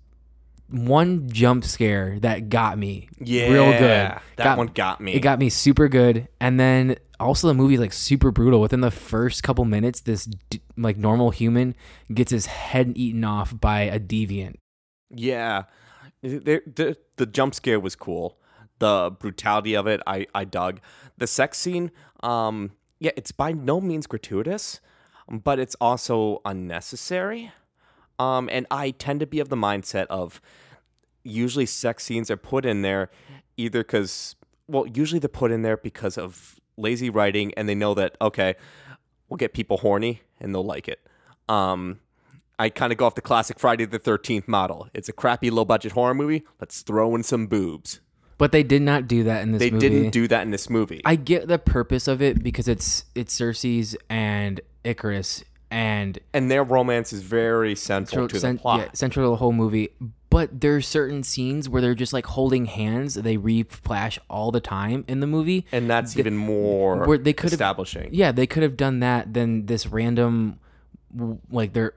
one 0.71 1.29
jump 1.31 1.65
scare 1.65 2.19
that 2.21 2.49
got 2.49 2.79
me 2.79 3.09
Yeah. 3.21 3.51
real 3.51 3.71
good. 3.73 3.81
That 3.81 4.23
Got- 4.37 4.59
one 4.59 4.67
got 4.69 5.01
me. 5.01 5.13
It 5.15 5.21
got 5.21 5.39
me 5.39 5.49
super 5.51 5.89
good, 5.89 6.29
and 6.41 6.59
then 6.61 6.97
also 7.19 7.49
the 7.49 7.55
movie 7.55 7.77
like 7.77 7.93
super 7.93 8.31
brutal. 8.31 8.61
Within 8.61 8.81
the 8.81 8.91
first 8.91 9.43
couple 9.43 9.65
minutes, 9.65 10.01
this 10.01 10.25
d- 10.49 10.61
like 10.77 10.97
normal 10.97 11.31
human 11.31 11.75
gets 12.15 12.31
his 12.31 12.47
head 12.47 12.93
eaten 12.97 13.25
off 13.25 13.59
by 13.61 13.81
a 13.83 13.99
deviant. 14.01 14.55
Yeah, 15.15 15.65
the, 16.23 16.63
the 16.67 16.97
the 17.17 17.27
jump 17.27 17.55
scare 17.55 17.81
was 17.81 17.97
cool. 17.97 18.39
The 18.79 19.11
brutality 19.19 19.75
of 19.75 19.87
it, 19.87 20.01
I 20.07 20.27
I 20.35 20.45
dug. 20.45 20.81
The 21.19 21.27
sex 21.27 21.59
scene, 21.59 21.91
um, 22.23 22.71
yeah, 22.99 23.11
it's 23.17 23.33
by 23.33 23.53
no 23.53 23.81
means 23.81 24.07
gratuitous, 24.07 24.81
but 25.29 25.59
it's 25.59 25.75
also 25.81 26.41
unnecessary. 26.47 27.53
Um, 28.21 28.51
and 28.53 28.67
I 28.71 28.91
tend 28.91 29.21
to 29.21 29.27
be 29.27 29.41
of 29.41 29.49
the 29.49 29.57
mindset 29.57 30.07
of 30.09 30.43
usually 31.25 31.65
sex 31.65 32.05
scenes 32.05 32.31
are 32.31 32.37
put 32.37 32.67
in 32.67 32.83
there 32.83 33.11
either 33.57 33.81
because 33.81 34.37
well, 34.69 34.87
usually 34.87 35.19
they're 35.19 35.29
put 35.29 35.51
in 35.51 35.63
there 35.63 35.79
because 35.79 36.19
of 36.19 36.61
lazy 36.77 37.11
writing, 37.11 37.53
and 37.57 37.69
they 37.69 37.75
know 37.75 37.95
that 37.95 38.17
okay, 38.21 38.55
we'll 39.29 39.39
get 39.39 39.55
people 39.55 39.79
horny 39.79 40.21
and 40.39 40.55
they'll 40.55 40.65
like 40.65 40.87
it. 40.87 41.01
Um, 41.49 42.01
I 42.59 42.69
kind 42.69 42.93
of 42.93 42.99
go 42.99 43.07
off 43.07 43.15
the 43.15 43.23
classic 43.23 43.59
Friday 43.59 43.87
the 43.87 43.99
13th 43.99 44.47
model. 44.47 44.89
It's 44.93 45.09
a 45.09 45.15
crappy 45.15 45.51
low 45.51 45.65
budget 45.65 45.93
horror 45.93 46.15
movie. 46.15 46.45
Let's 46.61 46.83
throw 46.83 47.15
in 47.15 47.23
some 47.23 47.47
boobs. 47.47 48.01
But 48.37 48.53
they 48.53 48.63
did 48.63 48.83
not 48.83 49.09
do 49.09 49.25
that 49.25 49.43
in 49.43 49.53
this 49.53 49.61
movie. 49.61 49.71
They 49.71 49.75
movie. 49.75 49.89
didn't 49.89 50.13
do 50.13 50.29
that 50.29 50.43
in 50.43 50.51
this 50.51 50.69
movie. 50.69 51.01
I 51.07 51.17
get 51.17 51.49
the 51.49 51.59
purpose 51.59 52.07
of 52.07 52.21
it 52.21 52.43
because 52.43 52.69
it's 52.69 53.07
it's 53.15 53.35
Sersi's 53.35 53.97
and 54.11 54.61
Ikaris 54.85 55.43
and 55.71 56.19
and 56.35 56.51
their 56.51 56.65
romance 56.65 57.13
is 57.13 57.23
very 57.23 57.75
central 57.77 58.27
to 58.29 58.41
cen- 58.41 58.57
the 58.57 58.61
plot. 58.63 58.81
yeah, 58.81 58.89
central 58.95 59.27
to 59.27 59.31
the 59.31 59.37
whole 59.37 59.53
movie. 59.53 59.91
But 60.31 60.61
there's 60.61 60.87
certain 60.87 61.25
scenes 61.25 61.69
where 61.69 61.83
they're 61.83 61.95
just 61.95 62.13
like 62.13 62.27
holding 62.27 62.67
hands. 62.67 63.15
They 63.15 63.37
re-flash 63.37 64.17
all 64.29 64.53
the 64.53 64.61
time 64.61 65.05
in 65.09 65.19
the 65.19 65.27
movie. 65.27 65.67
And 65.73 65.91
that's 65.91 66.17
even 66.17 66.37
more 66.37 67.05
where 67.05 67.19
they 67.19 67.33
could've- 67.33 67.53
establishing. 67.53 68.11
Yeah, 68.13 68.31
they 68.31 68.47
could 68.47 68.63
have 68.63 68.77
done 68.77 69.01
that 69.01 69.35
than 69.35 69.67
this 69.67 69.89
random, 69.89 70.61
like 71.51 71.73
they're 71.73 71.95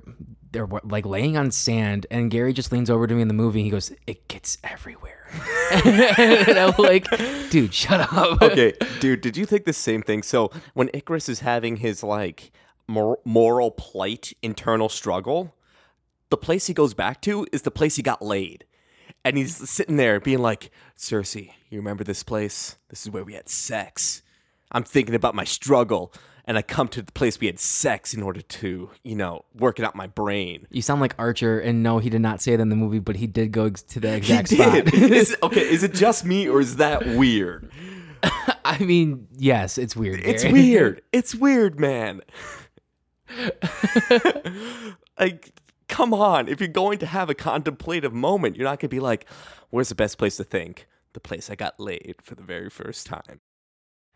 they're 0.52 0.68
like 0.84 1.06
laying 1.06 1.36
on 1.38 1.50
sand, 1.52 2.06
and 2.12 2.30
Gary 2.32 2.54
just 2.54 2.72
leans 2.72 2.90
over 2.90 3.08
to 3.08 3.14
me 3.16 3.22
in 3.22 3.28
the 3.28 3.34
movie. 3.34 3.60
and 3.60 3.66
He 3.66 3.72
goes, 3.72 3.92
"It 4.08 4.28
gets 4.28 4.58
everywhere," 4.64 5.28
and 5.86 6.58
I'm 6.60 6.74
like, 6.78 7.08
"Dude, 7.50 7.74
shut 7.74 8.02
up." 8.14 8.42
okay, 8.42 8.74
dude, 9.00 9.22
did 9.22 9.36
you 9.38 9.46
think 9.46 9.66
the 9.66 9.74
same 9.74 10.02
thing? 10.02 10.22
So 10.24 10.52
when 10.74 10.90
Ikaris 10.90 11.28
is 11.30 11.40
having 11.40 11.78
his 11.78 12.04
like 12.04 12.52
mor- 12.88 13.20
moral 13.26 13.72
plight, 13.72 14.34
internal 14.42 14.90
struggle, 14.90 15.56
the 16.30 16.38
place 16.38 16.68
he 16.68 16.74
goes 16.74 16.94
back 16.94 17.22
to 17.22 17.46
is 17.52 17.62
the 17.64 17.72
place 17.72 17.96
he 17.96 18.02
got 18.02 18.22
laid, 18.22 18.66
and 19.24 19.38
he's 19.38 19.70
sitting 19.70 19.98
there 19.98 20.20
being 20.20 20.40
like, 20.40 20.72
"Sersi, 20.98 21.52
you 21.70 21.78
remember 21.80 22.04
this 22.04 22.24
place? 22.24 22.78
This 22.90 23.04
is 23.04 23.10
where 23.12 23.24
we 23.24 23.34
had 23.34 23.50
sex. 23.50 24.22
I'm 24.72 24.84
thinking 24.84 25.16
about 25.16 25.36
my 25.36 25.44
struggle." 25.44 26.14
And 26.46 26.58
I 26.58 26.62
come 26.62 26.90
to 26.90 27.02
the 27.02 27.10
place 27.14 27.40
we 27.40 27.48
had 27.48 27.58
sex 27.58 28.14
in 28.14 28.22
order 28.22 28.42
to, 28.42 28.90
you 29.02 29.16
know, 29.16 29.46
work 29.56 29.80
it 29.80 29.86
out 29.86 29.96
my 29.96 30.08
brain. 30.08 30.68
You 30.72 30.82
sound 30.82 31.00
like 31.00 31.16
Archer, 31.18 31.58
and 31.58 31.82
no, 31.82 32.00
he 32.00 32.10
did 32.10 32.20
not 32.20 32.42
say 32.42 32.52
it 32.52 32.60
in 32.60 32.68
the 32.68 32.76
movie, 32.76 33.00
but 33.00 33.16
he 33.16 33.28
did 33.28 33.54
go 33.54 33.64
ex- 33.68 33.82
to 33.84 34.02
the 34.02 34.10
He 34.10 34.16
exact 34.18 34.50
did. 34.50 34.58
spot. 34.90 34.94
is, 34.94 35.38
okay, 35.42 35.62
is 35.62 35.84
it 35.84 35.94
just 35.94 36.26
me 36.26 36.50
or 36.50 36.60
is 36.60 36.76
that 36.76 37.06
weird? 37.16 37.72
I 38.66 38.78
mean, 38.80 39.30
yes, 39.38 39.78
it's 39.78 39.96
weird. 39.96 40.20
It's 40.20 40.44
weird. 40.44 41.02
It's 41.14 41.34
weird, 41.34 41.80
man. 41.80 42.22
like, 45.20 45.60
come 45.88 46.14
on. 46.14 46.48
If 46.48 46.60
you're 46.60 46.68
going 46.68 47.00
to 47.00 47.06
have 47.06 47.30
a 47.30 47.36
contemplative 47.36 48.14
moment, 48.14 48.56
you're 48.56 48.66
not 48.66 48.80
going 48.80 48.90
to 48.90 48.96
be 48.96 49.00
like, 49.00 49.26
where's 49.70 49.90
the 49.90 49.96
best 49.96 50.18
place 50.18 50.38
to 50.38 50.44
think? 50.44 50.88
The 51.14 51.20
place 51.20 51.50
I 51.50 51.56
got 51.56 51.80
laid 51.80 52.16
for 52.24 52.36
the 52.36 52.44
very 52.44 52.70
first 52.70 53.06
time. 53.06 53.42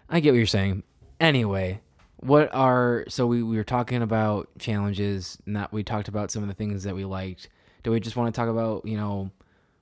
I 0.10 0.20
get 0.20 0.32
what 0.32 0.38
you're 0.38 0.46
saying. 0.46 0.84
Anyway, 1.20 1.82
what 2.18 2.54
are 2.54 3.06
so 3.08 3.28
we, 3.28 3.44
we 3.44 3.58
were 3.58 3.64
talking 3.64 4.02
about 4.02 4.50
challenges, 4.60 5.38
not 5.46 5.72
we 5.72 5.84
talked 5.84 6.08
about 6.08 6.32
some 6.32 6.42
of 6.42 6.50
the 6.50 6.56
things 6.56 6.84
that 6.84 6.96
we 6.96 7.06
liked. 7.06 7.50
Do 7.84 7.92
we 7.92 8.00
just 8.00 8.16
want 8.16 8.34
to 8.34 8.40
talk 8.40 8.50
about, 8.50 8.86
you 8.86 8.98
know, 8.98 9.32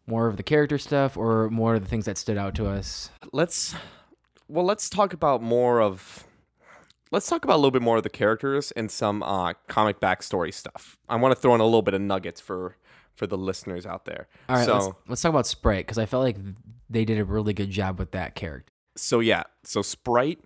more 0.08 0.28
of 0.28 0.38
the 0.38 0.44
character 0.44 0.78
stuff 0.78 1.18
or 1.18 1.50
more 1.50 1.76
of 1.76 1.82
the 1.82 1.88
things 1.88 2.06
that 2.06 2.18
stood 2.18 2.38
out 2.38 2.56
to 2.56 2.68
us? 2.68 3.10
Let's, 3.32 3.76
well, 4.48 4.66
let's 4.66 4.90
talk 4.90 5.14
about 5.14 5.42
more 5.42 5.82
of, 5.82 6.26
let's 7.12 7.28
talk 7.28 7.44
about 7.44 7.56
a 7.56 7.58
little 7.58 7.72
bit 7.72 7.82
more 7.82 7.98
of 7.98 8.04
the 8.04 8.10
characters 8.10 8.72
and 8.72 8.90
some 8.92 9.24
uh, 9.24 9.54
comic 9.68 10.00
backstory 10.00 10.54
stuff. 10.54 10.98
I 11.08 11.16
want 11.16 11.36
to 11.36 11.40
throw 11.40 11.56
in 11.56 11.62
a 11.62 11.66
little 11.66 11.82
bit 11.82 11.94
of 11.94 12.02
nuggets 12.02 12.42
for 12.42 12.78
for 13.14 13.28
the 13.28 13.38
listeners 13.38 13.86
out 13.86 14.04
there. 14.06 14.28
All 14.50 14.58
right, 14.58 14.66
so, 14.66 14.74
let's, 14.74 14.90
let's 15.08 15.22
talk 15.22 15.30
about 15.30 15.48
Sprite 15.48 15.86
because 15.86 15.98
I 15.98 16.06
felt 16.06 16.24
like 16.24 16.38
they 16.90 17.06
did 17.06 17.18
a 17.18 17.24
really 17.24 17.54
good 17.54 17.70
job 17.70 17.98
with 17.98 18.12
that 18.12 18.36
character. 18.36 18.72
so 18.98 19.22
yeah, 19.22 19.44
so 19.64 19.82
Sprite 19.82 20.40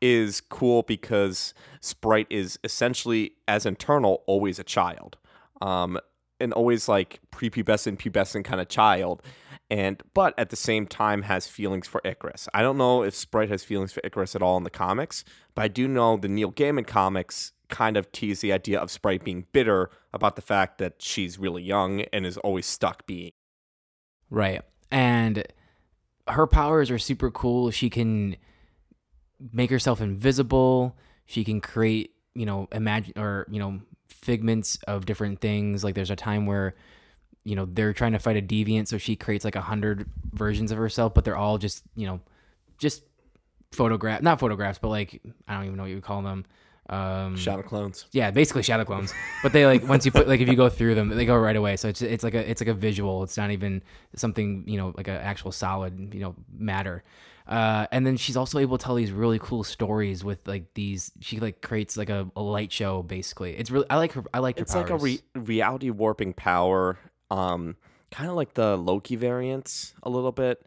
is 0.00 0.40
cool 0.40 0.82
because 0.82 1.54
Sprite 1.80 2.26
is 2.30 2.58
essentially 2.64 3.32
as 3.46 3.66
internal 3.66 4.22
always 4.26 4.58
a 4.58 4.64
child. 4.64 5.18
Um 5.60 5.98
and 6.40 6.52
always 6.52 6.88
like 6.88 7.20
prepubescent 7.30 7.98
pubescent 7.98 8.44
kind 8.44 8.60
of 8.60 8.68
child 8.68 9.22
and 9.74 10.00
but 10.14 10.38
at 10.38 10.50
the 10.50 10.56
same 10.56 10.86
time 10.86 11.22
has 11.22 11.48
feelings 11.48 11.88
for 11.88 12.00
Ikaris. 12.04 12.46
I 12.54 12.62
don't 12.62 12.78
know 12.78 13.02
if 13.02 13.14
Sprite 13.14 13.50
has 13.50 13.64
feelings 13.64 13.92
for 13.92 14.00
Ikaris 14.02 14.36
at 14.36 14.42
all 14.42 14.56
in 14.56 14.62
the 14.62 14.70
comics, 14.70 15.24
but 15.54 15.62
I 15.62 15.68
do 15.68 15.88
know 15.88 16.16
the 16.16 16.28
Neil 16.28 16.52
Gaiman 16.52 16.86
comics 16.86 17.52
kind 17.68 17.96
of 17.96 18.12
tease 18.12 18.40
the 18.40 18.52
idea 18.52 18.78
of 18.78 18.90
Sprite 18.90 19.24
being 19.24 19.46
bitter 19.52 19.90
about 20.12 20.36
the 20.36 20.42
fact 20.42 20.78
that 20.78 21.02
she's 21.02 21.38
really 21.38 21.62
young 21.62 22.02
and 22.12 22.24
is 22.24 22.36
always 22.38 22.66
stuck 22.66 23.04
being 23.06 23.32
Right. 24.30 24.62
And 24.90 25.44
her 26.28 26.46
powers 26.46 26.90
are 26.90 26.98
super 26.98 27.30
cool. 27.30 27.70
She 27.70 27.90
can 27.90 28.36
make 29.52 29.70
herself 29.70 30.00
invisible. 30.00 30.96
She 31.26 31.44
can 31.44 31.60
create, 31.60 32.12
you 32.34 32.46
know, 32.46 32.68
imagine 32.72 33.12
or, 33.16 33.46
you 33.50 33.58
know, 33.58 33.80
figments 34.08 34.78
of 34.88 35.06
different 35.06 35.40
things. 35.40 35.84
Like 35.84 35.94
there's 35.94 36.10
a 36.10 36.16
time 36.16 36.46
where, 36.46 36.74
you 37.44 37.54
know, 37.54 37.66
they're 37.66 37.92
trying 37.92 38.12
to 38.12 38.18
fight 38.18 38.36
a 38.36 38.42
deviant, 38.42 38.88
so 38.88 38.98
she 38.98 39.16
creates 39.16 39.44
like 39.44 39.56
a 39.56 39.60
hundred 39.60 40.08
versions 40.32 40.72
of 40.72 40.78
herself, 40.78 41.14
but 41.14 41.24
they're 41.24 41.36
all 41.36 41.58
just, 41.58 41.84
you 41.94 42.06
know, 42.06 42.20
just 42.78 43.02
photograph 43.70 44.22
not 44.22 44.40
photographs, 44.40 44.78
but 44.78 44.88
like 44.88 45.20
I 45.48 45.54
don't 45.54 45.64
even 45.64 45.76
know 45.76 45.82
what 45.82 45.90
you 45.90 45.96
would 45.96 46.04
call 46.04 46.22
them. 46.22 46.44
Um 46.88 47.36
shadow 47.36 47.62
clones. 47.62 48.06
yeah, 48.12 48.30
basically 48.30 48.62
shadow 48.62 48.84
clones. 48.84 49.14
But 49.42 49.52
they 49.52 49.64
like 49.66 49.86
once 49.88 50.04
you 50.04 50.12
put 50.12 50.28
like 50.28 50.40
if 50.40 50.48
you 50.48 50.56
go 50.56 50.68
through 50.68 50.94
them, 50.94 51.08
they 51.08 51.24
go 51.24 51.36
right 51.36 51.56
away. 51.56 51.76
So 51.76 51.88
it's 51.88 52.02
it's 52.02 52.22
like 52.22 52.34
a 52.34 52.50
it's 52.50 52.60
like 52.60 52.68
a 52.68 52.74
visual. 52.74 53.22
It's 53.22 53.36
not 53.36 53.50
even 53.50 53.82
something 54.16 54.64
you 54.66 54.76
know 54.76 54.92
like 54.96 55.08
an 55.08 55.16
actual 55.16 55.50
solid 55.50 56.12
you 56.14 56.20
know 56.20 56.34
matter. 56.56 57.02
Uh, 57.46 57.86
and 57.92 58.06
then 58.06 58.16
she's 58.16 58.36
also 58.38 58.58
able 58.58 58.78
to 58.78 58.84
tell 58.84 58.94
these 58.94 59.12
really 59.12 59.38
cool 59.38 59.64
stories 59.64 60.24
with 60.24 60.46
like 60.46 60.72
these. 60.74 61.10
She 61.20 61.40
like 61.40 61.60
creates 61.62 61.96
like 61.96 62.10
a, 62.10 62.30
a 62.36 62.42
light 62.42 62.72
show 62.72 63.02
basically. 63.02 63.56
It's 63.56 63.70
really 63.70 63.86
I 63.88 63.96
like 63.96 64.12
her. 64.12 64.24
I 64.32 64.38
like 64.40 64.56
her. 64.56 64.62
It's 64.62 64.74
like 64.74 64.90
a 64.90 64.96
re- 64.96 65.20
reality 65.34 65.90
warping 65.90 66.34
power, 66.34 66.98
um, 67.34 67.76
kind 68.10 68.30
of 68.30 68.36
like 68.36 68.54
the 68.54 68.76
Loki 68.76 69.16
variants 69.16 69.94
a 70.02 70.10
little 70.10 70.32
bit, 70.32 70.64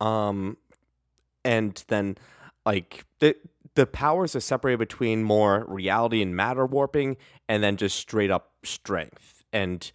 um, 0.00 0.56
and 1.44 1.82
then 1.88 2.16
like 2.66 3.04
the 3.20 3.36
the 3.74 3.86
powers 3.86 4.34
are 4.36 4.40
separated 4.40 4.78
between 4.78 5.22
more 5.22 5.64
reality 5.68 6.20
and 6.22 6.36
matter 6.36 6.66
warping, 6.66 7.16
and 7.48 7.62
then 7.62 7.76
just 7.76 7.96
straight 7.96 8.30
up 8.30 8.52
strength. 8.64 9.42
And 9.52 9.90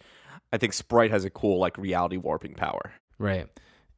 I 0.52 0.58
think 0.58 0.72
Sprite 0.72 1.10
has 1.10 1.24
a 1.24 1.30
cool 1.30 1.58
like 1.58 1.78
reality 1.78 2.16
warping 2.16 2.54
power. 2.54 2.92
right. 3.18 3.46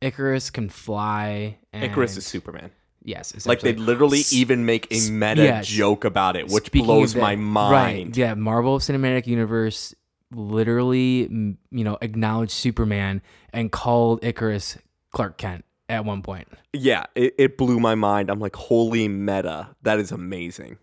Ikaris 0.00 0.53
can 0.53 0.68
fly. 0.68 1.59
And, 1.72 1.92
Ikaris 1.92 2.16
is 2.16 2.24
Superman. 2.24 2.70
yes. 3.03 3.44
Like 3.46 3.61
they 3.62 3.72
literally 3.74 4.20
S- 4.20 4.32
even 4.32 4.64
make 4.64 4.86
a 4.92 5.11
meta 5.11 5.42
yes. 5.42 5.66
joke 5.66 6.05
about 6.05 6.36
it, 6.36 6.46
which 6.46 6.66
Speaking 6.66 6.86
blows 6.86 7.16
my 7.16 7.34
mind. 7.34 7.72
Right. 7.72 8.16
Yeah. 8.16 8.34
Marvel 8.34 8.78
Cinematic 8.78 9.26
Universe 9.26 9.94
literally, 10.33 11.57
you 11.70 11.85
know, 11.85 11.99
acknowledged 12.03 12.53
Superman 12.53 13.22
and 13.53 13.72
called 13.72 14.20
Ikaris 14.22 14.79
Clark 15.12 15.39
Kent 15.39 15.64
at 15.89 16.05
one 16.05 16.22
point. 16.22 16.49
Yeah, 16.72 17.05
it, 17.14 17.35
it 17.39 17.59
blew 17.59 17.81
my 17.81 17.95
mind. 17.95 18.31
I'm 18.31 18.41
like, 18.41 18.57
holy 18.57 19.09
meta. 19.09 19.68
That 19.83 19.99
is 19.99 20.12
amazing. 20.12 20.79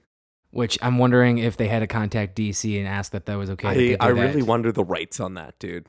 which 0.51 0.79
I'm 0.81 0.97
wondering 0.97 1.37
if 1.37 1.57
they 1.57 1.67
had 1.67 1.79
to 1.79 1.87
contact 1.87 2.37
DC 2.37 2.77
and 2.79 2.87
ask 2.87 3.11
that 3.11 3.25
that 3.25 3.35
was 3.37 3.49
okay. 3.51 3.95
I, 3.99 4.05
I 4.05 4.07
really 4.09 4.41
wonder 4.41 4.71
the 4.71 4.83
rights 4.85 5.19
on 5.19 5.33
that, 5.35 5.59
dude. 5.59 5.87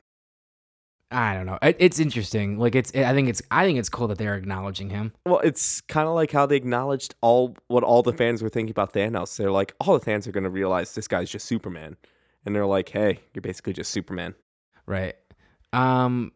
I 1.09 1.33
don't 1.33 1.45
know. 1.45 1.57
It, 1.61 1.77
it's 1.79 1.99
interesting. 2.01 2.59
Like 2.59 2.75
it's. 2.75 2.93
I 2.93 3.13
think 3.13 3.29
it's. 3.29 3.41
I 3.49 3.63
think 3.63 3.79
it's 3.79 3.87
cool 3.87 4.09
that 4.09 4.17
they're 4.17 4.35
acknowledging 4.35 4.89
him. 4.89 5.13
Well, 5.25 5.39
it's 5.39 5.79
kind 5.79 6.05
of 6.05 6.13
like 6.15 6.31
how 6.31 6.45
they 6.45 6.57
acknowledged 6.57 7.15
all 7.21 7.55
what 7.69 7.83
all 7.85 8.03
the 8.03 8.11
fans 8.11 8.43
were 8.43 8.49
thinking 8.49 8.71
about 8.71 8.91
Thanos. 8.91 9.37
They're 9.37 9.49
like, 9.51 9.73
all 9.79 9.97
the 9.97 10.03
fans 10.03 10.27
are 10.27 10.33
going 10.33 10.43
to 10.43 10.49
realize 10.49 10.95
this 10.95 11.07
guy's 11.07 11.29
just 11.29 11.45
Superman, 11.45 11.95
and 12.47 12.55
they're 12.55 12.65
like, 12.65 12.89
hey, 12.89 13.19
you're 13.33 13.41
basically 13.43 13.73
just 13.73 13.91
Superman. 13.91 14.33
Right. 14.87 15.15
Um. 15.73 16.31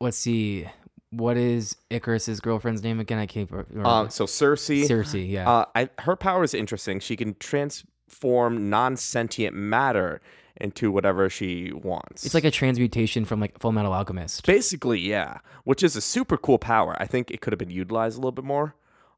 Let's 0.00 0.18
see. 0.18 0.66
What 1.10 1.36
is 1.36 1.76
Ikaris's 1.90 2.40
girlfriend's 2.40 2.82
name 2.82 3.00
again? 3.00 3.18
I 3.18 3.26
can't 3.26 3.50
remember. 3.50 3.86
Um, 3.88 4.10
so 4.10 4.26
Sersi, 4.26 4.86
Sersi. 4.86 5.28
Yeah. 5.30 5.48
uh, 5.50 5.64
I, 5.74 5.88
her 6.00 6.16
power 6.16 6.42
is 6.44 6.52
interesting. 6.54 7.00
She 7.00 7.16
can 7.16 7.34
transform 7.38 8.68
non-sentient 8.68 9.54
matter 9.56 10.20
into 10.60 10.90
whatever 10.92 11.30
she 11.30 11.72
wants. 11.72 12.24
it's 12.26 12.34
like 12.34 12.44
a 12.44 12.50
transmutation 12.50 13.24
from 13.24 13.40
like 13.40 13.58
Full 13.60 13.72
Metal 13.72 13.92
Alchemist. 13.92 14.44
basically, 14.46 15.00
yeah, 15.00 15.38
which 15.64 15.82
is 15.82 15.96
a 15.96 16.00
super 16.00 16.36
cool 16.36 16.58
power. 16.58 16.96
I 17.00 17.06
think 17.06 17.30
it 17.30 17.40
could 17.40 17.52
have 17.52 17.58
been 17.58 17.70
utilized 17.70 18.16
a 18.16 18.20
little 18.20 18.32
bit 18.32 18.44
more, 18.44 18.74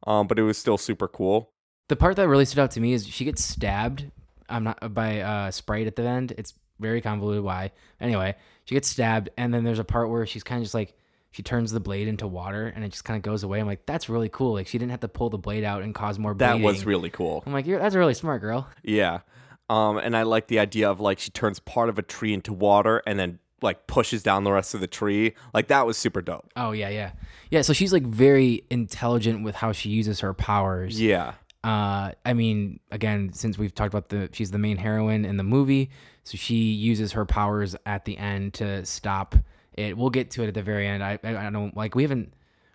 um, 0.06 0.26
but 0.26 0.38
it 0.38 0.42
was 0.42 0.56
still 0.58 0.78
super 0.78 1.08
cool. 1.08 1.50
The 1.88 1.96
part 1.96 2.16
that 2.16 2.28
really 2.28 2.44
stood 2.44 2.60
out 2.60 2.70
to 2.72 2.80
me 2.80 2.92
is 2.92 3.06
she 3.08 3.24
gets 3.24 3.42
stabbed. 3.44 4.10
I'm 4.48 4.64
not 4.64 4.94
by 4.94 5.20
uh, 5.20 5.50
Sprite 5.50 5.86
at 5.86 5.96
the 5.96 6.02
end. 6.02 6.32
It's 6.36 6.54
very 6.78 7.00
convoluted 7.00 7.42
why. 7.42 7.72
Anyway, 8.00 8.36
she 8.64 8.74
gets 8.74 8.88
stabbed, 8.88 9.30
and 9.36 9.52
then 9.52 9.64
there's 9.64 9.78
a 9.78 9.84
part 9.84 10.10
where 10.10 10.26
she's 10.26 10.42
kind 10.42 10.58
of 10.58 10.64
just 10.64 10.74
like 10.74 10.94
she 11.30 11.42
turns 11.42 11.70
the 11.70 11.80
blade 11.80 12.08
into 12.08 12.26
water, 12.26 12.72
and 12.74 12.84
it 12.84 12.90
just 12.90 13.04
kind 13.04 13.16
of 13.16 13.22
goes 13.22 13.42
away. 13.42 13.60
I'm 13.60 13.66
like, 13.66 13.86
that's 13.86 14.08
really 14.08 14.28
cool. 14.28 14.54
Like 14.54 14.66
she 14.66 14.78
didn't 14.78 14.90
have 14.90 15.00
to 15.00 15.08
pull 15.08 15.30
the 15.30 15.38
blade 15.38 15.64
out 15.64 15.82
and 15.82 15.94
cause 15.94 16.18
more. 16.18 16.34
That 16.34 16.60
was 16.60 16.84
really 16.84 17.10
cool. 17.10 17.42
I'm 17.46 17.52
like, 17.52 17.66
You're, 17.66 17.78
that's 17.78 17.94
a 17.94 17.98
really 17.98 18.14
smart, 18.14 18.40
girl. 18.40 18.68
Yeah. 18.82 19.20
Um, 19.68 19.98
and 19.98 20.16
I 20.16 20.22
like 20.22 20.46
the 20.46 20.60
idea 20.60 20.88
of 20.90 21.00
like 21.00 21.18
she 21.18 21.30
turns 21.30 21.58
part 21.58 21.88
of 21.88 21.98
a 21.98 22.02
tree 22.02 22.32
into 22.32 22.52
water 22.52 23.02
and 23.06 23.18
then 23.18 23.38
like 23.62 23.86
pushes 23.86 24.22
down 24.22 24.44
the 24.44 24.52
rest 24.52 24.74
of 24.74 24.80
the 24.80 24.86
tree. 24.86 25.34
Like 25.52 25.68
that 25.68 25.86
was 25.86 25.96
super 25.96 26.22
dope. 26.22 26.50
Oh 26.56 26.72
yeah, 26.72 26.88
yeah, 26.88 27.12
yeah. 27.50 27.62
So 27.62 27.72
she's 27.72 27.92
like 27.92 28.04
very 28.04 28.64
intelligent 28.70 29.42
with 29.44 29.56
how 29.56 29.72
she 29.72 29.90
uses 29.90 30.20
her 30.20 30.32
powers. 30.34 31.00
Yeah. 31.00 31.34
Uh, 31.66 32.12
I 32.24 32.32
mean, 32.32 32.78
again, 32.92 33.32
since 33.32 33.58
we've 33.58 33.74
talked 33.74 33.92
about 33.92 34.08
the 34.08 34.28
she's 34.32 34.52
the 34.52 34.58
main 34.58 34.76
heroine 34.76 35.24
in 35.24 35.36
the 35.36 35.42
movie, 35.42 35.90
so 36.22 36.36
she 36.36 36.54
uses 36.72 37.12
her 37.12 37.24
powers 37.24 37.74
at 37.84 38.04
the 38.04 38.16
end 38.18 38.54
to 38.54 38.84
stop 38.86 39.34
it. 39.72 39.96
We'll 39.96 40.10
get 40.10 40.30
to 40.32 40.44
it 40.44 40.48
at 40.48 40.54
the 40.54 40.62
very 40.62 40.86
end. 40.86 41.02
I 41.02 41.18
I, 41.24 41.48
I 41.48 41.50
don't 41.50 41.76
like 41.76 41.94
we 41.96 42.02
haven't 42.04 42.32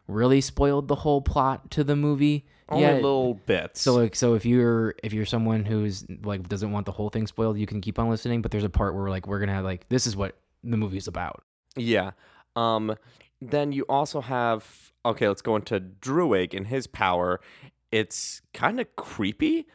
really 0.08 0.42
spoiled 0.42 0.90
the 0.90 0.96
whole 0.96 1.22
plot 1.22 1.72
to 1.72 1.86
the 1.86 1.96
movie 1.96 2.46
Only 2.68 2.84
yet. 2.84 2.96
little 2.96 3.36
bits. 3.46 3.80
so 3.80 3.94
like 3.94 4.14
so 4.14 4.34
if 4.34 4.46
you're 4.46 4.94
if 5.04 5.14
you're 5.14 5.26
someone 5.26 5.64
who's 5.64 6.06
like 6.24 6.50
doesn't 6.50 6.72
want 6.72 6.86
the 6.86 6.92
whole 6.92 7.10
thing 7.10 7.28
spoiled, 7.28 7.58
you 7.58 7.68
can 7.68 7.80
keep 7.80 7.98
on 7.98 8.10
listening. 8.10 8.42
But 8.42 8.52
there's 8.52 8.66
a 8.66 8.70
part 8.70 8.94
where 8.94 9.10
like 9.10 9.26
we're 9.26 9.40
gonna 9.40 9.54
have 9.54 9.64
like 9.64 9.88
this 9.88 10.06
is 10.06 10.18
what 10.18 10.38
the 10.66 10.76
movie's 10.76 11.08
about. 11.08 11.44
yeah. 11.78 12.12
Um, 12.58 12.96
then 13.42 13.72
you 13.72 13.86
also 13.88 14.20
have 14.20 14.92
okay. 15.06 15.28
Let's 15.30 15.42
go 15.42 15.56
into 15.56 15.80
Druig 15.80 16.54
and 16.54 16.68
his 16.68 16.86
power. 16.88 17.40
It's 17.92 18.42
kind 18.54 18.80
of 18.80 18.96
creepy. 18.96 19.68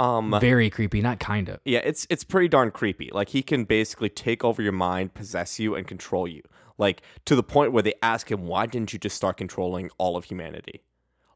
Um, 0.00 0.34
Very 0.40 0.70
creepy, 0.70 1.00
not 1.00 1.18
kind 1.18 1.48
of. 1.48 1.58
Yeah, 1.64 1.80
it's 1.84 2.06
it's 2.08 2.22
pretty 2.24 2.48
darn 2.48 2.70
creepy. 2.70 3.10
Like 3.12 3.30
he 3.30 3.42
can 3.42 3.64
basically 3.64 4.08
take 4.08 4.44
over 4.44 4.62
your 4.62 4.72
mind, 4.72 5.14
possess 5.14 5.58
you, 5.58 5.74
and 5.74 5.86
control 5.86 6.28
you. 6.28 6.42
Like 6.78 7.02
to 7.24 7.34
the 7.34 7.42
point 7.42 7.72
where 7.72 7.82
they 7.82 7.94
ask 8.00 8.30
him, 8.30 8.46
"Why 8.46 8.66
didn't 8.66 8.92
you 8.92 8.98
just 9.00 9.16
start 9.16 9.36
controlling 9.36 9.90
all 9.98 10.16
of 10.16 10.24
humanity?" 10.24 10.82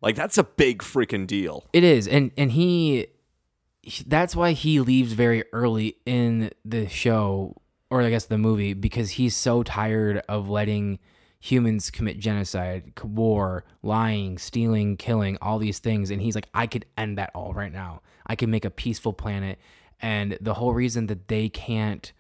Like 0.01 0.15
that's 0.15 0.39
a 0.39 0.45
big 0.45 0.79
freaking 0.83 1.27
deal. 1.27 1.69
It 1.73 1.83
is, 1.83 2.07
and 2.07 2.31
and 2.37 2.53
he, 2.53 3.09
he- 3.83 4.05
that's 4.07 4.37
why 4.37 4.53
he 4.53 4.79
leaves 4.81 5.13
very 5.15 5.43
early 5.53 5.97
in 6.07 6.51
the 6.65 6.89
show, 6.89 7.57
or 7.91 8.01
I 8.03 8.11
guess 8.11 8.27
the 8.27 8.39
movie, 8.39 8.75
because 8.75 9.11
he's 9.13 9.35
so 9.37 9.65
tired 9.65 10.23
of 10.29 10.49
letting 10.49 11.01
humans 11.43 11.91
commit 11.91 12.21
genocide, 12.21 12.93
war, 13.03 13.65
lying, 13.83 14.39
stealing, 14.39 14.97
killing, 14.97 15.37
all 15.43 15.59
these 15.59 15.81
things, 15.81 16.09
and 16.09 16.23
he's 16.23 16.37
like, 16.37 16.49
I 16.55 16.69
could 16.69 16.87
end 16.97 17.19
that 17.19 17.33
all 17.35 17.53
right 17.53 17.73
now. 17.73 18.01
I 18.25 18.37
can 18.37 18.49
make 18.49 18.65
a 18.65 18.71
peaceful 18.71 19.13
planet, 19.13 19.59
and 20.01 20.39
the 20.41 20.55
whole 20.55 20.73
reason 20.73 21.09
that 21.09 21.27
they 21.27 21.49
can't, 21.49 22.13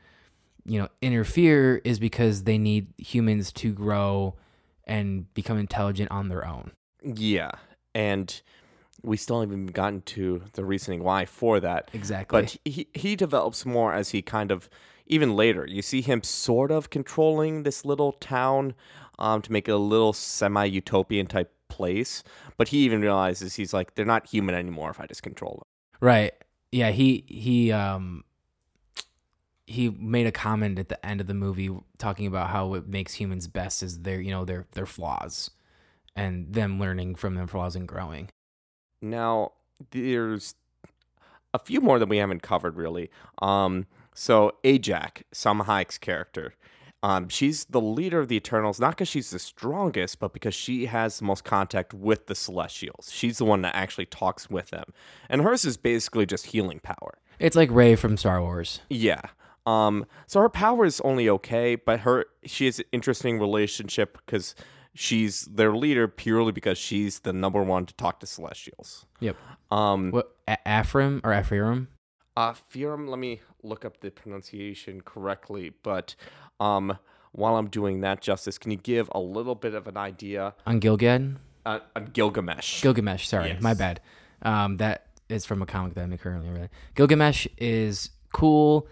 you 0.66 0.81
know, 0.81 0.89
interfere 1.01 1.81
is 1.85 2.01
because 2.01 2.43
they 2.43 2.59
need 2.59 2.89
humans 2.99 3.53
to 3.53 3.73
grow 3.73 4.35
and 4.85 5.33
become 5.35 5.57
intelligent 5.57 6.11
on 6.11 6.29
their 6.29 6.45
own. 6.45 6.73
Yeah, 7.05 7.53
and 7.95 8.43
we 9.05 9.16
still 9.16 9.41
haven't 9.41 9.55
even 9.55 9.66
gotten 9.66 10.03
to 10.03 10.43
the 10.55 10.64
reasoning 10.64 11.05
why 11.05 11.27
for 11.27 11.61
that. 11.61 11.91
Exactly. 11.93 12.43
But 12.43 12.57
he 12.64 12.89
he 12.93 13.14
develops 13.14 13.64
more 13.64 13.95
as 13.95 14.11
he 14.11 14.20
kind 14.20 14.51
of 14.51 14.68
even 15.07 15.37
later. 15.37 15.66
You 15.66 15.83
see 15.83 16.01
him 16.01 16.23
sort 16.23 16.70
of 16.70 16.91
controlling 16.91 17.62
this 17.62 17.85
little 17.85 18.12
town 18.12 18.75
um, 19.23 19.41
to 19.41 19.53
make 19.53 19.68
it 19.68 19.73
a 19.73 19.79
little 19.79 20.12
semi 20.12 20.64
utopian 20.64 21.27
type 21.27 21.51
place. 21.68 22.23
But 22.59 22.68
he 22.68 22.79
even 22.79 23.01
realizes 23.01 23.55
he's 23.55 23.73
like 23.73 23.95
they're 23.95 24.05
not 24.05 24.27
human 24.27 24.55
anymore 24.55 24.91
if 24.91 25.01
I 25.01 25.07
just 25.07 25.23
control 25.23 25.62
them. 25.62 26.07
Right. 26.07 26.33
Yeah, 26.70 26.91
he 26.91 27.25
he 27.29 27.73
um 27.73 28.25
he 29.66 29.89
made 29.89 30.27
a 30.27 30.33
comment 30.33 30.79
at 30.79 30.89
the 30.89 31.07
end 31.07 31.20
of 31.20 31.29
the 31.29 31.35
movie 31.35 31.70
talking 31.97 32.27
about 32.27 32.51
how 32.51 32.66
what 32.66 32.89
makes 32.89 33.14
humans 33.14 33.47
best 33.49 33.83
is 33.83 34.01
their, 34.01 34.20
you 34.20 34.31
know, 34.31 34.45
their 34.45 34.66
their 34.73 34.87
flaws 34.87 35.51
and 36.14 36.53
them 36.53 36.79
learning 36.79 37.14
from 37.14 37.37
their 37.37 37.47
flaws 37.47 37.77
and 37.77 37.89
growing. 37.89 38.29
Now 39.01 39.53
there's 39.93 40.57
a 41.55 41.59
few 41.59 41.81
more 41.81 41.99
that 41.99 42.09
we 42.09 42.16
haven't 42.18 42.43
covered 42.43 42.77
really. 42.77 43.11
Um, 43.41 43.87
so 44.14 44.57
Ajak, 44.64 45.23
Salma 45.33 45.64
Hayek's 45.64 45.99
character. 45.99 46.55
Um, 47.03 47.29
she's 47.29 47.65
the 47.65 47.81
leader 47.81 48.21
of 48.21 48.29
the 48.29 48.37
Eternals, 48.37 48.79
not 48.79 48.91
because 48.91 49.09
she's 49.09 49.31
the 49.31 49.39
strongest, 49.39 50.21
but 50.21 50.33
because 50.33 50.55
she 50.55 50.87
has 50.87 51.19
the 51.19 51.25
most 51.25 51.45
contact 51.45 51.93
with 51.93 52.27
the 52.27 52.35
Celestials. 52.35 53.11
She's 53.13 53.39
the 53.39 53.45
one 53.45 53.63
that 53.63 53.75
actually 53.75 54.07
talks 54.07 54.49
with 54.49 54.71
them. 54.71 54.93
And 55.29 55.43
hers 55.43 55.65
is 55.65 55.77
basically 55.77 56.27
just 56.27 56.47
healing 56.47 56.79
power. 56.81 57.19
It's 57.41 57.57
like 57.57 57.71
Rey 57.73 57.97
from 57.97 58.17
Star 58.17 58.41
Wars. 58.41 58.81
Yeah. 58.89 59.23
Um, 59.67 60.07
so 60.27 60.41
her 60.41 60.49
power 60.49 60.85
is 60.85 61.01
only 61.01 61.29
okay, 61.29 61.75
but 61.77 62.01
her 62.01 62.27
she 62.45 62.67
has 62.67 62.79
an 62.79 62.85
interesting 62.93 63.39
relationship 63.39 64.19
because 64.25 64.55
she's 64.95 65.43
their 65.47 65.75
leader 65.75 66.09
purely 66.09 66.53
because 66.53 66.79
she's 66.79 67.21
the 67.21 67.33
number 67.33 67.63
one 67.63 67.87
to 67.87 67.95
talk 67.95 68.21
to 68.21 68.27
Celestials. 68.27 69.07
Yep. 69.21 69.37
Um, 69.71 70.11
What 70.11 70.37
A- 70.49 70.59
or 71.25 71.33
Ephraim? 71.39 71.89
Uh, 72.37 72.55
let 72.75 73.19
me 73.19 73.41
look 73.63 73.85
up 73.85 74.01
the 74.01 74.11
pronunciation 74.11 75.01
correctly. 75.03 75.73
But 75.83 76.17
um, 76.63 76.99
while 77.33 77.57
I'm 77.57 77.69
doing 77.69 78.01
that, 78.03 78.21
Justice, 78.21 78.59
can 78.59 78.71
you 78.71 78.77
give 78.77 79.11
a 79.13 79.21
little 79.21 79.55
bit 79.55 79.75
of 79.75 79.87
an 79.89 79.97
idea 79.97 80.55
On 80.67 80.81
Gilgad? 80.81 81.37
uh, 81.65 81.79
on 81.97 82.07
Gilgamesh? 82.07 82.83
Gilgamesh, 82.83 83.27
sorry. 83.27 83.57
My 83.61 83.75
bad. 83.75 84.01
Um 84.43 84.77
that 84.79 85.07
is 85.29 85.47
from 85.47 85.63
a 85.63 85.67
comic 85.67 85.95
that 85.95 86.03
I'm 86.05 86.19
currently 86.19 86.51
reading. 86.51 86.69
Gilgamesh 86.95 87.47
is 87.57 88.11
cool. 88.33 88.87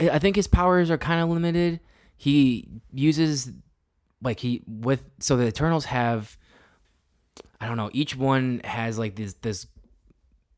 I 0.00 0.10
I 0.10 0.18
think 0.18 0.36
his 0.36 0.46
powers 0.46 0.90
are 0.90 0.98
kind 0.98 1.20
of 1.20 1.28
limited. 1.28 1.80
He 2.16 2.68
uses 2.92 3.50
like 4.22 4.40
he 4.40 4.62
with 4.66 5.04
so 5.18 5.36
the 5.36 5.46
Eternals 5.46 5.86
have 5.86 6.36
I 7.60 7.66
don't 7.66 7.76
know, 7.76 7.90
each 7.92 8.16
one 8.16 8.60
has 8.64 8.98
like 8.98 9.16
this 9.16 9.34
this 9.42 9.66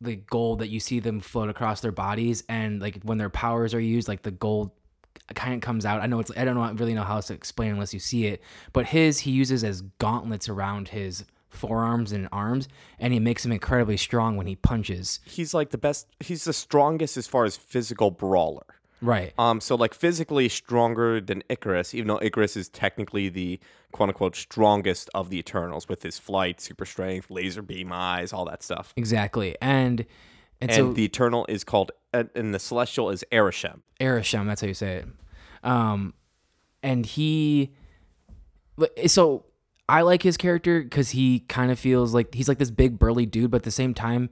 the 0.02 0.16
gold 0.16 0.60
that 0.60 0.68
you 0.68 0.80
see 0.80 1.00
them 1.00 1.20
float 1.20 1.48
across 1.48 1.80
their 1.80 1.92
bodies 1.92 2.44
and 2.48 2.80
like 2.80 3.02
when 3.02 3.18
their 3.18 3.30
powers 3.30 3.74
are 3.74 3.80
used 3.80 4.06
like 4.08 4.22
the 4.22 4.30
gold 4.30 4.70
kind 5.34 5.54
of 5.54 5.60
comes 5.60 5.84
out. 5.84 6.00
I 6.00 6.06
know 6.06 6.20
it's 6.20 6.30
I 6.36 6.44
don't 6.44 6.54
know 6.54 6.72
really 6.72 6.94
know 6.94 7.04
how 7.04 7.16
else 7.16 7.28
to 7.28 7.34
explain 7.34 7.72
unless 7.72 7.94
you 7.94 8.00
see 8.00 8.26
it, 8.26 8.42
but 8.72 8.86
his 8.86 9.20
he 9.20 9.30
uses 9.30 9.62
as 9.64 9.82
gauntlets 9.98 10.48
around 10.48 10.88
his 10.88 11.24
forearms 11.48 12.12
and 12.12 12.28
arms 12.30 12.68
and 12.98 13.12
he 13.12 13.18
makes 13.18 13.44
him 13.44 13.52
incredibly 13.52 13.96
strong 13.96 14.36
when 14.36 14.46
he 14.46 14.56
punches. 14.56 15.20
He's 15.24 15.52
like 15.52 15.70
the 15.70 15.78
best. 15.78 16.06
He's 16.20 16.44
the 16.44 16.52
strongest 16.52 17.16
as 17.16 17.26
far 17.26 17.44
as 17.44 17.56
physical 17.56 18.10
brawler. 18.10 18.64
Right. 19.02 19.32
Um, 19.38 19.60
so 19.60 19.76
like 19.76 19.94
physically 19.94 20.48
stronger 20.48 21.20
than 21.20 21.42
Ikaris, 21.48 21.94
even 21.94 22.08
though 22.08 22.18
Ikaris 22.18 22.56
is 22.56 22.68
technically 22.68 23.28
the 23.28 23.58
quote 23.92 24.10
unquote 24.10 24.36
strongest 24.36 25.08
of 25.14 25.30
the 25.30 25.38
Eternals 25.38 25.88
with 25.88 26.02
his 26.02 26.18
flight, 26.18 26.60
super 26.60 26.84
strength, 26.84 27.30
laser 27.30 27.62
beam 27.62 27.92
eyes, 27.92 28.32
all 28.32 28.44
that 28.44 28.62
stuff. 28.62 28.92
Exactly. 28.96 29.56
And 29.60 30.04
and, 30.60 30.70
And 30.70 30.72
so 30.72 30.92
the 30.92 31.04
Eternal 31.04 31.46
is 31.48 31.64
called, 31.64 31.92
and 32.12 32.54
the 32.54 32.58
Celestial 32.58 33.10
is 33.10 33.24
Arishem. 33.32 33.80
Arishem, 34.00 34.46
that's 34.46 34.60
how 34.60 34.66
you 34.66 34.74
say 34.74 34.96
it. 34.96 35.06
Um, 35.62 36.14
and 36.82 37.04
he, 37.04 37.72
so 39.06 39.44
I 39.88 40.02
like 40.02 40.22
his 40.22 40.36
character 40.36 40.82
because 40.82 41.10
he 41.10 41.40
kind 41.40 41.70
of 41.70 41.78
feels 41.78 42.14
like 42.14 42.34
he's 42.34 42.48
like 42.48 42.58
this 42.58 42.70
big 42.70 42.98
burly 42.98 43.26
dude, 43.26 43.50
but 43.50 43.58
at 43.58 43.62
the 43.64 43.70
same 43.70 43.92
time, 43.92 44.30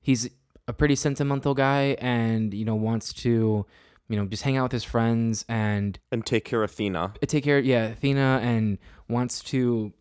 he's 0.00 0.28
a 0.66 0.72
pretty 0.72 0.96
sentimental 0.96 1.54
guy, 1.54 1.96
and 2.00 2.52
you 2.52 2.64
know 2.64 2.74
wants 2.74 3.12
to, 3.14 3.64
you 4.08 4.16
know, 4.16 4.26
just 4.26 4.42
hang 4.42 4.56
out 4.56 4.64
with 4.64 4.72
his 4.72 4.84
friends 4.84 5.44
and 5.48 5.98
And 6.12 6.26
take 6.26 6.44
care 6.44 6.62
of 6.62 6.70
Athena. 6.70 7.14
take 7.26 7.44
care, 7.44 7.58
yeah, 7.58 7.86
Athena, 7.86 8.40
and 8.42 8.78
wants 9.08 9.42
to, 9.44 9.92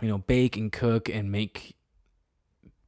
you 0.00 0.08
know, 0.08 0.18
bake 0.18 0.56
and 0.56 0.72
cook 0.72 1.08
and 1.08 1.30
make 1.30 1.76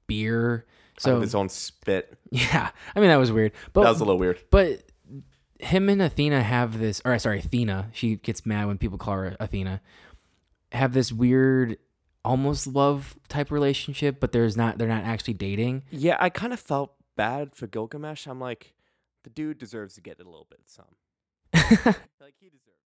beer 0.07 0.66
So 0.99 1.16
of 1.16 1.22
his 1.22 1.34
own 1.34 1.49
spit. 1.49 2.18
yeah, 2.30 2.70
I 2.94 3.01
mean 3.01 3.09
that 3.09 3.16
was 3.16 3.32
weird, 3.32 3.53
but 3.72 3.82
That 3.82 3.90
was 3.90 4.01
a 4.01 4.05
little 4.05 4.18
weird. 4.18 4.40
but 4.51 4.82
him 5.61 5.88
and 5.88 6.01
Athena 6.01 6.42
have 6.42 6.78
this, 6.78 7.03
or 7.05 7.18
sorry, 7.18 7.40
Athena. 7.40 7.90
She 7.92 8.16
gets 8.16 8.46
mad 8.46 8.66
when 8.66 8.78
people 8.78 8.99
call 8.99 9.14
her 9.14 9.36
Athena. 9.40 9.80
Have 10.72 10.92
this 10.92 11.11
weird, 11.12 11.78
almost 12.24 12.66
love 12.66 13.16
type 13.28 13.51
relationship, 13.51 14.20
but 14.20 14.32
there's 14.32 14.57
not. 14.57 14.78
They're 14.78 14.86
not 14.88 15.05
actually 15.05 15.34
dating. 15.34 15.82
Yeah, 15.90 16.16
I 16.20 16.30
kind 16.30 16.53
of 16.53 16.61
felt 16.61 16.94
bad 17.16 17.55
for 17.57 17.66
Gilgamesh. 17.66 18.26
I'm 18.26 18.38
like, 18.40 18.74
the 19.24 19.30
dude 19.30 19.59
deserves 19.59 19.94
to 19.94 20.01
get 20.01 20.20
a 20.20 20.24
little 20.24 20.46
bit 20.49 20.61
some. 20.66 20.84
like 22.20 22.34
he 22.38 22.51
deserves. 22.51 22.76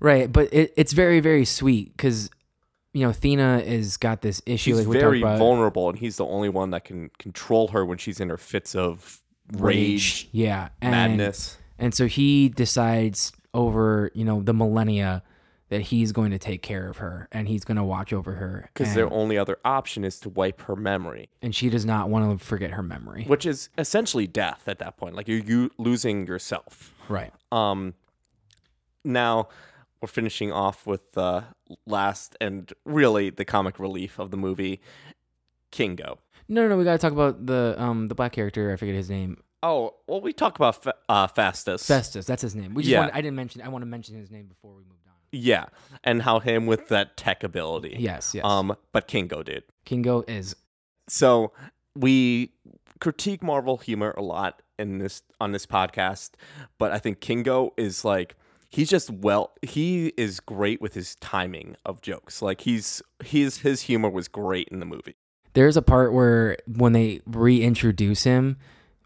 Right, 0.00 0.30
but 0.30 0.52
it, 0.52 0.72
it's 0.76 0.92
very 0.92 1.20
very 1.20 1.44
sweet 1.44 1.96
because 1.96 2.30
you 2.92 3.04
know 3.04 3.10
Athena 3.10 3.62
is 3.64 3.96
got 3.96 4.22
this 4.22 4.42
issue. 4.46 4.76
She's 4.76 4.86
like 4.86 4.98
very 4.98 5.20
vulnerable, 5.20 5.88
and 5.88 5.98
he's 5.98 6.16
the 6.16 6.26
only 6.26 6.48
one 6.48 6.70
that 6.70 6.84
can 6.84 7.10
control 7.18 7.68
her 7.68 7.84
when 7.84 7.98
she's 7.98 8.20
in 8.20 8.28
her 8.28 8.36
fits 8.36 8.74
of 8.74 9.20
rage, 9.52 10.28
yeah, 10.32 10.68
and, 10.80 10.90
madness. 10.92 11.56
and 11.78 11.94
so 11.94 12.06
he 12.06 12.48
decides 12.48 13.32
over 13.54 14.10
you 14.14 14.24
know 14.24 14.42
the 14.42 14.54
millennia 14.54 15.22
that 15.70 15.82
he's 15.82 16.10
going 16.10 16.32
to 16.32 16.38
take 16.38 16.62
care 16.62 16.88
of 16.88 16.96
her 16.96 17.28
and 17.30 17.46
he's 17.46 17.62
going 17.62 17.76
to 17.76 17.84
watch 17.84 18.12
over 18.12 18.32
her 18.32 18.68
Because 18.74 18.92
their 18.94 19.08
only 19.12 19.38
other 19.38 19.56
option 19.64 20.04
is 20.04 20.18
to 20.20 20.28
wipe 20.28 20.62
her 20.62 20.74
memory, 20.74 21.28
and 21.42 21.54
she 21.54 21.70
does 21.70 21.84
not 21.84 22.08
want 22.08 22.40
to 22.40 22.44
forget 22.44 22.72
her 22.72 22.82
memory. 22.82 23.24
which 23.28 23.46
is 23.46 23.68
essentially 23.78 24.26
death 24.26 24.64
at 24.66 24.80
that 24.80 24.96
point. 24.96 25.14
Like 25.14 25.28
you're 25.28 25.38
you 25.38 25.70
losing 25.78 26.26
yourself. 26.26 26.92
Right. 27.08 27.32
Um, 27.52 27.94
now 29.04 29.48
we're 30.00 30.08
finishing 30.08 30.50
off 30.52 30.86
with 30.86 31.12
the 31.12 31.44
last 31.86 32.36
and 32.40 32.72
really 32.84 33.30
the 33.30 33.44
comic 33.44 33.78
relief 33.78 34.18
of 34.18 34.30
the 34.30 34.36
movie, 34.36 34.80
Kingo. 35.70 36.18
No, 36.48 36.62
no, 36.62 36.68
no. 36.70 36.76
We 36.76 36.84
got 36.84 36.92
to 36.92 36.98
talk 36.98 37.12
about 37.12 37.46
the 37.46 37.74
um 37.78 38.08
the 38.08 38.14
black 38.14 38.32
character. 38.32 38.72
I 38.72 38.76
forget 38.76 38.94
his 38.94 39.10
name. 39.10 39.42
Oh 39.62 39.94
well, 40.08 40.20
we 40.20 40.32
talk 40.32 40.56
about 40.56 40.84
uh, 41.08 41.28
Phastos. 41.28 41.86
Festus. 41.86 42.26
That's 42.26 42.42
his 42.42 42.54
name. 42.54 42.74
We 42.74 42.82
just 42.82 42.90
Yeah. 42.92 43.00
wanted, 43.00 43.14
I 43.14 43.20
didn't 43.20 43.36
mention. 43.36 43.62
I 43.62 43.68
want 43.68 43.82
to 43.82 43.86
mention 43.86 44.16
his 44.16 44.30
name 44.30 44.46
before 44.46 44.70
we 44.72 44.82
moved 44.84 45.06
on. 45.06 45.12
yeah, 45.32 45.66
and 46.02 46.22
how 46.22 46.40
him 46.40 46.66
with 46.66 46.88
that 46.88 47.16
tech 47.16 47.44
ability. 47.44 47.96
Yes. 47.98 48.34
Yes. 48.34 48.44
Um, 48.44 48.74
but 48.92 49.06
Kingo 49.06 49.42
did. 49.42 49.64
Kingo 49.84 50.24
is 50.26 50.56
So 51.08 51.52
we 51.94 52.52
critique 53.00 53.42
Marvel 53.42 53.76
humor 53.76 54.14
a 54.16 54.22
lot 54.22 54.62
in 54.78 54.98
this 54.98 55.22
on 55.40 55.52
this 55.52 55.66
podcast, 55.66 56.30
but 56.78 56.90
I 56.90 56.98
think 56.98 57.20
Kingo 57.20 57.74
is 57.76 58.02
like 58.04 58.34
he's 58.70 58.88
just 58.88 59.10
well 59.10 59.52
he 59.62 60.12
is 60.16 60.40
great 60.40 60.80
with 60.80 60.94
his 60.94 61.16
timing 61.16 61.76
of 61.84 62.00
jokes. 62.00 62.40
Like 62.40 62.62
he's 62.62 63.02
his 63.22 63.58
his 63.58 63.82
humor 63.82 64.08
was 64.08 64.28
great 64.28 64.68
in 64.68 64.80
the 64.80 64.86
movie. 64.86 65.16
there's 65.54 65.76
a 65.76 65.82
part 65.82 66.12
where 66.12 66.56
when 66.66 66.92
they 66.92 67.20
reintroduce 67.26 68.24
him 68.24 68.56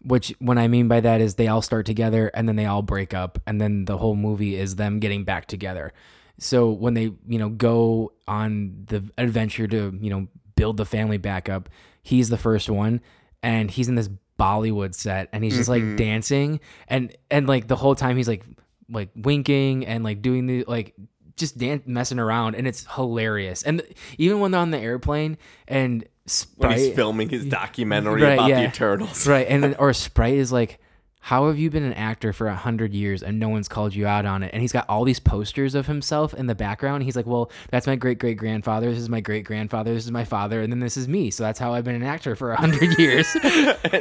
which 0.03 0.33
what 0.39 0.57
i 0.57 0.67
mean 0.67 0.87
by 0.87 0.99
that 0.99 1.19
is 1.19 1.35
they 1.35 1.47
all 1.47 1.61
start 1.61 1.85
together 1.85 2.29
and 2.33 2.47
then 2.47 2.55
they 2.55 2.65
all 2.65 2.81
break 2.81 3.13
up 3.13 3.39
and 3.47 3.59
then 3.59 3.85
the 3.85 3.97
whole 3.97 4.15
movie 4.15 4.55
is 4.55 4.75
them 4.75 4.99
getting 4.99 5.23
back 5.23 5.47
together 5.47 5.91
so 6.37 6.69
when 6.69 6.93
they 6.93 7.11
you 7.27 7.39
know 7.39 7.49
go 7.49 8.11
on 8.27 8.85
the 8.87 9.03
adventure 9.17 9.67
to 9.67 9.97
you 9.99 10.09
know 10.09 10.27
build 10.55 10.77
the 10.77 10.85
family 10.85 11.17
back 11.17 11.49
up 11.49 11.69
he's 12.03 12.29
the 12.29 12.37
first 12.37 12.69
one 12.69 13.01
and 13.41 13.71
he's 13.71 13.87
in 13.87 13.95
this 13.95 14.09
bollywood 14.39 14.93
set 14.93 15.29
and 15.31 15.43
he's 15.43 15.55
just 15.55 15.69
like 15.69 15.81
mm-hmm. 15.81 15.95
dancing 15.95 16.59
and 16.87 17.15
and 17.31 17.47
like 17.47 17.67
the 17.67 17.75
whole 17.75 17.95
time 17.95 18.17
he's 18.17 18.27
like 18.27 18.43
like 18.89 19.09
winking 19.15 19.85
and 19.85 20.03
like 20.03 20.21
doing 20.21 20.45
the 20.47 20.63
like 20.67 20.93
just 21.37 21.57
dan- 21.57 21.83
messing 21.85 22.19
around 22.19 22.55
and 22.55 22.65
it's 22.67 22.85
hilarious 22.95 23.61
and 23.63 23.81
even 24.17 24.39
when 24.39 24.51
they're 24.51 24.61
on 24.61 24.71
the 24.71 24.77
airplane 24.77 25.37
and 25.67 26.01
When 26.01 26.71
he's 26.71 26.81
Sprite- 26.85 26.95
filming 26.95 27.29
his 27.29 27.45
documentary 27.61 28.21
Right, 28.21 28.33
about 28.33 28.49
yeah. 28.49 28.61
the 28.61 28.67
Eternals. 28.67 29.27
right 29.27 29.45
and 29.49 29.63
then 29.63 29.75
or 29.79 29.91
sprite 29.93 30.35
is 30.35 30.51
like 30.51 30.79
how 31.25 31.47
have 31.47 31.57
you 31.57 31.71
been 31.71 31.83
an 31.83 31.93
actor 31.93 32.31
for 32.31 32.45
a 32.45 32.55
hundred 32.55 32.93
years 32.93 33.23
and 33.23 33.39
no 33.39 33.49
one's 33.49 33.67
called 33.67 33.95
you 33.95 34.05
out 34.05 34.27
on 34.27 34.43
it? 34.43 34.51
And 34.53 34.61
he's 34.61 34.71
got 34.71 34.87
all 34.87 35.03
these 35.03 35.19
posters 35.19 35.73
of 35.73 35.87
himself 35.87 36.35
in 36.35 36.45
the 36.45 36.53
background. 36.53 37.01
He's 37.01 37.15
like 37.15 37.25
well 37.25 37.49
that's 37.71 37.87
my 37.87 37.95
great 37.95 38.19
great 38.19 38.37
grandfather. 38.37 38.91
This 38.91 38.99
is 38.99 39.09
my 39.09 39.21
great 39.21 39.43
grandfather. 39.43 39.91
This 39.91 40.03
is 40.03 40.11
my 40.11 40.23
father. 40.23 40.61
And 40.61 40.71
then 40.71 40.81
this 40.81 40.97
is 40.97 41.07
me. 41.07 41.31
So 41.31 41.41
that's 41.41 41.57
how 41.57 41.73
i've 41.73 41.83
been 41.83 41.95
an 41.95 42.03
actor 42.03 42.35
for 42.35 42.51
a 42.51 42.57
hundred 42.57 42.99
years. 42.99 43.35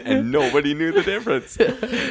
And 0.05 0.33
nobody 0.33 0.75
knew 0.75 0.93
the 0.93 1.03
difference. 1.03 1.57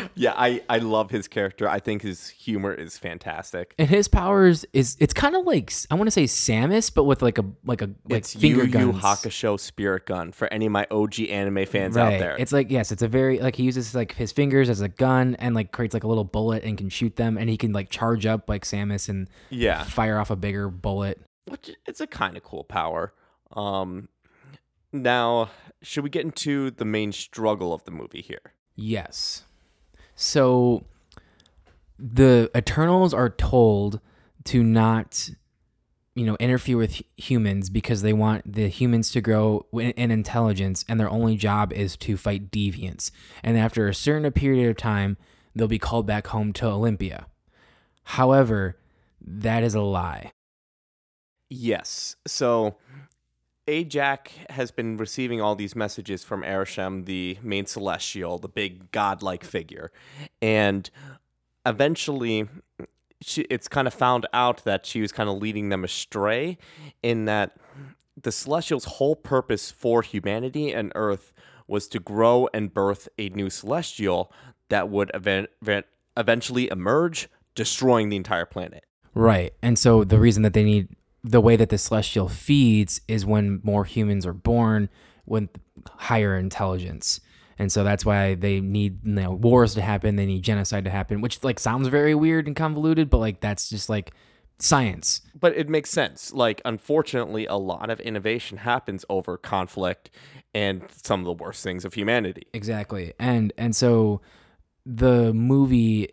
yeah, 0.16 0.34
I, 0.36 0.62
I 0.70 0.78
love 0.78 1.12
his 1.12 1.28
character. 1.28 1.68
I 1.68 1.80
think 1.80 2.02
his 2.02 2.30
humor 2.30 2.74
is 2.74 2.98
fantastic. 2.98 3.76
and 3.78 3.90
his 3.90 4.08
powers 4.08 4.66
is 4.74 4.98
it's 5.00 5.14
kind 5.14 5.36
of 5.36 5.46
like 5.46 5.72
i 5.92 5.96
want 5.96 6.08
to 6.08 6.12
say 6.12 6.24
samus 6.24 6.92
but 6.94 7.04
with 7.04 7.22
like 7.22 7.38
a 7.38 7.46
like 7.66 7.82
a 7.82 7.90
like 8.10 8.20
it's 8.20 8.34
finger 8.34 8.64
Yu 8.64 8.80
Yu 8.80 8.94
Hakusho 8.94 9.60
Spirit 9.60 10.08
Gun 10.08 10.32
for 10.32 10.52
any 10.52 10.66
of 10.66 10.72
my 10.72 10.88
OG 10.90 11.22
anime 11.30 11.66
fans 11.66 11.96
right. 11.96 12.14
out 12.14 12.20
there. 12.20 12.36
it's 12.38 12.52
like 12.52 12.72
yes 12.72 12.92
it's 12.92 13.04
a 13.04 13.08
very 13.08 13.40
like 13.40 13.56
he 13.56 13.64
uses 13.64 13.94
like 13.94 14.16
his 14.16 14.32
fingers 14.32 14.70
as 14.70 14.82
a 14.82 14.88
gun 14.88 15.03
and 15.04 15.56
like 15.56 15.72
creates 15.72 15.94
like 15.94 16.04
a 16.04 16.08
little 16.08 16.24
bullet 16.24 16.64
and 16.64 16.78
can 16.78 16.90
shoot 16.90 17.16
them 17.16 17.38
and 17.38 17.50
he 17.50 17.58
can 17.58 17.74
like 17.74 17.90
charge 17.90 18.26
up 18.26 18.50
like 18.50 18.64
samus 18.64 19.10
and 19.10 19.28
yeah, 19.50 19.84
fire 19.84 20.18
off 20.18 20.30
a 20.30 20.36
bigger 20.36 20.70
bullet 20.70 21.20
which 21.46 21.72
it's 21.86 22.02
a 22.02 22.08
kind 22.08 22.38
of 22.38 22.44
cool 22.44 22.64
power. 22.64 23.14
Um, 23.56 24.10
now, 24.92 25.50
should 25.82 26.04
we 26.04 26.10
get 26.10 26.24
into 26.24 26.72
the 26.72 26.86
main 26.86 27.12
struggle 27.12 27.74
of 27.74 27.84
the 27.84 27.92
movie 27.92 28.22
here? 28.22 28.54
Yes. 28.76 29.44
So 30.16 30.86
the 31.98 32.50
Eternals 32.56 33.14
are 33.14 33.30
told 33.30 34.00
to 34.46 34.64
not, 34.64 35.30
you 36.16 36.26
know, 36.26 36.36
interfere 36.40 36.78
with 36.78 37.02
humans 37.18 37.70
because 37.70 38.02
they 38.02 38.14
want 38.14 38.54
the 38.54 38.68
humans 38.68 39.12
to 39.12 39.22
grow 39.22 39.66
in, 39.74 39.92
in 39.92 40.12
intelligence, 40.12 40.86
and 40.88 41.00
their 41.00 41.10
only 41.10 41.36
job 41.36 41.74
is 41.74 41.98
to 41.98 42.18
fight 42.18 42.52
deviants. 42.52 43.12
And 43.44 43.58
after 43.58 43.88
a 43.88 43.96
certain 43.96 44.32
period 44.32 44.70
of 44.70 44.78
time, 44.78 45.18
they'll 45.56 45.68
be 45.68 45.80
called 45.80 46.06
back 46.06 46.28
home 46.28 46.54
to 46.54 46.68
Olympia. 46.68 47.26
However, 48.04 48.78
that 49.22 49.64
is 49.64 49.74
a 49.74 49.82
lie. 49.82 50.32
Yes. 51.50 52.16
So 52.28 52.78
Ajak 53.68 54.28
has 54.50 54.72
been 54.72 54.98
receiving 54.98 55.42
all 55.42 55.56
these 55.56 55.76
messages 55.76 56.24
from 56.24 56.44
Arishem, 56.44 57.06
the 57.06 57.38
main 57.42 57.66
celestial, 57.66 58.38
the 58.38 58.50
big 58.50 58.92
godlike 58.92 59.44
figure. 59.44 59.92
And 60.42 60.90
eventually 61.66 62.48
she, 63.24 63.42
it's 63.44 63.68
kind 63.68 63.88
of 63.88 63.94
found 63.94 64.26
out 64.34 64.64
that 64.66 64.86
she 64.86 65.02
was 65.02 65.12
kind 65.12 65.30
of 65.30 65.38
leading 65.38 65.70
them 65.70 65.84
astray 65.84 66.58
in 67.02 67.26
that 67.26 67.58
the 68.22 68.32
celestial's 68.32 68.86
whole 68.86 69.16
purpose 69.16 69.72
for 69.72 70.02
humanity 70.02 70.72
and 70.72 70.92
earth 70.96 71.34
was 71.68 71.88
to 71.88 72.00
grow 72.00 72.48
and 72.54 72.74
birth 72.74 73.10
a 73.18 73.30
new 73.30 73.50
celestial 73.50 74.32
that 74.70 74.90
would 74.90 75.10
event, 75.14 75.50
event, 75.62 75.86
eventually 76.18 76.70
emerge 76.70 77.28
destroying 77.56 78.10
the 78.10 78.16
entire 78.16 78.46
planet 78.46 78.86
Right. 79.16 79.54
And 79.62 79.78
so 79.78 80.04
the 80.04 80.20
reason 80.20 80.44
that 80.44 80.54
they 80.54 80.64
need 80.64 80.90
the 81.24 81.42
way 81.42 81.56
that 81.56 81.70
the 81.70 81.78
celestial 81.78 82.28
feeds 82.28 83.02
is 83.08 83.26
when 83.26 83.62
more 83.64 83.86
humans 83.86 84.26
are 84.26 84.34
born 84.34 84.90
with 85.26 85.50
higher 85.90 86.38
intelligence. 86.38 87.22
And 87.60 87.72
so 87.72 87.84
that's 87.84 88.06
why 88.06 88.36
they 88.36 88.60
need 88.60 89.06
you 89.06 89.14
know, 89.14 89.32
wars 89.32 89.74
to 89.76 89.82
happen, 89.82 90.16
they 90.16 90.26
need 90.26 90.44
genocide 90.44 90.86
to 90.86 90.90
happen, 90.90 91.22
which 91.22 91.44
like 91.44 91.60
sounds 91.60 91.88
very 91.88 92.16
weird 92.16 92.48
and 92.48 92.56
convoluted, 92.56 93.10
but 93.10 93.18
like 93.18 93.40
that's 93.42 93.70
just 93.70 93.90
like 93.90 94.12
science. 94.60 95.22
but 95.40 95.56
it 95.56 95.68
makes 95.70 95.90
sense. 95.90 96.32
Like, 96.32 96.62
unfortunately, 96.64 97.46
a 97.46 97.56
lot 97.56 97.90
of 97.90 98.00
innovation 98.00 98.60
happens 98.60 99.04
over 99.10 99.38
conflict 99.38 100.10
and 100.54 100.84
some 101.04 101.20
of 101.20 101.26
the 101.26 101.44
worst 101.44 101.64
things 101.64 101.86
of 101.86 101.94
humanity. 101.94 102.48
Exactly. 102.54 103.14
And 103.20 103.52
and 103.58 103.76
so 103.76 104.22
the 104.86 105.34
movie 105.34 106.10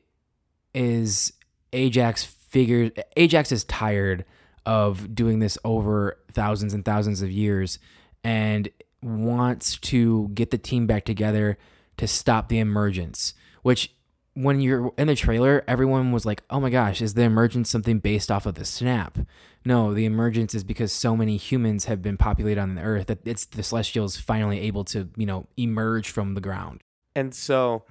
is 0.75 1.33
Ajax 1.73 2.25
figures 2.25 2.91
Ajax 3.17 3.53
is 3.53 3.65
tired 3.65 4.25
of 4.67 5.15
doing 5.15 5.39
this 5.39 5.57
over 5.65 6.19
thousands 6.33 6.75
and 6.75 6.85
thousands 6.85 7.23
of 7.23 7.31
years 7.31 7.79
and 8.23 8.69
wants 9.03 9.79
to 9.79 10.29
get 10.35 10.51
the 10.51 10.59
team 10.59 10.87
back 10.87 11.05
together 11.05 11.59
to 11.97 12.07
stop 12.07 12.49
the 12.49 12.59
emergence, 12.59 13.35
which 13.63 13.95
when 14.35 14.61
you're 14.61 14.93
in 14.97 15.09
the 15.09 15.17
trailer, 15.17 15.65
everyone 15.67 16.13
was 16.13 16.25
like, 16.25 16.43
"Oh 16.49 16.61
my 16.61 16.71
gosh, 16.71 17.03
is 17.03 17.15
the 17.15 17.23
emergence 17.23 17.69
something 17.69 17.99
based 17.99 18.31
off 18.31 18.47
of 18.47 18.55
the 18.55 18.65
snap?" 18.65 19.19
No, 19.65 19.93
the 19.93 20.07
emergence 20.07 20.55
is 20.55 20.65
because 20.65 20.93
so 20.93 21.17
many 21.17 21.37
humans 21.37 21.85
have 21.87 22.01
been 22.01 22.17
populated 22.17 22.61
on 22.61 22.75
the 22.75 22.83
earth 22.83 23.09
that 23.09 23.19
it's 23.27 23.45
the 23.45 23.63
celestials 23.63 24.17
finally 24.17 24.61
able 24.61 24.85
to, 24.85 25.09
you 25.17 25.27
know, 25.27 25.47
emerge 25.57 26.09
from 26.09 26.35
the 26.35 26.41
ground. 26.41 26.83
And 27.15 27.35
so 27.35 27.85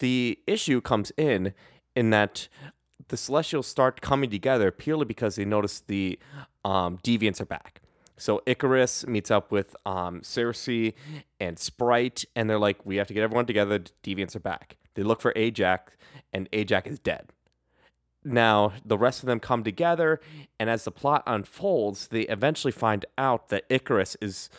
the 0.00 0.38
issue 0.46 0.80
comes 0.80 1.12
in 1.16 1.54
in 1.94 2.10
that 2.10 2.48
the 3.08 3.16
Celestials 3.16 3.66
start 3.66 4.00
coming 4.00 4.30
together 4.30 4.70
purely 4.70 5.04
because 5.04 5.36
they 5.36 5.44
notice 5.44 5.80
the 5.86 6.18
um, 6.64 6.98
deviants 6.98 7.40
are 7.40 7.46
back. 7.46 7.80
So 8.18 8.42
Ikaris 8.46 9.06
meets 9.06 9.30
up 9.30 9.52
with 9.52 9.76
um, 9.84 10.20
Sersi 10.20 10.94
and 11.38 11.58
Sprite, 11.58 12.24
and 12.34 12.48
they're 12.48 12.58
like, 12.58 12.84
"We 12.84 12.96
have 12.96 13.06
to 13.08 13.14
get 13.14 13.22
everyone 13.22 13.46
together. 13.46 13.78
Deviants 14.02 14.34
are 14.36 14.40
back." 14.40 14.76
They 14.94 15.02
look 15.02 15.20
for 15.20 15.32
Ajax, 15.36 15.92
and 16.32 16.48
Ajax 16.52 16.90
is 16.90 16.98
dead. 16.98 17.32
Now 18.24 18.72
the 18.84 18.98
rest 18.98 19.22
of 19.22 19.26
them 19.26 19.38
come 19.38 19.62
together, 19.62 20.20
and 20.58 20.68
as 20.68 20.84
the 20.84 20.90
plot 20.90 21.22
unfolds, 21.26 22.08
they 22.08 22.22
eventually 22.22 22.72
find 22.72 23.04
out 23.16 23.48
that 23.50 23.68
Ikaris 23.68 24.16
is 24.20 24.50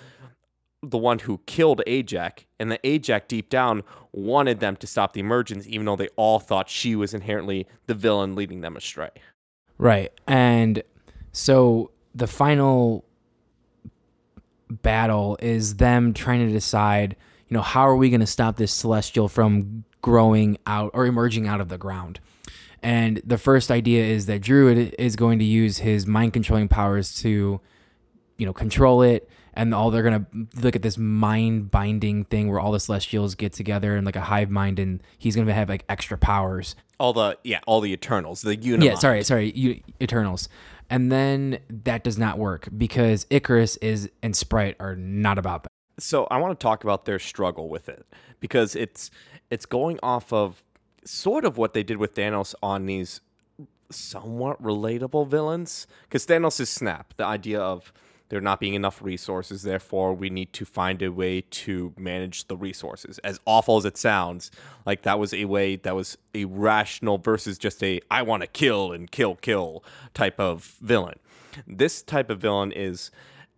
the 0.84 0.98
one 0.98 1.20
who 1.20 1.42
killed 1.46 1.82
Ajax, 1.88 2.46
and 2.60 2.72
the 2.72 2.80
Ajax 2.88 3.26
deep 3.28 3.50
down 3.50 3.84
wanted 4.12 4.60
them 4.60 4.76
to 4.78 4.88
stop 4.88 5.14
the 5.14 5.20
emergence, 5.20 5.68
even 5.68 5.86
though 5.86 5.96
they 5.96 6.10
all 6.16 6.40
thought 6.40 6.70
she 6.70 6.96
was 6.96 7.14
inherently 7.14 7.68
the 7.88 7.94
villain 7.94 8.36
leading 8.36 8.62
them 8.62 8.78
astray. 8.78 9.10
Right. 9.78 10.12
And 10.28 10.84
so 11.32 11.92
the 12.16 12.28
final 12.28 13.06
battle 14.70 15.38
is 15.42 15.76
them 15.76 16.14
trying 16.14 16.46
to 16.46 16.52
decide, 16.52 17.16
you 17.48 17.56
know, 17.56 17.62
how 17.62 17.88
are 17.88 17.96
we 17.96 18.10
going 18.10 18.22
to 18.22 18.28
stop 18.28 18.58
this 18.58 18.74
celestial 18.74 19.28
from 19.28 19.84
growing 20.02 20.58
out 20.68 20.92
or 20.94 21.06
emerging 21.06 21.48
out 21.48 21.62
of 21.62 21.70
the 21.70 21.78
ground? 21.78 22.20
And 22.84 23.22
the 23.26 23.38
first 23.38 23.72
idea 23.72 24.06
is 24.06 24.28
that 24.28 24.42
Druig 24.42 24.94
is 25.00 25.16
going 25.16 25.40
to 25.40 25.46
use 25.46 25.80
his 25.80 26.06
mind 26.06 26.34
controlling 26.34 26.68
powers 26.68 27.20
to, 27.22 27.60
you 28.38 28.46
know, 28.46 28.54
control 28.54 29.02
it. 29.02 29.30
And 29.54 29.74
all 29.74 29.90
they're 29.90 30.04
going 30.04 30.24
to 30.24 30.62
look 30.62 30.76
at 30.76 30.84
this 30.84 31.00
mind 31.00 31.72
binding 31.72 32.26
thing 32.26 32.52
where 32.52 32.60
all 32.60 32.72
the 32.72 32.80
celestials 32.80 33.34
get 33.34 33.54
together 33.54 33.98
in 33.98 34.06
like 34.06 34.16
a 34.16 34.22
hive 34.22 34.52
mind 34.52 34.78
and 34.78 35.02
he's 35.18 35.36
going 35.36 35.48
to 35.48 35.54
have 35.54 35.68
like 35.68 35.84
extra 35.90 36.16
powers. 36.16 36.76
All 37.00 37.12
the 37.12 37.40
yeah, 37.44 37.62
all 37.66 37.82
the 37.82 37.92
Eternals, 37.92 38.44
the 38.44 38.56
Unimind. 38.56 38.84
Yeah, 38.84 38.96
sorry, 38.96 39.24
sorry, 39.24 39.52
you, 39.56 39.82
Eternals. 40.00 40.48
And 40.90 41.12
then 41.12 41.60
that 41.70 42.04
does 42.04 42.18
not 42.18 42.38
work 42.38 42.70
because 42.76 43.26
Ikaris 43.26 43.78
is 43.82 44.10
and 44.24 44.36
Sprite 44.36 44.76
are 44.80 44.96
not 44.96 45.38
about 45.38 45.64
that. 45.64 45.70
So 46.00 46.28
I 46.30 46.38
want 46.38 46.58
to 46.58 46.64
talk 46.64 46.84
about 46.84 47.06
their 47.06 47.20
struggle 47.20 47.70
with 47.70 47.90
it 47.90 48.06
because 48.40 48.76
it's 48.76 49.10
it's 49.50 49.66
going 49.66 50.00
off 50.04 50.32
of 50.32 50.64
sort 51.04 51.46
of 51.46 51.58
what 51.58 51.74
they 51.74 51.84
did 51.84 51.98
with 51.98 52.16
Thanos 52.16 52.54
on 52.62 52.86
these 52.86 53.22
somewhat 53.90 54.62
relatable 54.62 55.28
villains. 55.28 55.88
Because 56.04 56.26
Thanos 56.26 56.60
is 56.60 56.70
Snap, 56.70 57.14
the 57.18 57.26
idea 57.26 57.60
of 57.60 57.92
there 58.30 58.42
not 58.42 58.60
being 58.60 58.74
enough 58.74 59.02
resources, 59.02 59.64
therefore 59.64 60.14
we 60.14 60.30
need 60.30 60.52
to 60.54 60.66
find 60.66 61.02
a 61.02 61.12
way 61.12 61.42
to 61.42 61.94
manage 61.98 62.48
the 62.48 62.58
resources. 62.58 63.20
As 63.20 63.40
awful 63.46 63.78
as 63.78 63.86
it 63.86 63.98
sounds, 63.98 64.52
like 64.86 65.04
that 65.04 65.20
was 65.20 65.34
a 65.34 65.46
way 65.46 65.76
that 65.78 65.96
was 65.96 66.18
a 66.36 66.46
rational 66.46 67.18
versus 67.18 67.58
just 67.58 67.82
a 67.84 68.02
I 68.12 68.22
want 68.22 68.42
to 68.42 68.48
kill 68.48 68.92
and 68.92 69.10
kill 69.10 69.36
kill 69.36 69.84
type 70.14 70.40
of 70.40 70.78
villain. 70.82 71.20
This 71.66 72.02
type 72.02 72.30
of 72.30 72.40
villain 72.40 72.72
is 72.72 73.12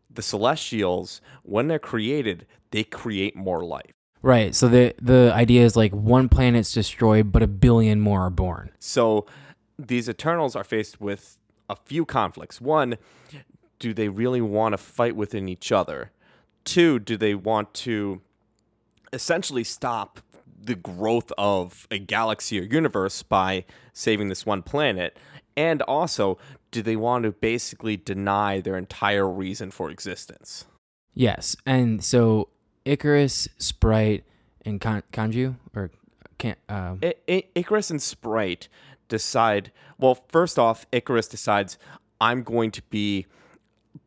the 0.10 0.22
Celestials. 0.22 1.22
When 1.44 1.68
they're 1.68 1.80
created, 1.80 2.46
they 2.72 2.84
create 2.84 3.36
more 3.36 3.64
life. 3.64 3.94
Right. 4.22 4.54
So 4.54 4.68
the 4.68 4.94
the 5.02 5.32
idea 5.34 5.64
is 5.64 5.76
like 5.76 5.94
one 5.94 6.30
planet's 6.30 6.74
destroyed, 6.74 7.32
but 7.32 7.42
a 7.42 7.48
billion 7.48 8.00
more 8.00 8.22
are 8.22 8.30
born. 8.30 8.72
So 8.80 9.26
these 9.78 10.10
Eternals 10.10 10.56
are 10.56 10.64
faced 10.64 11.00
with 11.00 11.38
a 11.70 11.76
few 11.76 12.06
conflicts. 12.06 12.60
One, 12.60 12.98
do 13.80 13.94
they 13.94 14.10
really 14.10 14.42
want 14.42 14.74
to 14.74 14.78
fight 14.78 15.16
within 15.16 15.48
each 15.50 15.72
other? 15.72 16.12
Two, 16.66 17.00
do 17.00 17.18
they 17.18 17.34
want 17.34 17.74
to 17.76 18.22
essentially 19.12 19.64
stop 19.64 20.20
the 20.62 20.76
growth 20.76 21.32
of 21.38 21.88
a 21.90 21.98
galaxy 21.98 22.60
or 22.60 22.64
universe 22.64 23.24
by 23.24 23.66
saving 23.94 24.28
this 24.30 24.46
one 24.46 24.62
planet? 24.62 25.18
And 25.56 25.82
also, 25.84 26.38
do 26.72 26.82
they 26.82 26.96
want 26.96 27.24
to 27.24 27.32
basically 27.32 27.98
deny 27.98 28.62
their 28.62 28.78
entire 28.78 29.28
reason 29.28 29.72
for 29.72 29.90
existence? 29.90 30.66
Yes. 31.14 31.56
And 31.66 32.04
so 32.04 32.50
Ikaris, 32.86 33.48
Sprite, 33.58 34.24
and 34.66 34.80
Kan- 34.80 35.04
Kanju 35.12 35.56
or 35.76 35.92
can't 36.38 36.58
uh, 36.70 36.96
I- 37.02 37.16
I- 37.28 37.44
Ikaris 37.56 37.90
and 37.90 38.02
Sprite 38.02 38.68
decide. 39.08 39.72
Well, 39.98 40.26
first 40.30 40.60
off, 40.60 40.90
Ikaris 40.92 41.30
decides 41.30 41.78
I'm 42.22 42.44
going 42.44 42.72
to 42.72 42.82
be 42.84 43.26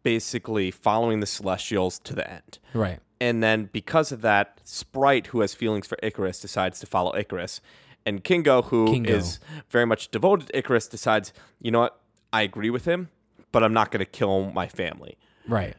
basically 0.02 0.70
following 0.70 1.20
the 1.20 1.26
Celestials 1.26 1.98
to 2.00 2.14
the 2.14 2.30
end. 2.30 2.58
right. 2.74 3.00
And 3.20 3.40
then 3.40 3.68
because 3.72 4.10
of 4.10 4.20
that, 4.22 4.60
Sprite, 4.64 5.28
who 5.28 5.42
has 5.42 5.54
feelings 5.54 5.86
for 5.86 5.96
Ikaris, 6.02 6.40
decides 6.40 6.80
to 6.80 6.86
follow 6.86 7.12
Ikaris. 7.12 7.60
And 8.04 8.24
Kingo, 8.24 8.62
who 8.62 8.92
is 9.04 9.38
Kingo. 9.38 9.62
very 9.70 9.86
much 9.86 10.10
devoted 10.10 10.48
to 10.48 10.60
Ikaris, 10.60 10.90
decides, 10.90 11.32
you 11.60 11.70
know 11.70 11.78
what, 11.80 12.00
I 12.32 12.42
agree 12.42 12.70
with 12.70 12.84
him, 12.84 13.10
but 13.52 13.62
I'm 13.62 13.72
not 13.72 13.92
going 13.92 14.00
to 14.00 14.10
kill 14.10 14.50
my 14.50 14.66
family. 14.66 15.18
Right. 15.46 15.76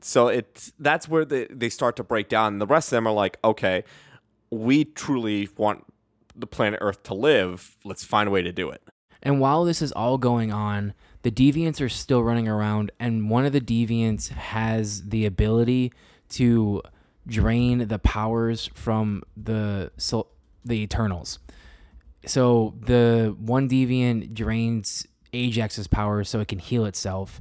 So 0.00 0.26
it's 0.26 0.72
that's 0.80 1.08
where 1.08 1.24
they, 1.24 1.46
they 1.46 1.68
start 1.68 1.94
to 1.96 2.02
break 2.02 2.28
down. 2.28 2.54
And 2.54 2.60
the 2.60 2.66
rest 2.66 2.88
of 2.88 2.96
them 2.96 3.06
are 3.06 3.14
like, 3.14 3.38
okay, 3.44 3.84
we 4.50 4.84
truly 4.84 5.48
want 5.56 5.84
the 6.34 6.46
planet 6.46 6.80
Earth 6.82 7.02
to 7.04 7.14
live. 7.14 7.76
Let's 7.84 8.02
find 8.02 8.28
a 8.28 8.32
way 8.32 8.42
to 8.42 8.50
do 8.50 8.68
it. 8.70 8.82
And 9.22 9.40
while 9.40 9.64
this 9.64 9.82
is 9.82 9.92
all 9.92 10.18
going 10.18 10.50
on, 10.50 10.94
the 11.22 11.30
deviants 11.30 11.80
are 11.80 11.88
still 11.88 12.22
running 12.22 12.48
around, 12.48 12.92
and 12.98 13.28
one 13.28 13.44
of 13.44 13.52
the 13.52 13.60
deviants 13.60 14.28
has 14.28 15.08
the 15.08 15.26
ability 15.26 15.92
to 16.30 16.82
drain 17.26 17.88
the 17.88 17.98
powers 17.98 18.70
from 18.74 19.22
the 19.36 19.90
the 20.64 20.82
Eternals. 20.82 21.38
So 22.26 22.74
the 22.80 23.34
one 23.38 23.68
deviant 23.68 24.34
drains 24.34 25.06
Ajax's 25.32 25.86
powers 25.86 26.28
so 26.28 26.40
it 26.40 26.48
can 26.48 26.58
heal 26.58 26.84
itself, 26.84 27.40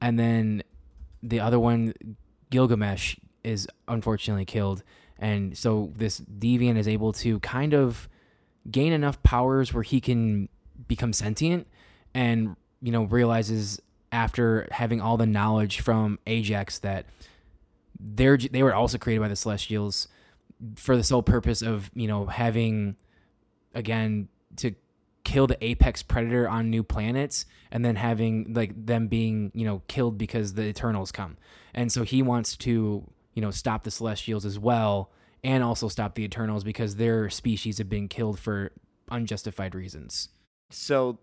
and 0.00 0.18
then 0.18 0.62
the 1.22 1.40
other 1.40 1.58
one, 1.58 1.94
Gilgamesh, 2.50 3.16
is 3.42 3.68
unfortunately 3.88 4.44
killed, 4.44 4.82
and 5.18 5.56
so 5.56 5.92
this 5.96 6.20
deviant 6.20 6.76
is 6.76 6.86
able 6.86 7.12
to 7.14 7.40
kind 7.40 7.74
of 7.74 8.08
gain 8.70 8.92
enough 8.92 9.22
powers 9.22 9.72
where 9.72 9.82
he 9.82 10.00
can 10.00 10.48
become 10.88 11.12
sentient 11.12 11.66
and 12.14 12.56
you 12.82 12.92
know 12.92 13.04
realizes 13.04 13.80
after 14.12 14.68
having 14.70 15.00
all 15.00 15.16
the 15.16 15.26
knowledge 15.26 15.80
from 15.80 16.18
Ajax 16.26 16.78
that 16.80 17.06
they're 17.98 18.36
they 18.36 18.62
were 18.62 18.74
also 18.74 18.98
created 18.98 19.20
by 19.20 19.28
the 19.28 19.36
celestials 19.36 20.08
for 20.76 20.96
the 20.96 21.04
sole 21.04 21.22
purpose 21.22 21.62
of 21.62 21.90
you 21.94 22.06
know 22.06 22.26
having 22.26 22.96
again 23.74 24.28
to 24.56 24.74
kill 25.26 25.48
the 25.48 25.62
apex 25.62 26.04
predator 26.04 26.48
on 26.48 26.70
new 26.70 26.84
planets 26.84 27.46
and 27.72 27.84
then 27.84 27.96
having 27.96 28.54
like 28.54 28.86
them 28.86 29.08
being 29.08 29.50
you 29.54 29.64
know 29.64 29.82
killed 29.88 30.16
because 30.16 30.54
the 30.54 30.62
eternals 30.62 31.10
come. 31.10 31.36
And 31.74 31.90
so 31.90 32.04
he 32.04 32.22
wants 32.22 32.56
to 32.58 33.04
you 33.34 33.42
know 33.42 33.50
stop 33.50 33.82
the 33.82 33.90
celestials 33.90 34.46
as 34.46 34.58
well 34.58 35.10
and 35.42 35.64
also 35.64 35.88
stop 35.88 36.14
the 36.14 36.22
eternals 36.22 36.62
because 36.62 36.96
their 36.96 37.28
species 37.28 37.78
have 37.78 37.88
been 37.88 38.06
killed 38.08 38.38
for 38.38 38.70
unjustified 39.10 39.74
reasons. 39.74 40.28
So 40.70 41.18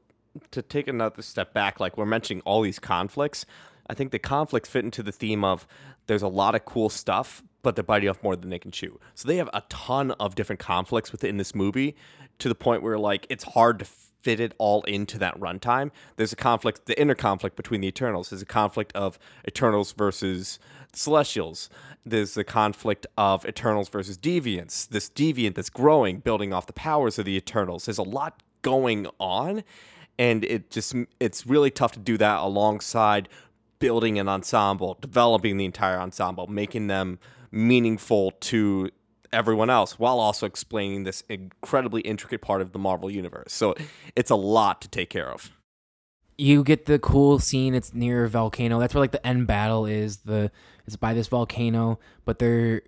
to 0.52 0.62
take 0.62 0.88
another 0.88 1.22
step 1.22 1.54
back, 1.54 1.80
like 1.80 1.98
we're 1.98 2.06
mentioning 2.06 2.42
all 2.46 2.62
these 2.62 2.80
conflicts, 2.80 3.46
I 3.90 3.94
think 3.94 4.12
the 4.12 4.20
conflicts 4.20 4.70
fit 4.70 4.86
into 4.86 5.04
the 5.04 5.12
theme 5.12 5.44
of 5.44 5.68
there's 6.08 6.22
a 6.22 6.28
lot 6.28 6.56
of 6.56 6.66
cool 6.66 6.90
stuff, 6.90 7.44
but 7.62 7.76
they're 7.76 7.84
biting 7.84 8.10
off 8.10 8.24
more 8.24 8.36
than 8.36 8.50
they 8.50 8.60
can 8.60 8.72
chew. 8.72 9.00
So 9.16 9.28
they 9.28 9.38
have 9.38 9.50
a 9.54 9.64
ton 9.70 10.12
of 10.12 10.36
different 10.36 10.60
conflicts 10.60 11.12
within 11.12 11.38
this 11.38 11.54
movie 11.54 11.96
to 12.40 12.50
the 12.50 12.56
point 12.56 12.82
where 12.82 12.98
like 12.98 13.28
it's 13.30 13.44
hard 13.44 13.80
to 13.80 13.86
fit 13.86 14.40
it 14.40 14.54
all 14.58 14.84
into 14.84 15.18
that 15.20 15.38
runtime. 15.40 15.92
There's 16.16 16.32
a 16.32 16.38
conflict, 16.38 16.86
the 16.86 17.00
inner 17.00 17.16
conflict 17.16 17.58
between 17.58 17.82
the 17.82 17.88
Eternals. 17.88 18.30
There's 18.30 18.42
a 18.42 18.46
conflict 18.46 18.94
of 18.96 19.20
Eternals 19.46 19.92
versus 19.92 20.60
Celestials. 20.94 21.70
There's 22.06 22.34
the 22.34 22.46
conflict 22.46 23.06
of 23.18 23.46
Eternals 23.46 23.90
versus 23.90 24.18
Deviants. 24.18 24.88
This 24.88 25.10
Deviant 25.10 25.56
that's 25.56 25.70
growing, 25.70 26.20
building 26.20 26.54
off 26.54 26.68
the 26.68 26.74
powers 26.74 27.20
of 27.20 27.26
the 27.26 27.36
Eternals. 27.36 27.86
There's 27.86 27.98
a 27.98 28.04
lot 28.04 28.42
going 28.62 29.08
on 29.20 29.64
and 30.18 30.44
it 30.46 30.70
just 30.70 30.96
it's 31.20 31.46
really 31.46 31.72
tough 31.72 31.94
to 31.94 32.00
do 32.00 32.18
that 32.18 32.40
alongside 32.40 33.30
building 33.80 34.18
an 34.20 34.30
ensemble 34.30 34.98
developing 35.02 35.58
the 35.58 35.66
entire 35.66 35.98
ensemble 36.00 36.48
making 36.48 36.88
them 36.88 37.20
meaningful 37.52 38.32
to 38.32 38.90
everyone 39.34 39.70
else 39.70 40.00
while 40.00 40.20
also 40.20 40.46
explaining 40.46 41.04
this 41.04 41.24
incredibly 41.28 42.02
intricate 42.02 42.42
part 42.42 42.62
of 42.62 42.72
the 42.72 42.80
marvel 42.80 43.10
universe. 43.10 43.52
So 43.52 43.76
it's 44.16 44.32
a 44.32 44.36
lot 44.36 44.82
to 44.82 44.88
take 44.88 45.10
care 45.10 45.30
of. 45.30 45.52
You 46.38 46.64
get 46.64 46.86
the 46.86 47.00
cool 47.00 47.40
scene 47.40 47.74
it's 47.74 47.94
near 47.94 48.24
a 48.24 48.30
volcano. 48.30 48.80
That's 48.80 48.94
where 48.94 49.02
like 49.02 49.12
the 49.12 49.26
end 49.26 49.48
battle 49.48 49.86
is 49.86 50.18
the 50.18 50.52
it's 50.86 50.96
by 50.96 51.14
this 51.14 51.28
volcano 51.28 52.00
but 52.26 52.40
they're 52.40 52.82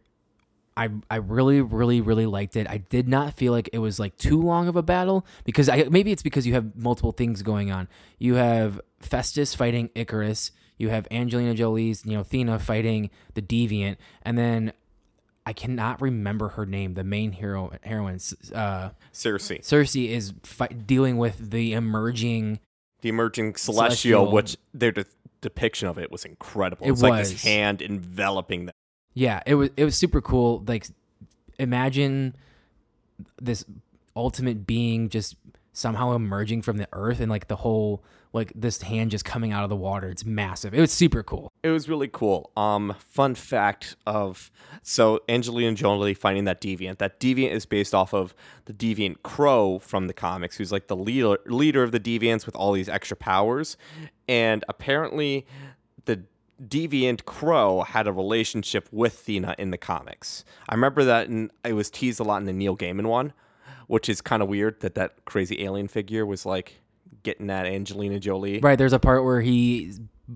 i 0.77 0.89
i 1.09 1.15
really 1.17 1.61
really 1.61 2.01
really 2.01 2.25
liked 2.25 2.55
it. 2.55 2.67
I 2.69 2.77
did 2.77 3.07
not 3.07 3.33
feel 3.35 3.51
like 3.53 3.69
it 3.73 3.79
was 3.79 3.99
like 3.99 4.17
too 4.17 4.41
long 4.41 4.67
of 4.67 4.75
a 4.75 4.83
battle 4.83 5.25
because 5.43 5.69
i 5.69 5.83
maybe 5.89 6.11
it's 6.11 6.23
because 6.23 6.45
you 6.45 6.53
have 6.53 6.75
multiple 6.75 7.11
things 7.11 7.41
going 7.41 7.71
on. 7.71 7.87
You 8.19 8.35
have 8.35 8.81
festus 8.99 9.55
fighting 9.55 9.89
ikaris. 9.95 10.51
You 10.77 10.89
have 10.89 11.07
angelina 11.11 11.53
jolie's 11.55 12.05
you 12.05 12.17
know 12.17 12.23
thena 12.23 12.59
fighting 12.59 13.09
the 13.33 13.41
deviant. 13.41 13.97
And 14.23 14.37
then 14.37 14.73
i 15.45 15.53
cannot 15.53 16.01
remember 16.01 16.49
her 16.49 16.65
name 16.65 16.95
the 16.95 17.03
main 17.03 17.31
hero 17.31 17.71
heroine 17.83 18.19
uh 18.53 18.89
Sersi, 19.13 19.59
sersi 19.61 20.09
is 20.09 20.33
fi- 20.43 20.67
dealing 20.67 21.17
with 21.17 21.51
the 21.51 21.73
emerging 21.73 22.59
the 23.01 23.09
emerging 23.09 23.55
celestial, 23.55 24.25
Celestial. 24.25 24.31
which 24.31 24.57
their 24.73 24.91
de- 24.91 25.05
depiction 25.41 25.87
of 25.87 25.99
it 25.99 26.11
was 26.11 26.25
incredible. 26.25 26.87
It 26.87 26.91
it's 26.91 27.01
like 27.03 27.21
this 27.23 27.33
was. 27.33 27.43
hand 27.43 27.81
enveloping 27.83 28.65
them 28.65 28.73
Yeah, 29.15 29.41
it 29.47 29.55
was 29.55 29.69
it 29.75 29.83
was 29.85 29.97
super 29.97 30.21
cool. 30.21 30.63
Like 30.67 30.85
imagine 31.57 32.35
this 33.41 33.65
ultimate 34.15 34.67
being 34.67 35.09
just 35.09 35.35
somehow 35.73 36.13
emerging 36.13 36.61
from 36.61 36.77
the 36.77 36.87
earth 36.93 37.19
and 37.19 37.29
like 37.29 37.47
the 37.47 37.55
whole 37.57 38.03
like 38.33 38.51
this 38.53 38.81
hand 38.81 39.11
just 39.11 39.23
coming 39.23 39.53
out 39.53 39.63
of 39.63 39.69
the 39.69 39.75
water. 39.75 40.09
It's 40.09 40.25
massive. 40.25 40.73
It 40.73 40.81
was 40.81 40.91
super 40.91 41.23
cool. 41.23 41.49
It 41.63 41.69
was 41.69 41.87
really 41.87 42.09
cool. 42.09 42.51
Um, 42.57 42.93
fun 42.99 43.33
fact 43.33 43.95
of 44.05 44.51
so 44.83 45.21
Angelina 45.29 45.73
Jolie 45.73 46.13
finding 46.13 46.43
that 46.43 46.59
deviant. 46.59 46.97
That 46.97 47.19
deviant 47.21 47.51
is 47.51 47.65
based 47.65 47.95
off 47.95 48.13
of 48.13 48.35
the 48.65 48.73
deviant 48.73 49.17
Kro 49.23 49.79
from 49.79 50.07
the 50.07 50.13
comics, 50.13 50.57
who's 50.57 50.71
like 50.73 50.87
the 50.87 50.97
leader 50.97 51.37
leader 51.45 51.81
of 51.81 51.93
the 51.93 51.99
deviants 51.99 52.45
with 52.45 52.55
all 52.57 52.73
these 52.73 52.89
extra 52.89 53.15
powers, 53.15 53.77
and 54.27 54.65
apparently 54.67 55.45
the 56.03 56.23
deviant 56.63 57.25
Kro 57.25 57.81
had 57.81 58.07
a 58.07 58.11
relationship 58.11 58.87
with 58.91 59.25
Thena 59.25 59.55
in 59.57 59.71
the 59.71 59.77
comics. 59.77 60.45
I 60.69 60.75
remember 60.75 61.03
that 61.05 61.27
in, 61.27 61.51
it 61.63 61.73
was 61.73 61.89
teased 61.89 62.19
a 62.19 62.23
lot 62.23 62.37
in 62.37 62.45
the 62.45 62.53
Neil 62.53 62.77
Gaiman 62.77 63.07
one, 63.07 63.33
which 63.87 64.09
is 64.09 64.21
kind 64.21 64.41
of 64.41 64.49
weird 64.49 64.79
that 64.81 64.95
that 64.95 65.25
crazy 65.25 65.63
alien 65.63 65.87
figure 65.87 66.25
was 66.25 66.45
like 66.45 66.75
getting 67.23 67.49
at 67.49 67.65
Angelina 67.65 68.19
Jolie. 68.19 68.59
Right. 68.59 68.77
There's 68.77 68.93
a 68.93 68.99
part 68.99 69.23
where 69.23 69.41
he 69.41 69.93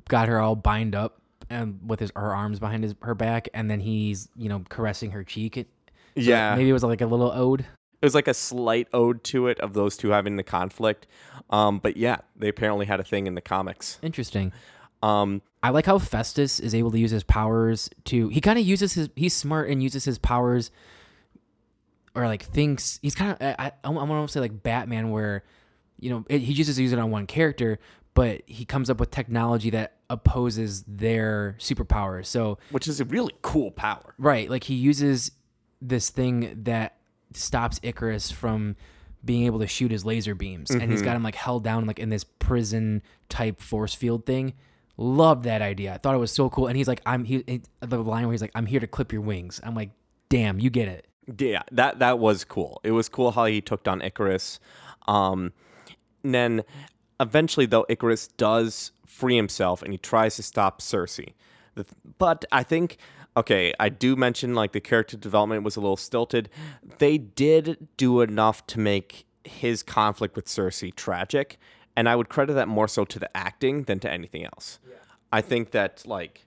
got 0.08 0.28
her 0.28 0.40
all 0.40 0.56
bind 0.56 0.96
up 0.96 1.22
and 1.50 1.80
with 1.88 2.00
his 2.00 2.12
her 2.16 2.36
arms 2.36 2.60
behind 2.60 2.84
his 2.84 2.96
her 3.02 3.16
back, 3.16 3.48
and 3.54 3.70
then 3.72 3.80
he's 3.80 4.30
you 4.36 4.50
know 4.50 4.64
caressing 4.70 5.12
her 5.12 5.24
cheek. 5.24 5.56
So 5.56 5.64
Yeah. 6.16 6.56
Maybe 6.56 6.70
it 6.70 6.74
was 6.74 6.84
like 6.84 7.02
a 7.02 7.08
little 7.08 7.32
ode. 7.32 7.62
it 7.62 8.06
was 8.06 8.16
like 8.16 8.28
a 8.28 8.34
slight 8.34 8.88
ode 8.94 9.24
to 9.26 9.48
it 9.48 9.60
of 9.62 9.74
those 9.74 9.98
two 9.98 10.10
having 10.10 10.36
the 10.36 10.44
conflict. 10.44 11.08
Um, 11.50 11.80
but 11.80 11.98
yeah, 11.98 12.18
they 12.36 12.48
apparently 12.50 12.86
had 12.86 13.00
a 13.00 13.04
thing 13.04 13.26
in 13.26 13.36
the 13.36 13.42
comics. 13.42 13.98
Interesting. 14.02 14.52
Um, 15.02 15.42
I 15.62 15.70
like 15.70 15.86
how 15.86 16.00
Festus 16.00 16.60
is 16.60 16.74
able 16.74 16.92
to 16.92 17.00
use 17.00 17.12
his 17.12 17.24
powers 17.24 17.90
to. 18.06 18.30
He 18.30 18.42
kind 18.42 18.60
of 18.60 18.66
uses 18.66 18.94
his. 18.94 19.10
He's 19.16 19.34
smart 19.34 19.70
and 19.70 19.84
uses 19.84 20.06
his 20.06 20.18
powers, 20.18 20.72
or 22.16 22.28
like 22.28 22.44
thinks 22.44 23.00
he's 23.02 23.16
kind 23.16 23.32
of. 23.32 23.38
I, 23.42 23.72
I, 23.84 23.90
want 23.90 24.28
to 24.28 24.32
say 24.32 24.40
like 24.40 24.64
Batman, 24.64 25.12
where 25.12 25.44
you 26.00 26.10
know 26.10 26.26
it, 26.30 26.42
he 26.42 26.54
uses 26.54 26.78
to 26.78 26.84
use 26.84 26.94
it 26.94 27.00
on 27.00 27.12
one 27.12 27.28
character, 27.28 27.80
but 28.14 28.42
he 28.46 28.66
comes 28.66 28.90
up 28.90 29.00
with 29.00 29.12
technology 29.12 29.70
that 29.72 29.98
opposes 30.10 30.84
their 30.88 31.56
superpowers. 31.60 32.28
So 32.28 32.58
which 32.72 32.88
is 32.88 33.02
a 33.02 33.06
really 33.06 33.34
cool 33.42 33.72
power. 33.72 34.14
right, 34.18 34.50
like 34.50 34.64
he 34.64 34.76
uses 34.76 35.32
this 35.82 36.10
thing 36.10 36.64
that 36.64 36.96
stops 37.34 37.80
Ikaris 37.80 38.32
from 38.32 38.76
being 39.24 39.46
able 39.46 39.60
to 39.60 39.68
shoot 39.68 39.92
his 39.92 40.06
laser 40.06 40.36
beams, 40.36 40.72
and 40.72 40.90
he's 40.90 41.02
got 41.02 41.18
him 41.18 41.24
like 41.24 41.36
held 41.36 41.64
down 41.64 41.86
like 41.86 42.00
in 42.00 42.10
this 42.10 42.24
prison 42.24 43.02
type 43.28 43.60
force 43.60 43.94
field 43.94 44.26
thing. 44.26 44.54
Loved 45.02 45.46
that 45.46 45.62
idea. 45.62 45.94
I 45.94 45.98
thought 45.98 46.14
it 46.14 46.20
was 46.20 46.34
so 46.34 46.50
cool. 46.50 46.68
And 46.68 46.76
he's 46.76 46.90
like, 46.90 47.02
"I'm 47.06 47.24
he." 47.24 47.62
The 47.80 47.98
line 48.04 48.26
where 48.26 48.34
he's 48.34 48.42
like, 48.42 48.52
"I'm 48.54 48.66
here 48.66 48.82
to 48.82 48.88
clip 48.88 49.14
your 49.14 49.22
wings." 49.22 49.62
I'm 49.64 49.74
like, 49.74 49.92
"Damn, 50.28 50.60
you 50.60 50.70
get 50.70 50.90
it." 50.90 51.08
Yeah, 51.38 51.62
that 51.72 52.00
that 52.00 52.20
was 52.20 52.44
cool. 52.44 52.82
It 52.84 52.92
was 52.92 53.08
cool 53.08 53.32
how 53.32 53.46
he 53.46 53.62
took 53.62 53.84
down 53.84 54.02
Ikaris. 54.02 54.60
Um, 55.08 55.54
and 56.22 56.36
then 56.36 56.64
eventually, 57.18 57.66
though, 57.66 57.86
Ikaris 57.90 58.28
does 58.36 58.92
free 59.06 59.38
himself 59.38 59.82
and 59.82 59.94
he 59.94 59.98
tries 59.98 60.36
to 60.36 60.44
stop 60.44 60.82
Sersi. 60.82 61.34
But 62.18 62.44
I 62.52 62.64
think, 62.64 62.98
okay, 63.38 63.74
I 63.80 63.88
do 63.88 64.18
mention 64.18 64.54
like 64.54 64.74
the 64.74 64.82
character 64.82 65.16
development 65.16 65.64
was 65.64 65.78
a 65.78 65.80
little 65.80 65.96
stilted. 65.96 66.50
They 66.98 67.18
did 67.18 67.88
do 67.96 68.20
enough 68.20 68.68
to 68.68 68.80
make 68.80 69.26
his 69.46 69.82
conflict 69.82 70.36
with 70.36 70.46
Sersi 70.46 70.94
tragic, 70.94 71.58
and 72.00 72.08
I 72.08 72.16
would 72.16 72.30
credit 72.30 72.54
that 72.54 72.68
more 72.70 72.88
so 72.88 73.04
to 73.06 73.20
the 73.20 73.30
acting 73.36 73.84
than 73.84 74.00
to 74.00 74.10
anything 74.10 74.46
else. 74.46 74.80
I 75.34 75.42
think 75.42 75.72
that 75.72 76.04
like 76.06 76.46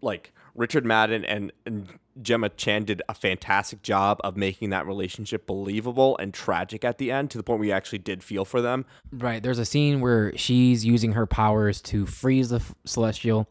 like 0.00 0.32
Richard 0.54 0.84
Madden 0.84 1.24
and, 1.24 1.52
and 1.64 1.88
Gemma 2.20 2.48
Chan 2.50 2.84
did 2.84 3.00
a 3.08 3.14
fantastic 3.14 3.82
job 3.82 4.20
of 4.24 4.36
making 4.36 4.70
that 4.70 4.86
relationship 4.86 5.46
believable 5.46 6.16
and 6.18 6.34
tragic 6.34 6.84
at 6.84 6.98
the 6.98 7.10
end 7.10 7.30
to 7.30 7.38
the 7.38 7.44
point 7.44 7.60
where 7.60 7.68
you 7.68 7.72
actually 7.72 8.00
did 8.00 8.22
feel 8.22 8.44
for 8.44 8.60
them. 8.60 8.84
Right. 9.12 9.42
There's 9.42 9.58
a 9.60 9.64
scene 9.64 10.00
where 10.00 10.36
she's 10.36 10.84
using 10.84 11.12
her 11.12 11.24
powers 11.26 11.80
to 11.82 12.04
freeze 12.04 12.50
the 12.50 12.56
f- 12.56 12.74
celestial, 12.84 13.48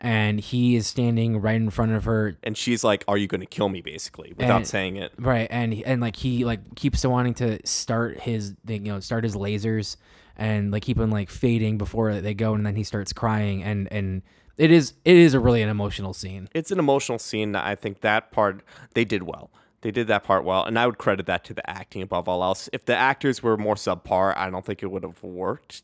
and 0.00 0.38
he 0.38 0.76
is 0.76 0.86
standing 0.86 1.40
right 1.40 1.56
in 1.56 1.70
front 1.70 1.92
of 1.92 2.04
her. 2.04 2.36
And 2.44 2.56
she's 2.56 2.84
like, 2.84 3.02
"Are 3.08 3.16
you 3.16 3.26
going 3.26 3.40
to 3.40 3.46
kill 3.46 3.70
me?" 3.70 3.80
Basically, 3.80 4.34
without 4.36 4.58
And- 4.58 4.66
saying 4.68 4.96
it. 4.96 5.12
Right, 5.18 5.48
and 5.50 5.72
and 5.86 6.00
like 6.00 6.16
he 6.16 6.44
like 6.44 6.74
keeps 6.76 7.04
wanting 7.04 7.34
to 7.34 7.66
start 7.66 8.20
his 8.20 8.54
you 8.68 8.78
know 8.80 9.00
start 9.00 9.24
his 9.24 9.34
lasers 9.34 9.96
and 10.36 10.70
like 10.70 10.82
keep 10.82 10.98
him 10.98 11.10
like 11.10 11.30
fading 11.30 11.78
before 11.78 12.20
they 12.20 12.34
go, 12.34 12.54
and 12.54 12.64
then 12.64 12.76
he 12.76 12.84
starts 12.84 13.12
crying, 13.12 13.62
and 13.62 13.90
and 13.92 14.22
it 14.56 14.70
is 14.70 14.94
it 15.04 15.16
is 15.16 15.34
a 15.34 15.40
really 15.40 15.62
an 15.62 15.68
emotional 15.68 16.12
scene. 16.12 16.48
It's 16.54 16.70
an 16.70 16.78
emotional 16.78 17.18
scene 17.18 17.52
that 17.52 17.64
I 17.64 17.74
think 17.74 18.00
that 18.00 18.30
part 18.32 18.62
they 18.94 19.04
did 19.04 19.22
well. 19.22 19.50
They 19.82 19.90
did 19.90 20.08
that 20.08 20.24
part 20.24 20.44
well, 20.44 20.64
and 20.64 20.78
I 20.78 20.86
would 20.86 20.98
credit 20.98 21.26
that 21.26 21.44
to 21.44 21.54
the 21.54 21.68
acting 21.68 22.02
above 22.02 22.28
all 22.28 22.42
else. 22.42 22.68
If 22.72 22.86
the 22.86 22.96
actors 22.96 23.42
were 23.42 23.56
more 23.56 23.74
subpar, 23.74 24.36
I 24.36 24.50
don't 24.50 24.64
think 24.64 24.82
it 24.82 24.90
would 24.90 25.02
have 25.02 25.22
worked. 25.22 25.82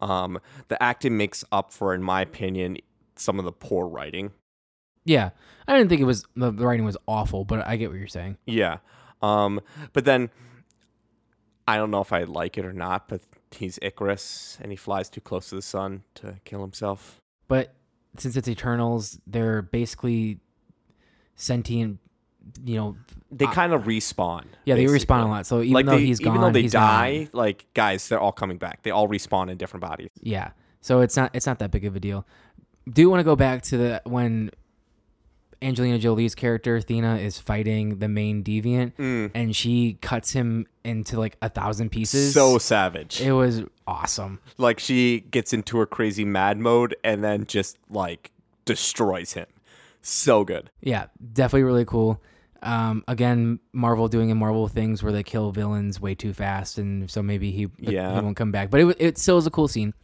Um, 0.00 0.38
the 0.68 0.80
acting 0.82 1.16
makes 1.16 1.44
up 1.50 1.72
for, 1.72 1.94
in 1.94 2.02
my 2.02 2.20
opinion, 2.22 2.76
some 3.16 3.38
of 3.38 3.44
the 3.44 3.52
poor 3.52 3.86
writing. 3.86 4.32
Yeah, 5.04 5.30
I 5.66 5.76
didn't 5.76 5.88
think 5.88 6.00
it 6.00 6.04
was 6.04 6.24
the, 6.36 6.50
the 6.50 6.66
writing 6.66 6.84
was 6.84 6.96
awful, 7.08 7.44
but 7.44 7.66
I 7.66 7.76
get 7.76 7.90
what 7.90 7.98
you're 7.98 8.06
saying. 8.06 8.36
Yeah. 8.46 8.78
Um, 9.22 9.60
but 9.92 10.04
then 10.04 10.30
I 11.66 11.76
don't 11.76 11.90
know 11.90 12.00
if 12.00 12.12
I 12.12 12.24
like 12.24 12.58
it 12.58 12.64
or 12.64 12.72
not, 12.72 13.08
but 13.08 13.22
he's 13.54 13.78
Ikaris 13.80 14.58
and 14.60 14.70
he 14.72 14.76
flies 14.76 15.08
too 15.08 15.20
close 15.20 15.48
to 15.50 15.54
the 15.56 15.62
sun 15.62 16.02
to 16.16 16.36
kill 16.44 16.60
himself. 16.62 17.20
But 17.48 17.74
since 18.18 18.36
it's 18.36 18.48
Eternals, 18.48 19.18
they're 19.26 19.62
basically 19.62 20.38
sentient. 21.34 21.98
You 22.64 22.74
know, 22.76 22.96
They 23.30 23.46
kind 23.46 23.72
of 23.72 23.84
respawn. 23.84 24.46
yeah, 24.64 24.74
they 24.74 24.86
respawn 24.86 25.22
a 25.24 25.26
lot. 25.28 25.46
So 25.46 25.60
even 25.60 25.72
like 25.74 25.86
though 25.86 25.92
they, 25.96 26.06
he's 26.06 26.18
gone, 26.18 26.34
even 26.34 26.40
though 26.40 26.50
they 26.50 26.66
die, 26.66 27.18
gone. 27.24 27.28
like 27.32 27.66
guys, 27.72 28.08
they're 28.08 28.18
all 28.18 28.32
coming 28.32 28.58
back. 28.58 28.82
They 28.82 28.90
all 28.90 29.06
respawn 29.08 29.48
in 29.48 29.56
different 29.58 29.82
bodies. 29.82 30.10
Yeah. 30.20 30.50
So 30.80 31.00
it's 31.00 31.16
not 31.16 31.30
it's 31.34 31.46
not 31.46 31.60
that 31.60 31.70
big 31.70 31.84
of 31.84 31.94
a 31.94 32.00
deal. 32.00 32.26
Do 32.90 33.00
you 33.00 33.08
want 33.08 33.20
to 33.20 33.24
go 33.24 33.36
back 33.36 33.62
to 33.64 33.76
the 33.76 34.02
when 34.04 34.50
Angelina 35.62 35.98
Jolie's 35.98 36.34
character 36.34 36.76
Athena 36.76 37.16
is 37.16 37.38
fighting 37.38 37.98
the 37.98 38.08
main 38.08 38.42
deviant 38.42 38.92
Mm. 38.96 39.30
and 39.34 39.54
she 39.56 39.94
cuts 40.00 40.32
him 40.32 40.66
into 40.84 41.18
like 41.18 41.36
a 41.40 41.48
thousand 41.48 41.90
pieces. 41.90 42.34
So 42.34 42.58
savage. 42.58 43.20
it 43.20 43.32
was 43.32 43.62
awesome. 43.86 44.40
like 44.58 44.78
she 44.80 45.20
gets 45.20 45.52
into 45.52 45.78
her 45.78 45.86
crazy 45.86 46.24
mad 46.24 46.58
mode 46.58 46.96
and 47.04 47.22
then 47.22 47.46
just 47.46 47.78
like 47.88 48.30
destroys 48.64 49.32
him. 49.34 49.46
So 50.02 50.44
good. 50.44 50.70
Yeah, 50.80 51.06
definitely 51.32 51.62
really 51.64 51.84
cool. 51.84 52.20
Um, 52.62 53.02
again, 53.08 53.58
Marvel 53.72 54.08
doing 54.08 54.30
a 54.30 54.34
Marvel 54.34 54.68
things 54.68 55.02
where 55.02 55.12
they 55.12 55.22
kill 55.24 55.50
villains 55.52 56.00
way 56.00 56.14
too 56.14 56.32
fast, 56.32 56.78
and 56.78 57.10
so 57.10 57.22
maybe 57.22 57.50
he 57.50 57.68
Yeah. 57.78 58.14
he 58.14 58.20
won't 58.20 58.36
come 58.36 58.52
back. 58.52 58.70
But 58.70 58.80
it 58.80 58.96
it 59.00 59.18
still 59.18 59.38
is 59.38 59.46
a 59.46 59.50
cool 59.50 59.66
scene. 59.68 59.94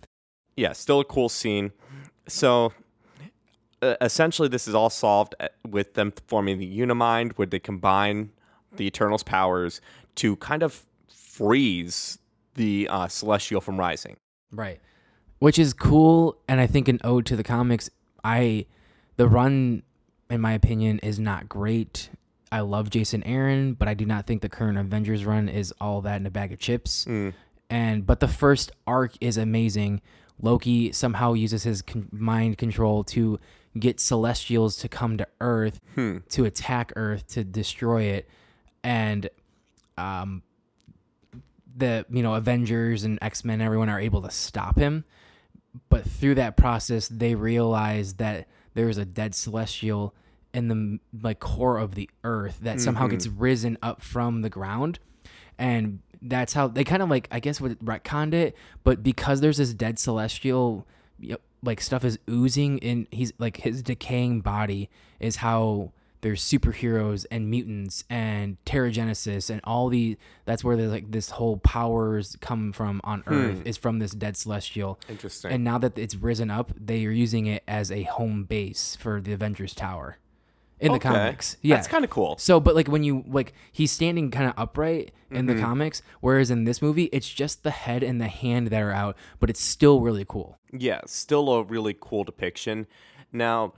yeah, 0.56 0.72
still 0.72 0.98
a 1.00 1.04
cool 1.04 1.28
scene. 1.28 1.70
So 2.28 2.72
uh, 3.82 3.96
essentially, 4.00 4.48
this 4.48 4.66
is 4.66 4.74
all 4.74 4.90
solved 4.90 5.34
uh, 5.40 5.48
with 5.68 5.94
them 5.94 6.12
forming 6.26 6.58
the 6.58 6.80
Unimind, 6.80 7.32
where 7.36 7.46
they 7.46 7.58
combine 7.58 8.30
the 8.76 8.86
Eternals' 8.86 9.22
powers 9.22 9.80
to 10.16 10.36
kind 10.36 10.62
of 10.62 10.84
freeze 11.08 12.18
the 12.54 12.88
uh, 12.90 13.06
Celestial 13.08 13.60
from 13.60 13.78
rising. 13.78 14.16
Right. 14.50 14.80
Which 15.38 15.58
is 15.58 15.72
cool 15.72 16.36
and 16.48 16.60
I 16.60 16.66
think 16.66 16.88
an 16.88 16.98
ode 17.04 17.24
to 17.26 17.36
the 17.36 17.44
comics. 17.44 17.88
I 18.24 18.66
the 19.16 19.28
run 19.28 19.84
in 20.28 20.40
my 20.40 20.52
opinion 20.52 20.98
is 20.98 21.20
not 21.20 21.48
great. 21.48 22.10
I 22.50 22.60
love 22.60 22.90
Jason 22.90 23.22
Aaron, 23.24 23.74
but 23.74 23.86
I 23.88 23.94
do 23.94 24.04
not 24.04 24.26
think 24.26 24.42
the 24.42 24.48
current 24.48 24.78
Avengers 24.78 25.24
run 25.24 25.48
is 25.48 25.72
all 25.80 26.00
that 26.02 26.16
in 26.16 26.26
a 26.26 26.30
bag 26.30 26.52
of 26.52 26.58
chips. 26.58 27.06
And 27.70 28.04
but 28.06 28.18
the 28.20 28.28
first 28.28 28.72
arc 28.86 29.12
is 29.20 29.36
amazing. 29.36 30.00
Loki 30.40 30.92
somehow 30.92 31.34
uses 31.34 31.62
his 31.62 31.82
con- 31.82 32.08
mind 32.10 32.58
control 32.58 33.04
to 33.04 33.38
get 33.78 34.00
celestials 34.00 34.76
to 34.78 34.88
come 34.88 35.16
to 35.18 35.26
Earth 35.40 35.80
to 36.30 36.44
attack 36.44 36.92
Earth 36.96 37.26
to 37.28 37.44
destroy 37.44 38.02
it, 38.04 38.28
and 38.82 39.28
um, 39.96 40.42
the 41.76 42.04
you 42.10 42.22
know 42.22 42.34
Avengers 42.34 43.04
and 43.04 43.18
X 43.22 43.44
Men, 43.44 43.60
everyone 43.60 43.88
are 43.88 44.00
able 44.00 44.22
to 44.22 44.30
stop 44.30 44.78
him. 44.78 45.04
But 45.88 46.04
through 46.04 46.34
that 46.36 46.56
process, 46.56 47.08
they 47.08 47.34
realize 47.34 48.14
that 48.14 48.48
there 48.74 48.88
is 48.88 48.98
a 48.98 49.04
dead 49.04 49.34
celestial 49.34 50.14
in 50.54 50.68
the 50.68 50.98
like 51.22 51.40
core 51.40 51.78
of 51.78 51.94
the 51.94 52.08
Earth 52.24 52.58
that 52.62 52.80
somehow 52.80 53.06
gets 53.10 53.26
risen 53.26 53.78
up 53.82 54.02
from 54.02 54.42
the 54.42 54.48
ground, 54.50 54.98
and 55.58 56.00
that's 56.20 56.52
how 56.54 56.66
they 56.68 56.84
kind 56.84 57.02
of 57.02 57.08
like 57.10 57.28
I 57.30 57.38
guess 57.40 57.60
would 57.60 57.78
retconned 57.80 58.34
it. 58.34 58.56
But 58.82 59.02
because 59.02 59.40
there's 59.40 59.58
this 59.58 59.74
dead 59.74 59.98
celestial, 59.98 60.86
you 61.20 61.32
know, 61.32 61.38
like 61.62 61.80
stuff 61.80 62.04
is 62.04 62.18
oozing 62.28 62.78
in 62.78 63.06
he's 63.11 63.32
like 63.38 63.59
his 63.59 63.82
decaying 63.82 64.40
body 64.40 64.88
is 65.20 65.36
how 65.36 65.92
there's 66.20 66.42
superheroes 66.42 67.26
and 67.30 67.48
mutants 67.48 68.04
and 68.11 68.56
Terrigenesis 68.64 69.50
and 69.50 69.61
all 69.64 69.88
the 69.88 70.16
that's 70.44 70.64
where 70.64 70.76
there's 70.76 70.90
like 70.90 71.11
this 71.11 71.30
whole 71.30 71.59
powers 71.59 72.36
come 72.40 72.72
from 72.72 73.00
on 73.04 73.20
hmm. 73.20 73.32
Earth 73.32 73.62
is 73.64 73.76
from 73.76 73.98
this 73.98 74.12
dead 74.12 74.36
celestial. 74.36 74.98
Interesting. 75.09 75.52
And 75.52 75.64
now 75.64 75.78
that 75.78 75.98
it's 75.98 76.14
risen 76.14 76.50
up, 76.50 76.72
they 76.78 77.04
are 77.06 77.11
using 77.11 77.46
it 77.46 77.62
as 77.68 77.92
a 77.92 78.02
home 78.04 78.44
base 78.44 78.96
for 78.96 79.20
the 79.20 79.32
Avengers 79.32 79.74
Tower. 79.74 80.18
In 80.80 80.92
the 80.92 80.96
Okay. 80.98 81.08
comics. 81.08 81.56
Yeah. 81.62 81.76
That's 81.76 81.88
kind 81.88 82.04
of 82.04 82.10
cool. 82.10 82.36
So, 82.38 82.60
but 82.60 82.74
like 82.74 82.88
when 82.88 83.02
you 83.04 83.24
like, 83.26 83.52
he's 83.72 83.90
standing 83.92 84.30
kind 84.30 84.46
of 84.48 84.54
upright 84.56 85.12
in 85.30 85.46
Mm-hmm. 85.46 85.56
the 85.56 85.62
comics, 85.62 86.02
whereas 86.20 86.50
in 86.50 86.64
this 86.64 86.80
movie, 86.80 87.04
it's 87.12 87.28
just 87.28 87.62
the 87.62 87.70
head 87.70 88.02
and 88.02 88.20
the 88.20 88.28
hand 88.28 88.68
that 88.68 88.80
are 88.82 88.92
out, 88.92 89.16
but 89.40 89.50
it's 89.50 89.60
still 89.60 90.00
really 90.00 90.24
cool. 90.26 90.58
Yeah, 90.72 91.00
still 91.06 91.50
a 91.52 91.62
really 91.62 91.94
cool 92.00 92.24
depiction. 92.24 92.86
Now, 93.32 93.74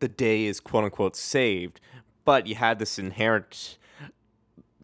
the 0.00 0.08
day 0.08 0.44
is 0.44 0.60
quote 0.60 0.84
unquote 0.84 1.16
saved, 1.16 1.80
but 2.24 2.46
you 2.46 2.54
had 2.54 2.78
this 2.78 2.98
inherent 2.98 3.78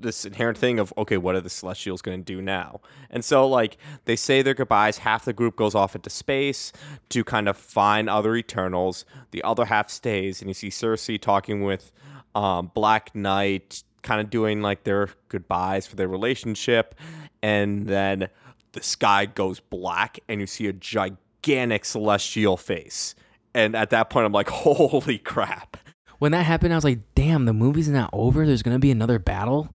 this 0.02 0.24
inherent 0.24 0.58
thing 0.58 0.78
of 0.78 0.92
okay, 0.98 1.16
what 1.16 1.34
are 1.34 1.40
the 1.40 1.50
Celestials 1.50 2.02
going 2.02 2.18
to 2.18 2.24
do 2.24 2.42
now? 2.42 2.80
And 3.10 3.24
so 3.24 3.46
like 3.48 3.78
they 4.04 4.16
say 4.16 4.42
their 4.42 4.54
goodbyes, 4.54 4.98
half 4.98 5.24
the 5.24 5.32
group 5.32 5.56
goes 5.56 5.74
off 5.74 5.94
into 5.94 6.10
space 6.10 6.72
to 7.10 7.24
kind 7.24 7.48
of 7.48 7.56
find 7.56 8.08
other 8.08 8.36
Eternals. 8.36 9.04
The 9.30 9.42
other 9.42 9.66
half 9.66 9.90
stays, 9.90 10.40
and 10.40 10.50
you 10.50 10.54
see 10.54 10.68
Sersi 10.68 11.20
talking 11.20 11.62
with 11.62 11.92
um, 12.34 12.70
Black 12.74 13.14
Knight, 13.14 13.82
kind 14.02 14.20
of 14.20 14.30
doing 14.30 14.62
like 14.62 14.84
their 14.84 15.08
goodbyes 15.28 15.86
for 15.86 15.96
their 15.96 16.08
relationship, 16.08 16.94
and 17.42 17.86
then 17.86 18.28
the 18.72 18.82
sky 18.82 19.26
goes 19.26 19.60
black, 19.60 20.18
and 20.28 20.40
you 20.40 20.46
see 20.46 20.66
a 20.66 20.72
gigantic 20.72 21.84
celestial 21.84 22.56
face. 22.56 23.14
And 23.54 23.76
at 23.76 23.90
that 23.90 24.10
point, 24.10 24.26
I'm 24.26 24.32
like, 24.32 24.48
holy 24.50 25.18
crap. 25.18 25.76
When 26.18 26.32
that 26.32 26.44
happened, 26.44 26.72
I 26.72 26.76
was 26.76 26.84
like, 26.84 27.00
damn, 27.14 27.46
the 27.46 27.52
movie's 27.52 27.88
not 27.88 28.10
over. 28.12 28.46
There's 28.46 28.62
gonna 28.62 28.78
be 28.78 28.90
another 28.90 29.18
battle. 29.18 29.70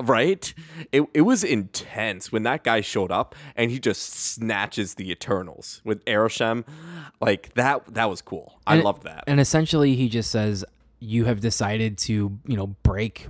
Right? 0.00 0.52
It, 0.92 1.04
it 1.14 1.22
was 1.22 1.42
intense 1.44 2.30
when 2.32 2.42
that 2.44 2.64
guy 2.64 2.80
showed 2.80 3.10
up 3.10 3.34
and 3.56 3.70
he 3.70 3.78
just 3.78 4.02
snatches 4.14 4.94
the 4.94 5.10
Eternals 5.10 5.80
with 5.84 6.04
Arishem. 6.04 6.64
Like 7.20 7.54
that 7.54 7.94
that 7.94 8.10
was 8.10 8.22
cool. 8.22 8.60
I 8.66 8.74
And- 8.76 8.84
loved 8.84 9.02
that. 9.04 9.24
And 9.26 9.40
essentially, 9.40 9.94
he 9.96 10.08
just 10.08 10.30
says, 10.30 10.64
"You 10.98 11.24
have 11.26 11.40
decided 11.40 11.98
to, 11.98 12.38
you 12.46 12.56
know, 12.56 12.68
break 12.82 13.28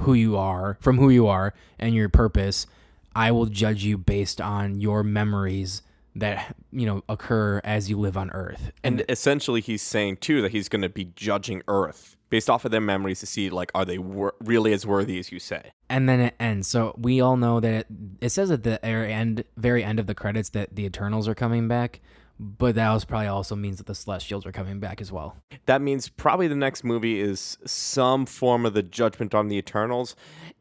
who 0.00 0.14
you 0.14 0.36
are 0.36 0.76
from 0.80 0.98
who 0.98 1.08
you 1.10 1.26
are 1.26 1.54
and 1.78 1.94
your 1.94 2.08
purpose. 2.08 2.66
I 3.14 3.30
will 3.30 3.46
judge 3.46 3.84
you 3.84 3.96
based 3.96 4.40
on 4.40 4.80
your 4.80 5.04
memories 5.04 5.82
that 6.14 6.54
you 6.70 6.86
know 6.86 7.02
occur 7.08 7.60
as 7.64 7.90
you 7.90 7.98
live 7.98 8.16
on 8.16 8.30
Earth." 8.30 8.72
And 8.82 9.04
essentially 9.08 9.60
he's 9.60 9.82
saying 9.82 10.18
too 10.18 10.42
that 10.42 10.52
he's 10.52 10.68
going 10.68 10.82
to 10.82 10.88
be 10.88 11.06
judging 11.16 11.62
Earth 11.68 12.16
based 12.30 12.50
off 12.50 12.64
of 12.64 12.70
their 12.72 12.80
memories 12.80 13.20
to 13.20 13.26
see 13.26 13.48
like 13.48 13.70
are 13.74 13.84
they 13.84 13.98
wor- 13.98 14.34
really 14.40 14.72
as 14.72 14.84
worthy 14.86 15.18
as 15.18 15.30
you 15.30 15.38
say. 15.38 15.72
and 15.88 16.08
then 16.08 16.18
it 16.18 16.34
ends. 16.40 16.66
So 16.66 16.94
we 16.98 17.20
all 17.20 17.36
know 17.36 17.60
that 17.60 17.72
it, 17.72 17.86
it 18.20 18.30
says 18.30 18.50
at 18.50 18.64
the 18.64 18.80
very 18.82 19.12
end, 19.12 19.44
very 19.56 19.84
end 19.84 20.00
of 20.00 20.06
the 20.08 20.14
credits 20.14 20.48
that 20.50 20.74
the 20.74 20.84
Eternals 20.84 21.28
are 21.28 21.34
coming 21.36 21.68
back, 21.68 22.00
but 22.40 22.74
that 22.74 22.92
was 22.92 23.04
probably 23.04 23.28
also 23.28 23.54
means 23.54 23.76
that 23.78 23.86
the 23.86 23.94
Celestials 23.94 24.44
are 24.44 24.50
coming 24.50 24.80
back 24.80 25.00
as 25.00 25.12
well. 25.12 25.36
That 25.66 25.80
means 25.80 26.08
probably 26.08 26.48
the 26.48 26.56
next 26.56 26.82
movie 26.82 27.20
is 27.20 27.56
some 27.64 28.26
form 28.26 28.66
of 28.66 28.74
the 28.74 28.82
judgment 28.82 29.34
on 29.34 29.46
the 29.46 29.56
Eternals 29.56 30.16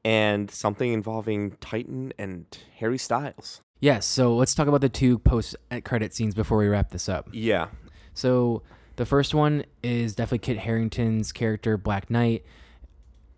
and 0.05 0.51
something 0.51 0.93
involving 0.93 1.57
Titan 1.59 2.13
and 2.19 2.45
Harry 2.77 2.99
Styles. 2.99 3.61
Yes. 3.83 4.05
So 4.05 4.33
let's 4.33 4.55
talk 4.55 4.69
about 4.69 4.79
the 4.79 4.87
two 4.87 5.19
post 5.19 5.57
credit 5.83 6.13
scenes 6.13 6.33
before 6.33 6.57
we 6.57 6.69
wrap 6.69 6.91
this 6.91 7.09
up. 7.09 7.27
Yeah. 7.33 7.67
So 8.13 8.61
the 8.95 9.05
first 9.05 9.33
one 9.33 9.65
is 9.83 10.15
definitely 10.15 10.37
Kit 10.39 10.59
Harington's 10.59 11.33
character, 11.33 11.75
Black 11.75 12.09
Knight. 12.09 12.45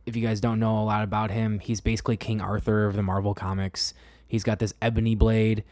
If 0.06 0.16
you 0.16 0.22
guys 0.22 0.40
don't 0.40 0.60
know 0.60 0.78
a 0.78 0.86
lot 0.86 1.04
about 1.04 1.32
him, 1.32 1.58
he's 1.58 1.82
basically 1.82 2.16
King 2.16 2.42
Arthur 2.42 2.86
of 2.86 2.96
the 2.96 3.02
Marvel 3.02 3.34
comics. 3.34 3.96
He's 4.28 4.44
got 4.44 4.60
this 4.60 4.76
ebony 4.84 5.16
blade, 5.16 5.64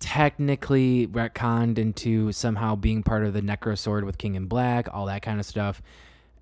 technically 0.00 1.06
retconned 1.06 1.78
into 1.78 2.32
somehow 2.32 2.74
being 2.74 3.04
part 3.04 3.22
of 3.22 3.32
the 3.32 3.42
Necro 3.42 3.78
Sword 3.78 4.02
with 4.02 4.18
King 4.18 4.34
in 4.34 4.46
Black, 4.46 4.88
all 4.92 5.06
that 5.06 5.22
kind 5.22 5.38
of 5.38 5.46
stuff. 5.46 5.80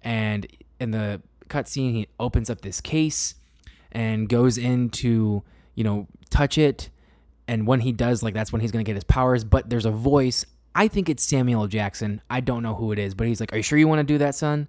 And 0.00 0.46
in 0.80 0.92
the 0.92 1.20
cutscene, 1.50 1.92
he 1.92 2.08
opens 2.18 2.48
up 2.48 2.62
this 2.62 2.80
case 2.80 3.34
and 3.92 4.26
goes 4.26 4.56
into, 4.56 5.42
you 5.74 5.84
know, 5.84 6.06
touch 6.30 6.56
it. 6.56 6.88
And 7.50 7.66
when 7.66 7.80
he 7.80 7.90
does, 7.90 8.22
like, 8.22 8.32
that's 8.32 8.52
when 8.52 8.60
he's 8.60 8.70
to 8.70 8.80
get 8.84 8.94
his 8.94 9.02
powers. 9.02 9.42
But 9.42 9.68
there's 9.68 9.84
a 9.84 9.90
voice. 9.90 10.46
I 10.76 10.86
think 10.86 11.08
it's 11.08 11.24
Samuel 11.24 11.66
Jackson. 11.66 12.22
I 12.30 12.38
don't 12.38 12.62
know 12.62 12.76
who 12.76 12.92
it 12.92 12.98
is, 13.00 13.12
but 13.12 13.26
he's 13.26 13.40
like, 13.40 13.52
Are 13.52 13.56
you 13.56 13.62
sure 13.64 13.76
you 13.76 13.88
want 13.88 13.98
to 13.98 14.04
do 14.04 14.18
that, 14.18 14.36
son? 14.36 14.68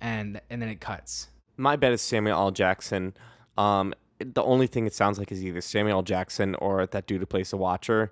And 0.00 0.40
and 0.48 0.62
then 0.62 0.70
it 0.70 0.80
cuts. 0.80 1.28
My 1.58 1.76
bet 1.76 1.92
is 1.92 2.00
Samuel 2.00 2.38
L. 2.38 2.50
Jackson. 2.50 3.12
Um, 3.58 3.92
the 4.18 4.42
only 4.42 4.66
thing 4.66 4.86
it 4.86 4.94
sounds 4.94 5.18
like 5.18 5.30
is 5.30 5.44
either 5.44 5.60
Samuel 5.60 6.02
Jackson 6.02 6.54
or 6.54 6.86
that 6.86 7.06
dude 7.06 7.20
who 7.20 7.26
plays 7.26 7.50
the 7.50 7.58
Watcher, 7.58 8.10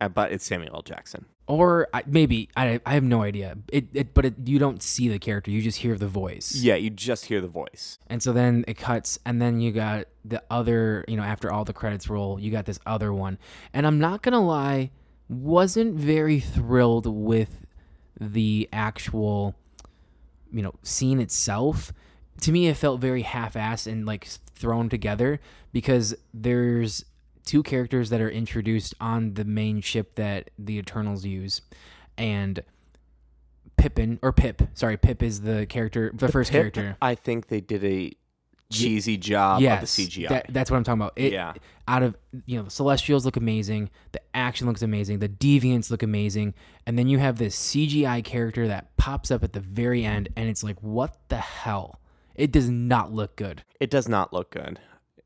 uh, 0.00 0.08
but 0.08 0.32
it's 0.32 0.44
Samuel 0.44 0.74
L. 0.74 0.82
Jackson. 0.82 1.24
Or 1.50 1.88
I, 1.92 2.04
maybe 2.06 2.48
I, 2.56 2.80
I 2.86 2.94
have 2.94 3.02
no 3.02 3.22
idea. 3.22 3.58
It, 3.72 3.88
it 3.92 4.14
but 4.14 4.24
it, 4.24 4.34
you 4.44 4.60
don't 4.60 4.80
see 4.80 5.08
the 5.08 5.18
character; 5.18 5.50
you 5.50 5.60
just 5.60 5.78
hear 5.78 5.98
the 5.98 6.06
voice. 6.06 6.54
Yeah, 6.54 6.76
you 6.76 6.90
just 6.90 7.24
hear 7.24 7.40
the 7.40 7.48
voice. 7.48 7.98
And 8.06 8.22
so 8.22 8.32
then 8.32 8.64
it 8.68 8.78
cuts, 8.78 9.18
and 9.26 9.42
then 9.42 9.60
you 9.60 9.72
got 9.72 10.06
the 10.24 10.44
other. 10.48 11.04
You 11.08 11.16
know, 11.16 11.24
after 11.24 11.50
all 11.50 11.64
the 11.64 11.72
credits 11.72 12.08
roll, 12.08 12.38
you 12.38 12.52
got 12.52 12.66
this 12.66 12.78
other 12.86 13.12
one. 13.12 13.36
And 13.74 13.84
I'm 13.84 13.98
not 13.98 14.22
gonna 14.22 14.40
lie, 14.40 14.92
wasn't 15.28 15.96
very 15.96 16.38
thrilled 16.38 17.06
with 17.06 17.66
the 18.20 18.68
actual, 18.72 19.56
you 20.52 20.62
know, 20.62 20.74
scene 20.84 21.20
itself. 21.20 21.92
To 22.42 22.52
me, 22.52 22.68
it 22.68 22.76
felt 22.76 23.00
very 23.00 23.22
half-assed 23.22 23.90
and 23.90 24.06
like 24.06 24.24
thrown 24.54 24.88
together 24.88 25.40
because 25.72 26.14
there's 26.32 27.04
two 27.44 27.62
characters 27.62 28.10
that 28.10 28.20
are 28.20 28.30
introduced 28.30 28.94
on 29.00 29.34
the 29.34 29.44
main 29.44 29.80
ship 29.80 30.14
that 30.16 30.50
the 30.58 30.78
Eternals 30.78 31.24
use, 31.24 31.62
and 32.18 32.62
Pippin 33.76 34.18
or 34.22 34.32
Pip. 34.32 34.62
Sorry, 34.74 34.96
Pip 34.96 35.22
is 35.22 35.40
the 35.42 35.66
character, 35.66 36.10
the, 36.14 36.28
first 36.28 36.50
Pip, 36.50 36.60
character. 36.74 36.96
I 37.00 37.14
think 37.14 37.48
they 37.48 37.60
did 37.60 37.82
a 37.84 38.12
cheesy 38.70 39.16
job 39.16 39.60
yes, 39.62 39.82
of 39.82 39.96
the 39.96 40.06
CGI. 40.08 40.28
that- 40.28 40.46
that's 40.50 40.70
what 40.70 40.76
I'm 40.76 40.84
talking 40.84 41.00
about. 41.00 41.14
It, 41.16 41.32
Yeah. 41.32 41.54
Out 41.88 42.02
of 42.04 42.16
you 42.44 42.56
know, 42.58 42.64
the 42.64 42.70
Celestials 42.70 43.24
look 43.24 43.36
amazing. 43.36 43.90
The 44.12 44.20
action 44.32 44.66
looks 44.68 44.82
amazing. 44.82 45.18
The 45.18 45.28
Deviants 45.28 45.90
look 45.90 46.04
amazing. 46.04 46.54
And 46.86 46.96
then 46.96 47.08
you 47.08 47.18
have 47.18 47.38
this 47.38 47.56
CGI 47.56 48.22
character 48.22 48.68
that 48.68 48.96
pops 48.96 49.30
up 49.32 49.42
at 49.42 49.54
the 49.54 49.60
very 49.60 50.04
end, 50.04 50.28
and 50.36 50.48
it's 50.48 50.62
like, 50.62 50.80
what 50.82 51.16
the 51.28 51.38
hell? 51.38 52.00
It 52.36 52.52
does 52.52 52.68
not 52.70 53.12
look 53.12 53.34
good. 53.36 53.64
it 53.80 53.90
does 53.90 54.08
not 54.08 54.32
look 54.32 54.50
good. 54.50 54.78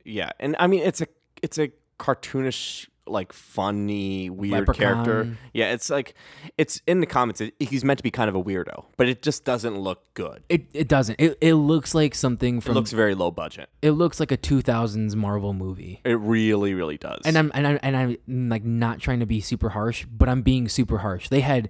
Yeah, 0.05 0.31
and 0.41 0.55
I 0.59 0.67
mean 0.67 0.81
it's 0.81 1.01
a 1.01 1.07
it's 1.43 1.59
a 1.59 1.71
cartoonish 1.99 2.89
like 3.07 3.35
funny 3.35 4.31
weird 4.31 4.67
character. 4.73 5.37
Yeah, 5.53 5.73
it's 5.75 5.91
like 5.91 6.15
it's 6.57 6.81
in 6.87 7.01
the 7.01 7.07
comments. 7.07 7.43
It, 7.43 7.53
he's 7.59 7.85
meant 7.85 7.99
to 7.99 8.03
be 8.03 8.11
kind 8.11 8.31
of 8.31 8.35
a 8.35 8.43
weirdo, 8.43 8.87
but 8.97 9.09
it 9.11 9.21
just 9.21 9.45
doesn't 9.45 9.77
look 9.77 10.03
good. 10.15 10.43
It 10.49 10.65
it 10.73 10.89
doesn't. 10.89 11.21
It, 11.21 11.37
it 11.43 11.55
looks 11.55 11.95
like 11.95 12.15
something 12.15 12.57
It 12.59 12.63
from. 12.63 12.73
looks 12.75 12.93
very 12.93 13.15
low 13.15 13.31
budget. 13.31 13.69
it 13.83 13.91
looks 13.91 14.21
like 14.21 14.33
a 14.33 14.39
2000s 14.39 15.15
Marvel 15.17 15.53
movie. 15.53 16.01
It 16.05 16.19
really, 16.19 16.73
really 16.73 16.97
does. 16.97 17.21
and 17.27 17.37
I'm 17.37 17.53
and 17.55 17.67
I'm 17.67 17.79
and 17.83 17.95
I'm 17.97 18.49
like 18.49 18.65
not 18.65 19.01
trying 19.01 19.21
to 19.21 19.27
be 19.27 19.43
super 19.43 19.69
harsh, 19.71 20.07
but 20.11 20.31
I'm 20.31 20.41
being 20.41 20.67
super 20.69 20.99
harsh. 20.99 21.29
They 21.29 21.41
had 21.43 21.69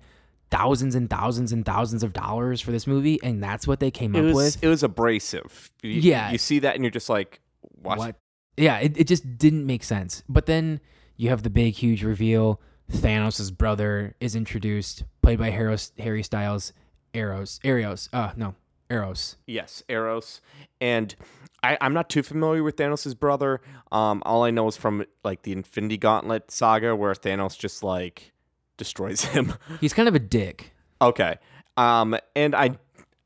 thousands 0.52 0.94
and 0.94 1.10
thousands 1.10 1.50
and 1.50 1.66
thousands 1.66 2.04
of 2.04 2.12
dollars 2.12 2.60
for 2.60 2.70
this 2.70 2.86
movie, 2.86 3.18
and 3.24 3.42
that's 3.42 3.66
what 3.66 3.80
they 3.80 3.90
came 3.90 4.14
it 4.14 4.20
up 4.20 4.24
was 4.26 4.34
with. 4.36 4.62
it 4.62 4.68
was 4.68 4.84
abrasive. 4.84 5.72
You, 5.82 5.90
Yeah. 5.90 6.30
you 6.30 6.38
see 6.38 6.60
that 6.60 6.76
and 6.76 6.84
you're 6.84 6.92
just 6.92 7.08
like, 7.08 7.40
what? 7.82 7.98
What? 7.98 8.16
Yeah, 8.56 8.78
it, 8.78 8.96
it 8.96 9.06
just 9.06 9.38
didn't 9.38 9.66
make 9.66 9.84
sense. 9.84 10.22
But 10.28 10.46
then 10.46 10.80
you 11.16 11.28
have 11.30 11.42
the 11.42 11.50
big, 11.50 11.74
huge 11.74 12.02
reveal. 12.02 12.60
Thanos' 12.92 13.56
brother 13.56 14.14
is 14.20 14.36
introduced, 14.36 15.04
played 15.22 15.38
by 15.38 15.50
Harry, 15.50 15.76
Harry 15.98 16.22
Styles. 16.22 16.72
Eros, 17.14 17.60
Arios. 17.64 18.08
Uh, 18.12 18.32
no, 18.36 18.54
Eros. 18.90 19.36
Yes, 19.46 19.82
Eros. 19.88 20.40
And 20.80 21.14
I, 21.62 21.78
I'm 21.80 21.94
not 21.94 22.10
too 22.10 22.22
familiar 22.22 22.62
with 22.62 22.76
Thanos' 22.76 23.18
brother. 23.18 23.60
Um, 23.92 24.22
all 24.26 24.42
I 24.42 24.50
know 24.50 24.66
is 24.66 24.76
from 24.76 25.04
like 25.22 25.42
the 25.42 25.52
Infinity 25.52 25.96
Gauntlet 25.96 26.50
saga 26.50 26.94
where 26.96 27.14
Thanos 27.14 27.56
just 27.58 27.82
like 27.82 28.32
destroys 28.76 29.24
him. 29.24 29.54
He's 29.80 29.94
kind 29.94 30.08
of 30.08 30.14
a 30.14 30.18
dick. 30.18 30.74
okay. 31.00 31.36
Um, 31.76 32.16
and 32.36 32.54
I 32.54 32.76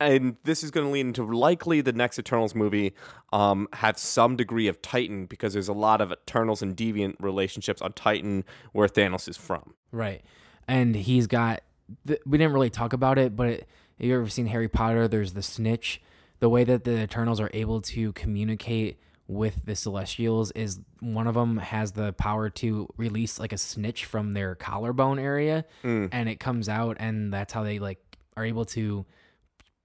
and 0.01 0.37
this 0.45 0.63
is 0.63 0.71
going 0.71 0.87
to 0.87 0.93
lead 0.93 1.01
into 1.07 1.25
likely 1.25 1.81
the 1.81 1.93
next 1.93 2.19
Eternals 2.19 2.55
movie 2.55 2.95
um, 3.33 3.69
have 3.75 3.99
some 3.99 4.37
degree 4.37 4.69
of 4.69 4.81
Titan 4.81 5.27
because 5.27 5.53
there's 5.53 5.69
a 5.69 5.73
lot 5.73 6.01
of 6.01 6.13
Eternals 6.13 6.63
and 6.63 6.77
Deviant 6.77 7.17
relationships 7.21 7.83
on 7.83 7.93
Titan 7.93 8.45
where 8.73 8.89
Thanos 8.89 9.29
is 9.29 9.37
from. 9.37 9.75
Right. 9.91 10.23
And 10.69 10.95
he's 10.95 11.27
got, 11.27 11.63
th- 12.07 12.21
we 12.27 12.39
didn't 12.39 12.53
really 12.53 12.71
talk 12.71 12.93
about 12.93 13.19
it, 13.19 13.35
but 13.35 13.47
it, 13.49 13.69
have 13.99 14.07
you 14.07 14.15
ever 14.15 14.29
seen 14.29 14.47
Harry 14.47 14.69
Potter? 14.69 15.09
There's 15.09 15.33
the 15.33 15.43
snitch. 15.43 16.01
The 16.39 16.49
way 16.49 16.63
that 16.65 16.85
the 16.85 17.03
Eternals 17.03 17.41
are 17.41 17.51
able 17.53 17.81
to 17.83 18.13
communicate 18.13 19.01
with 19.27 19.65
the 19.67 19.75
Celestials 19.75 20.53
is 20.53 20.81
one 21.01 21.27
of 21.27 21.35
them 21.35 21.59
has 21.59 21.93
the 21.93 22.13
power 22.15 22.49
to 22.49 22.89
release 22.97 23.39
like 23.39 23.53
a 23.53 23.59
snitch 23.59 24.05
from 24.05 24.33
their 24.33 24.55
collarbone 24.55 25.19
area 25.19 25.65
and 26.13 26.29
it 26.29 26.39
comes 26.41 26.69
out, 26.69 26.97
and 27.01 27.33
that's 27.33 27.53
how 27.53 27.63
they 27.63 27.79
like 27.79 27.99
are 28.37 28.45
able 28.45 28.65
to 28.65 29.05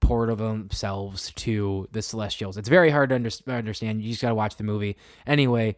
portal 0.03 0.35
themselves 0.35 1.31
to 1.33 1.87
the 1.91 2.01
Celestials. 2.01 2.57
It's 2.57 2.69
very 2.69 2.89
hard 2.91 3.09
to 3.09 3.15
under- 3.15 3.29
understand. 3.47 4.01
You 4.03 4.09
just 4.09 4.21
got 4.21 4.29
to 4.29 4.35
watch 4.35 4.57
the 4.57 4.63
movie. 4.63 4.97
Anyway, 5.25 5.75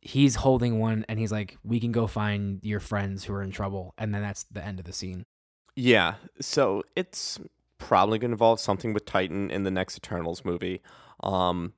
he's 0.00 0.36
holding 0.36 0.78
one 0.78 1.04
and 1.08 1.18
he's 1.18 1.32
like, 1.32 1.58
"We 1.64 1.80
can 1.80 1.92
go 1.92 2.06
find 2.06 2.60
your 2.62 2.80
friends 2.80 3.24
who 3.24 3.34
are 3.34 3.42
in 3.42 3.50
trouble," 3.50 3.92
and 3.98 4.14
then 4.14 4.22
that's 4.22 4.44
the 4.44 4.64
end 4.64 4.78
of 4.78 4.84
the 4.84 4.92
scene. 4.92 5.26
Yeah. 5.74 6.14
So 6.40 6.82
it's 6.94 7.38
probably 7.78 8.18
going 8.18 8.30
to 8.30 8.34
involve 8.34 8.60
something 8.60 8.94
with 8.94 9.04
Titan 9.04 9.50
in 9.50 9.64
the 9.64 9.70
next 9.70 9.98
Eternals 9.98 10.44
movie. 10.44 10.80
Um, 11.22 11.74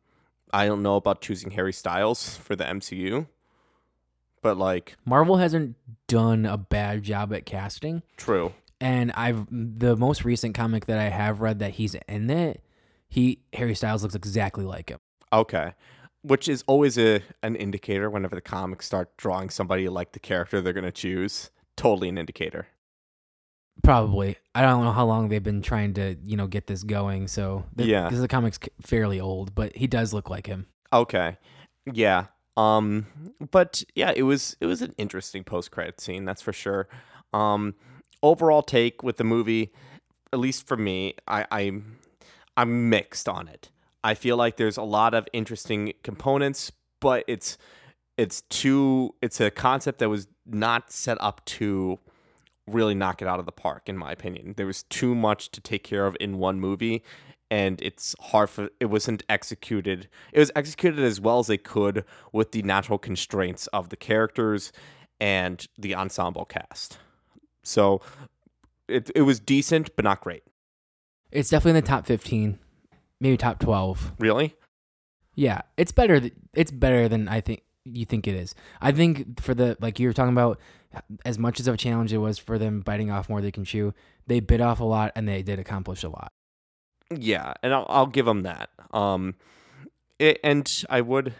I 0.53 0.66
don't 0.66 0.82
know 0.82 0.97
about 0.97 1.20
choosing 1.20 1.51
Harry 1.53 1.72
Styles 1.72 2.36
for 2.36 2.55
the 2.55 2.64
MCU, 2.64 3.26
but 4.43 4.57
like, 4.57 4.97
Marvel 5.05 5.36
hasn't 5.36 5.76
done 6.07 6.47
a 6.47 6.57
bad 6.57 7.03
job 7.03 7.32
at 7.32 7.45
casting. 7.47 8.03
true. 8.16 8.53
And 8.81 9.11
I've 9.12 9.47
the 9.51 9.97
most 9.97 10.24
recent 10.24 10.55
comic 10.55 10.87
that 10.87 10.99
I 10.99 11.09
have 11.09 11.41
read 11.41 11.59
that 11.59 11.72
he's 11.72 11.95
in 12.09 12.31
it, 12.31 12.62
he 13.09 13.41
Harry 13.53 13.74
Styles 13.74 14.03
looks 14.03 14.14
exactly 14.14 14.64
like 14.64 14.91
him. 14.91 14.99
Okay. 15.33 15.72
Which 16.22 16.49
is 16.49 16.62
always 16.66 16.97
a 16.99 17.20
an 17.43 17.57
indicator 17.57 18.09
whenever 18.11 18.35
the 18.35 18.41
comics 18.41 18.87
start 18.87 19.16
drawing 19.16 19.51
somebody 19.51 19.89
like 19.89 20.12
the 20.12 20.20
character 20.20 20.61
they're 20.61 20.72
going 20.72 20.85
to 20.85 20.93
choose. 20.93 21.51
Totally 21.76 22.09
an 22.09 22.18
indicator. 22.18 22.66
Probably. 23.83 24.37
I 24.55 24.62
don't 24.62 24.83
know 24.83 24.93
how 24.93 25.07
long 25.07 25.29
they've 25.29 25.43
been 25.43 25.62
trying 25.62 25.95
to, 25.95 26.16
you 26.24 26.37
know, 26.37 26.49
get 26.49 26.66
this 26.66 26.83
going. 26.83 27.29
So 27.29 27.64
the, 27.76 27.85
Yeah. 27.85 28.05
because 28.05 28.20
the 28.20 28.29
comic's 28.29 28.59
fairly 28.83 29.20
old, 29.20 29.55
but 29.55 29.76
he 29.76 29.87
does 29.87 30.12
look 30.12 30.29
like 30.29 30.47
him. 30.47 30.66
Okay. 30.93 31.37
Yeah. 31.93 32.26
Um 32.57 33.07
but 33.53 33.85
yeah, 33.95 34.12
it 34.14 34.22
was 34.22 34.57
it 34.61 34.66
was 34.66 34.83
an 34.83 34.95
interesting 34.99 35.45
post-credit 35.45 36.01
scene, 36.01 36.24
that's 36.24 36.43
for 36.43 36.53
sure. 36.53 36.89
Um 37.33 37.74
overall 38.23 38.62
take 38.62 39.03
with 39.03 39.16
the 39.16 39.25
movie, 39.25 39.73
at 40.33 40.39
least 40.39 40.66
for 40.66 40.77
me, 40.77 41.14
I 41.27 41.47
I'm 41.51 41.99
I'm 42.57 42.91
mixed 42.91 43.29
on 43.29 43.49
it. 43.49 43.71
I 44.05 44.14
feel 44.14 44.37
like 44.37 44.57
there's 44.57 44.77
a 44.77 44.83
lot 44.83 45.14
of 45.14 45.27
interesting 45.33 45.93
components, 46.03 46.73
but 47.01 47.25
it's 47.27 47.59
it's 48.16 48.43
too 48.43 49.14
it's 49.23 49.41
a 49.41 49.51
concept 49.51 50.01
that 50.01 50.09
was 50.09 50.27
not 50.47 50.91
set 50.91 51.19
up 51.21 51.45
to 51.45 51.99
really 52.66 52.95
knock 52.95 53.23
it 53.23 53.29
out 53.29 53.39
of 53.39 53.47
the 53.47 53.53
park 53.53 53.89
in 53.89 53.97
my 53.97 54.12
opinion. 54.12 54.55
There 54.57 54.66
was 54.66 54.83
too 54.85 55.14
much 55.14 55.51
to 55.53 55.61
take 55.61 55.85
care 55.85 56.07
of 56.07 56.16
in 56.21 56.39
one 56.39 56.61
movie 56.61 57.03
and 57.51 57.81
it's 57.81 58.14
hard 58.21 58.51
for 58.51 58.69
it 58.79 58.87
wasn't 58.87 59.23
executed. 59.29 60.09
It 60.33 60.39
was 60.39 60.51
executed 60.55 61.01
as 61.01 61.21
well 61.21 61.39
as 61.39 61.47
they 61.47 61.59
could 61.59 62.05
with 62.33 62.53
the 62.53 62.62
natural 62.62 62.99
constraints 62.99 63.66
of 63.69 63.89
the 63.89 63.97
characters 63.97 64.73
and 65.21 65.66
the 65.79 65.95
ensemble 65.95 66.45
cast. 66.45 66.99
So 67.69 68.01
it 68.89 69.11
it 69.14 69.23
was 69.23 69.41
decent 69.41 69.95
but 69.97 70.05
not 70.05 70.21
great. 70.21 70.43
It's 71.31 71.51
definitely 71.51 71.79
in 71.79 71.85
the 71.85 71.89
top 71.89 72.07
15, 72.07 72.59
maybe 73.21 73.37
top 73.37 73.59
12. 73.59 74.14
Really? 74.19 74.55
Yeah, 75.35 75.61
it's 75.77 75.93
better. 75.93 76.19
Th- 76.21 76.33
it's 76.55 76.71
better 76.71 77.07
than 77.07 77.29
I 77.29 77.41
think 77.43 77.62
you 77.85 78.05
think 78.05 78.27
it 78.27 78.35
is. 78.35 78.55
I 78.81 78.93
think 78.93 79.41
for 79.41 79.55
the 79.55 79.77
like 79.81 79.99
you 79.99 80.09
were 80.09 80.14
talking 80.14 80.33
about, 80.33 80.59
as 81.25 81.39
much 81.39 81.61
as 81.61 81.69
of 81.69 81.75
a 81.75 81.77
challenge 81.77 82.12
it 82.12 82.19
was 82.19 82.39
for 82.39 82.59
them 82.59 82.81
biting 82.81 83.11
off 83.11 83.29
more 83.29 83.41
than 83.41 83.47
they 83.47 83.53
can 83.53 83.64
chew, 83.64 83.93
they 84.27 84.41
bit 84.41 84.61
off 84.61 84.81
a 84.81 84.85
lot 84.85 85.12
and 85.14 85.29
they 85.29 85.43
did 85.43 85.59
accomplish 85.59 86.03
a 86.03 86.09
lot. 86.09 86.33
Yeah, 87.14 87.55
and 87.62 87.73
I'll, 87.73 87.87
I'll 87.89 88.07
give 88.07 88.27
them 88.27 88.43
that. 88.43 88.71
Um, 88.93 89.35
it, 90.19 90.41
and 90.43 90.85
I 90.91 91.01
would, 91.01 91.35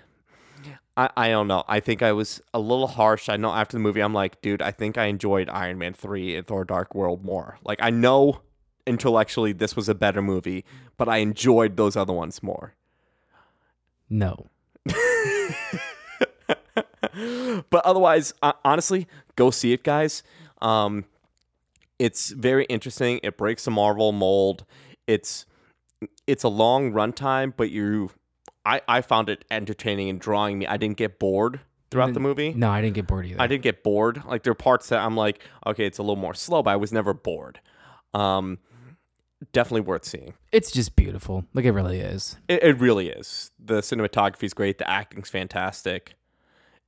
I, 0.99 1.11
I 1.17 1.29
don't 1.31 1.47
know. 1.47 1.63
I 1.69 1.79
think 1.79 2.03
I 2.03 2.13
was 2.13 2.43
a 2.53 2.59
little 2.59 2.89
harsh. 2.89 3.29
I 3.29 3.37
know 3.37 3.53
after 3.53 3.77
the 3.77 3.81
movie, 3.81 4.01
I'm 4.01 4.13
like, 4.13 4.43
dude, 4.43 4.61
I 4.61 4.73
think 4.73 4.99
I 4.99 5.05
enjoyed 5.05 5.49
Iron 5.49 5.79
Man 5.79 5.95
three 5.95 6.35
and 6.35 6.45
Thor: 6.45 6.65
Dark 6.65 6.93
World 6.95 7.25
more. 7.25 7.59
Like 7.65 7.79
I 7.81 7.91
know 7.91 8.41
intellectually 8.85 9.53
this 9.53 9.77
was 9.77 9.89
a 9.89 9.95
better 9.95 10.21
movie, 10.21 10.65
but 10.97 11.09
I 11.09 11.19
enjoyed 11.19 11.77
those 11.77 11.97
other 11.97 12.13
ones 12.13 12.43
more. 12.43 12.75
No, 14.11 14.47
but 17.71 17.85
otherwise, 17.85 18.35
uh, 18.43 18.55
honestly, 18.65 19.07
go 19.37 19.51
see 19.51 19.73
it, 19.73 19.85
guys. 19.85 20.23
Um, 20.61 21.05
it's 22.01 22.31
very 22.31 22.65
interesting. 22.65 23.21
It 23.23 23.37
breaks 23.37 23.65
the 23.67 23.71
Marvel 23.71 24.11
mold. 24.13 24.65
It's 25.07 25.47
it's 26.27 26.43
a 26.43 26.49
long 26.49 26.93
runtime, 26.93 27.53
but 27.57 27.71
you, 27.71 28.11
I 28.69 28.81
I 28.89 29.01
found 29.01 29.29
it 29.29 29.45
entertaining 29.51 30.09
and 30.09 30.21
drawing 30.21 30.59
me. 30.59 30.67
I 30.67 30.77
didn't 30.77 30.97
get 30.99 31.19
bored 31.19 31.61
throughout 31.91 32.13
the 32.15 32.21
movie. 32.21 32.53
no, 32.53 32.69
I 32.71 32.83
didn't 32.83 32.95
get 32.97 33.07
bored 33.07 33.25
either. 33.27 33.41
I 33.41 33.47
didn't 33.47 33.63
get 33.63 33.83
bored. 33.83 34.23
Like 34.27 34.43
there 34.43 34.51
are 34.51 34.55
parts 34.55 34.89
that 34.91 35.01
I'm 35.01 35.17
like, 35.17 35.41
okay, 35.67 35.87
it's 35.87 35.99
a 35.99 36.03
little 36.03 36.17
more 36.17 36.35
slow, 36.35 36.63
but 36.63 36.71
I 36.71 36.77
was 36.77 36.93
never 36.93 37.15
bored. 37.15 37.61
Um, 38.15 38.59
definitely 39.53 39.83
worth 39.83 40.05
seeing. 40.05 40.35
It's 40.53 40.71
just 40.71 40.97
beautiful. 40.97 41.45
Like 41.55 41.65
it 41.65 41.73
really 41.73 42.01
is. 42.01 42.37
It, 42.49 42.63
it 42.63 42.79
really 42.79 43.09
is. 43.09 43.51
The 43.59 43.81
cinematography 43.81 44.45
is 44.45 44.55
great. 44.55 44.79
The 44.79 44.89
acting's 44.91 45.31
fantastic, 45.31 46.15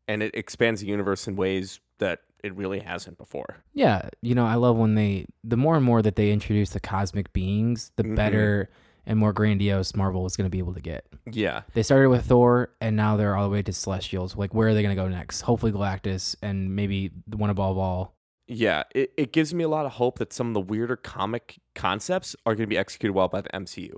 and 0.06 0.22
it 0.22 0.34
expands 0.34 0.80
the 0.82 0.86
universe 0.86 1.26
in 1.26 1.36
ways 1.36 1.80
that 1.98 2.20
it 2.42 2.54
really 2.54 2.80
hasn't 2.80 3.18
before. 3.18 3.56
Yeah, 3.74 4.08
you 4.22 4.34
know, 4.34 4.46
I 4.46 4.54
love 4.54 4.76
when 4.76 4.94
they 4.96 5.26
the 5.44 5.56
more 5.56 5.76
and 5.76 5.84
more 5.84 6.02
that 6.02 6.16
they 6.16 6.30
introduce 6.30 6.70
the 6.70 6.80
cosmic 6.80 7.32
beings, 7.32 7.92
the 7.96 8.04
Mhm. 8.04 8.16
better 8.16 8.70
and 9.10 9.18
more 9.18 9.32
grandiose 9.32 9.96
Marvel 9.96 10.24
is 10.24 10.36
going 10.36 10.46
to 10.46 10.50
be 10.50 10.60
able 10.60 10.72
to 10.72 10.80
get. 10.80 11.04
Yeah, 11.30 11.62
They 11.74 11.82
started 11.82 12.10
with 12.10 12.26
Thor, 12.26 12.70
and 12.80 12.94
now 12.94 13.16
they're 13.16 13.36
all 13.36 13.42
the 13.44 13.50
way 13.50 13.60
to 13.60 13.72
Celestials. 13.72 14.36
Like, 14.36 14.54
where 14.54 14.68
are 14.68 14.74
they 14.74 14.82
going 14.82 14.96
to 14.96 15.02
go 15.02 15.08
next? 15.08 15.40
Hopefully, 15.42 15.72
Galactus, 15.72 16.36
and 16.40 16.76
maybe 16.76 17.10
the 17.26 17.36
one 17.36 17.50
above 17.50 17.76
all. 17.76 18.14
yeah. 18.46 18.84
It, 18.94 19.12
it 19.16 19.32
gives 19.32 19.52
me 19.52 19.64
a 19.64 19.68
lot 19.68 19.84
of 19.84 19.92
hope 19.92 20.18
that 20.20 20.32
some 20.32 20.46
of 20.46 20.54
the 20.54 20.60
weirder 20.60 20.94
comic 20.96 21.58
concepts 21.74 22.36
are 22.46 22.54
going 22.54 22.66
to 22.68 22.70
be 22.70 22.78
executed 22.78 23.12
well 23.12 23.26
by 23.28 23.40
the 23.40 23.48
MCU, 23.50 23.96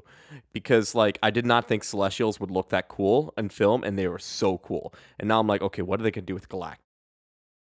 because 0.55 0.95
like 0.95 1.19
I 1.23 1.31
did 1.31 1.45
not 1.45 1.69
think 1.69 1.85
Celestials 1.85 2.41
would 2.41 2.51
look 2.51 2.71
that 2.71 2.89
cool 2.89 3.35
in 3.37 3.51
film, 3.51 3.85
and 3.85 3.99
they 3.99 4.09
were 4.09 4.19
so 4.19 4.57
cool. 4.59 4.95
And 5.19 5.29
now 5.29 5.41
I'm 5.41 5.47
like, 5.47 5.61
okay, 5.61 5.83
what 5.83 6.01
are 6.01 6.03
they 6.03 6.11
going 6.11 6.25
to 6.25 6.27
do 6.27 6.35
with 6.35 6.49
Galactus? 6.49 6.79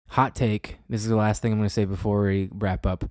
Hot 0.09 0.35
take. 0.35 0.77
This 0.87 1.01
is 1.01 1.09
the 1.09 1.15
last 1.17 1.41
thing 1.41 1.51
I'm 1.51 1.57
going 1.59 1.67
to 1.67 1.73
say 1.73 1.83
before 1.83 2.23
we 2.23 2.49
wrap 2.53 2.85
up. 2.85 3.03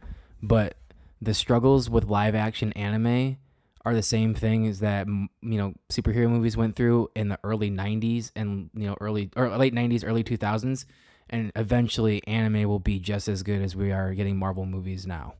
But 0.43 0.77
the 1.21 1.35
struggles 1.35 1.91
with 1.91 2.05
live 2.05 2.35
action 2.35 2.73
anime 2.73 3.37
are 3.85 3.95
the 3.95 4.03
same 4.03 4.35
thing 4.35 4.67
as 4.67 4.81
that 4.81 5.07
you 5.07 5.29
know 5.59 5.75
superhero 5.91 6.29
movies 6.31 6.57
went 6.57 6.75
through 6.77 7.11
in 7.15 7.29
the 7.29 7.39
early 7.45 7.71
90s 7.71 8.31
and 8.35 8.71
you 8.75 8.87
know 8.87 8.97
early 9.01 9.31
or 9.37 9.49
late 9.59 9.75
90s 9.75 10.03
early 10.07 10.25
2000s 10.25 10.85
and 11.31 11.53
eventually 11.57 12.23
anime 12.27 12.69
will 12.69 12.79
be 12.79 12.99
just 12.99 13.29
as 13.29 13.43
good 13.43 13.61
as 13.63 13.77
we 13.77 13.93
are 13.93 14.15
getting 14.15 14.37
marvel 14.39 14.65
movies 14.67 15.07
now 15.07 15.35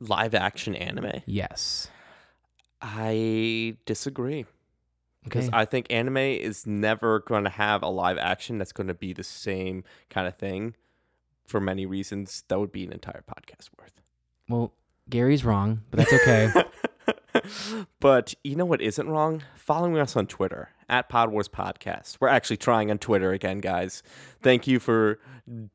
Live 0.00 0.34
action 0.34 0.74
anime? 0.74 1.22
yes 1.26 1.88
I 2.82 3.76
disagree. 3.86 4.46
because 5.24 5.48
okay 5.48 5.56
I 5.56 5.64
think 5.64 5.86
anime 5.90 6.16
is 6.18 6.66
never 6.66 7.20
going 7.20 7.44
to 7.44 7.50
have 7.50 7.82
a 7.82 7.88
live 7.88 8.18
action 8.18 8.58
that's 8.58 8.72
going 8.72 8.86
to 8.88 8.94
be 8.94 9.12
the 9.12 9.22
same 9.24 9.84
kind 10.08 10.26
of 10.26 10.36
thing 10.36 10.74
for 11.46 11.60
many 11.60 11.84
reasons. 11.84 12.44
That 12.48 12.60
would 12.60 12.72
be 12.72 12.84
an 12.84 12.92
entire 12.92 13.22
podcast 13.28 13.68
worth. 13.78 14.00
well 14.48 14.72
gary's 15.08 15.44
wrong 15.44 15.82
but 15.90 15.98
that's 15.98 16.12
okay 16.12 16.52
but 18.00 18.34
you 18.44 18.56
know 18.56 18.64
what 18.64 18.80
isn't 18.80 19.08
wrong? 19.08 19.42
Following 19.54 19.98
us 19.98 20.16
on 20.16 20.26
Twitter 20.26 20.70
at 20.88 21.08
Pod 21.08 21.30
Wars 21.30 21.48
Podcast. 21.48 22.18
We're 22.20 22.28
actually 22.28 22.56
trying 22.56 22.90
on 22.90 22.98
Twitter 22.98 23.32
again, 23.32 23.60
guys. 23.60 24.02
Thank 24.42 24.66
you 24.66 24.80
for 24.80 25.20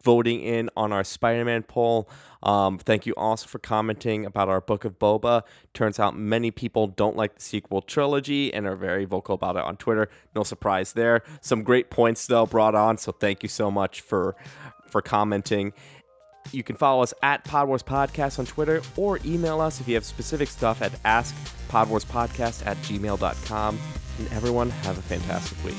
voting 0.04 0.42
in 0.42 0.70
on 0.76 0.92
our 0.92 1.04
Spider 1.04 1.46
Man 1.46 1.64
poll. 1.64 2.10
Um, 2.44 2.78
thank 2.78 3.06
you 3.06 3.14
also 3.16 3.48
for 3.48 3.60
commenting 3.60 4.26
about 4.26 4.50
our 4.50 4.62
Book 4.62 4.86
of 4.86 5.00
Boba. 5.00 5.44
Turns 5.74 6.00
out 6.00 6.18
many 6.18 6.52
people 6.52 6.88
don't 6.88 7.16
like 7.16 7.36
the 7.36 7.42
sequel 7.42 7.82
trilogy 7.82 8.54
and 8.54 8.68
are 8.68 8.76
very 8.76 9.06
vocal 9.06 9.36
about 9.36 9.56
it 9.56 9.64
on 9.64 9.78
Twitter. 9.78 10.10
No 10.36 10.44
surprise 10.44 10.94
there. 10.94 11.24
Some 11.42 11.64
great 11.64 11.90
points 11.90 12.28
though 12.28 12.46
brought 12.46 12.76
on, 12.76 12.98
so 12.98 13.12
thank 13.12 13.42
you 13.42 13.50
so 13.50 13.72
much 13.72 14.02
for 14.02 14.36
for 14.88 15.02
commenting. 15.02 15.74
You 16.52 16.64
can 16.64 16.76
follow 16.76 17.04
us 17.04 17.14
at 17.22 17.44
Pod 17.44 17.68
Wars 17.68 17.84
Podcast 17.84 18.40
on 18.40 18.46
Twitter 18.46 18.82
or 18.96 19.20
email 19.26 19.62
us 19.62 19.82
if 19.82 19.88
you 19.88 19.96
have 19.96 20.06
specific 20.06 20.50
stuff 20.50 20.82
at 20.82 20.92
askpodwarspodcast 21.04 22.66
at 22.66 22.78
gmail.com. 22.78 23.80
And 24.18 24.32
everyone 24.32 24.70
have 24.70 24.98
a 24.98 25.02
fantastic 25.02 25.62
week. 25.66 25.76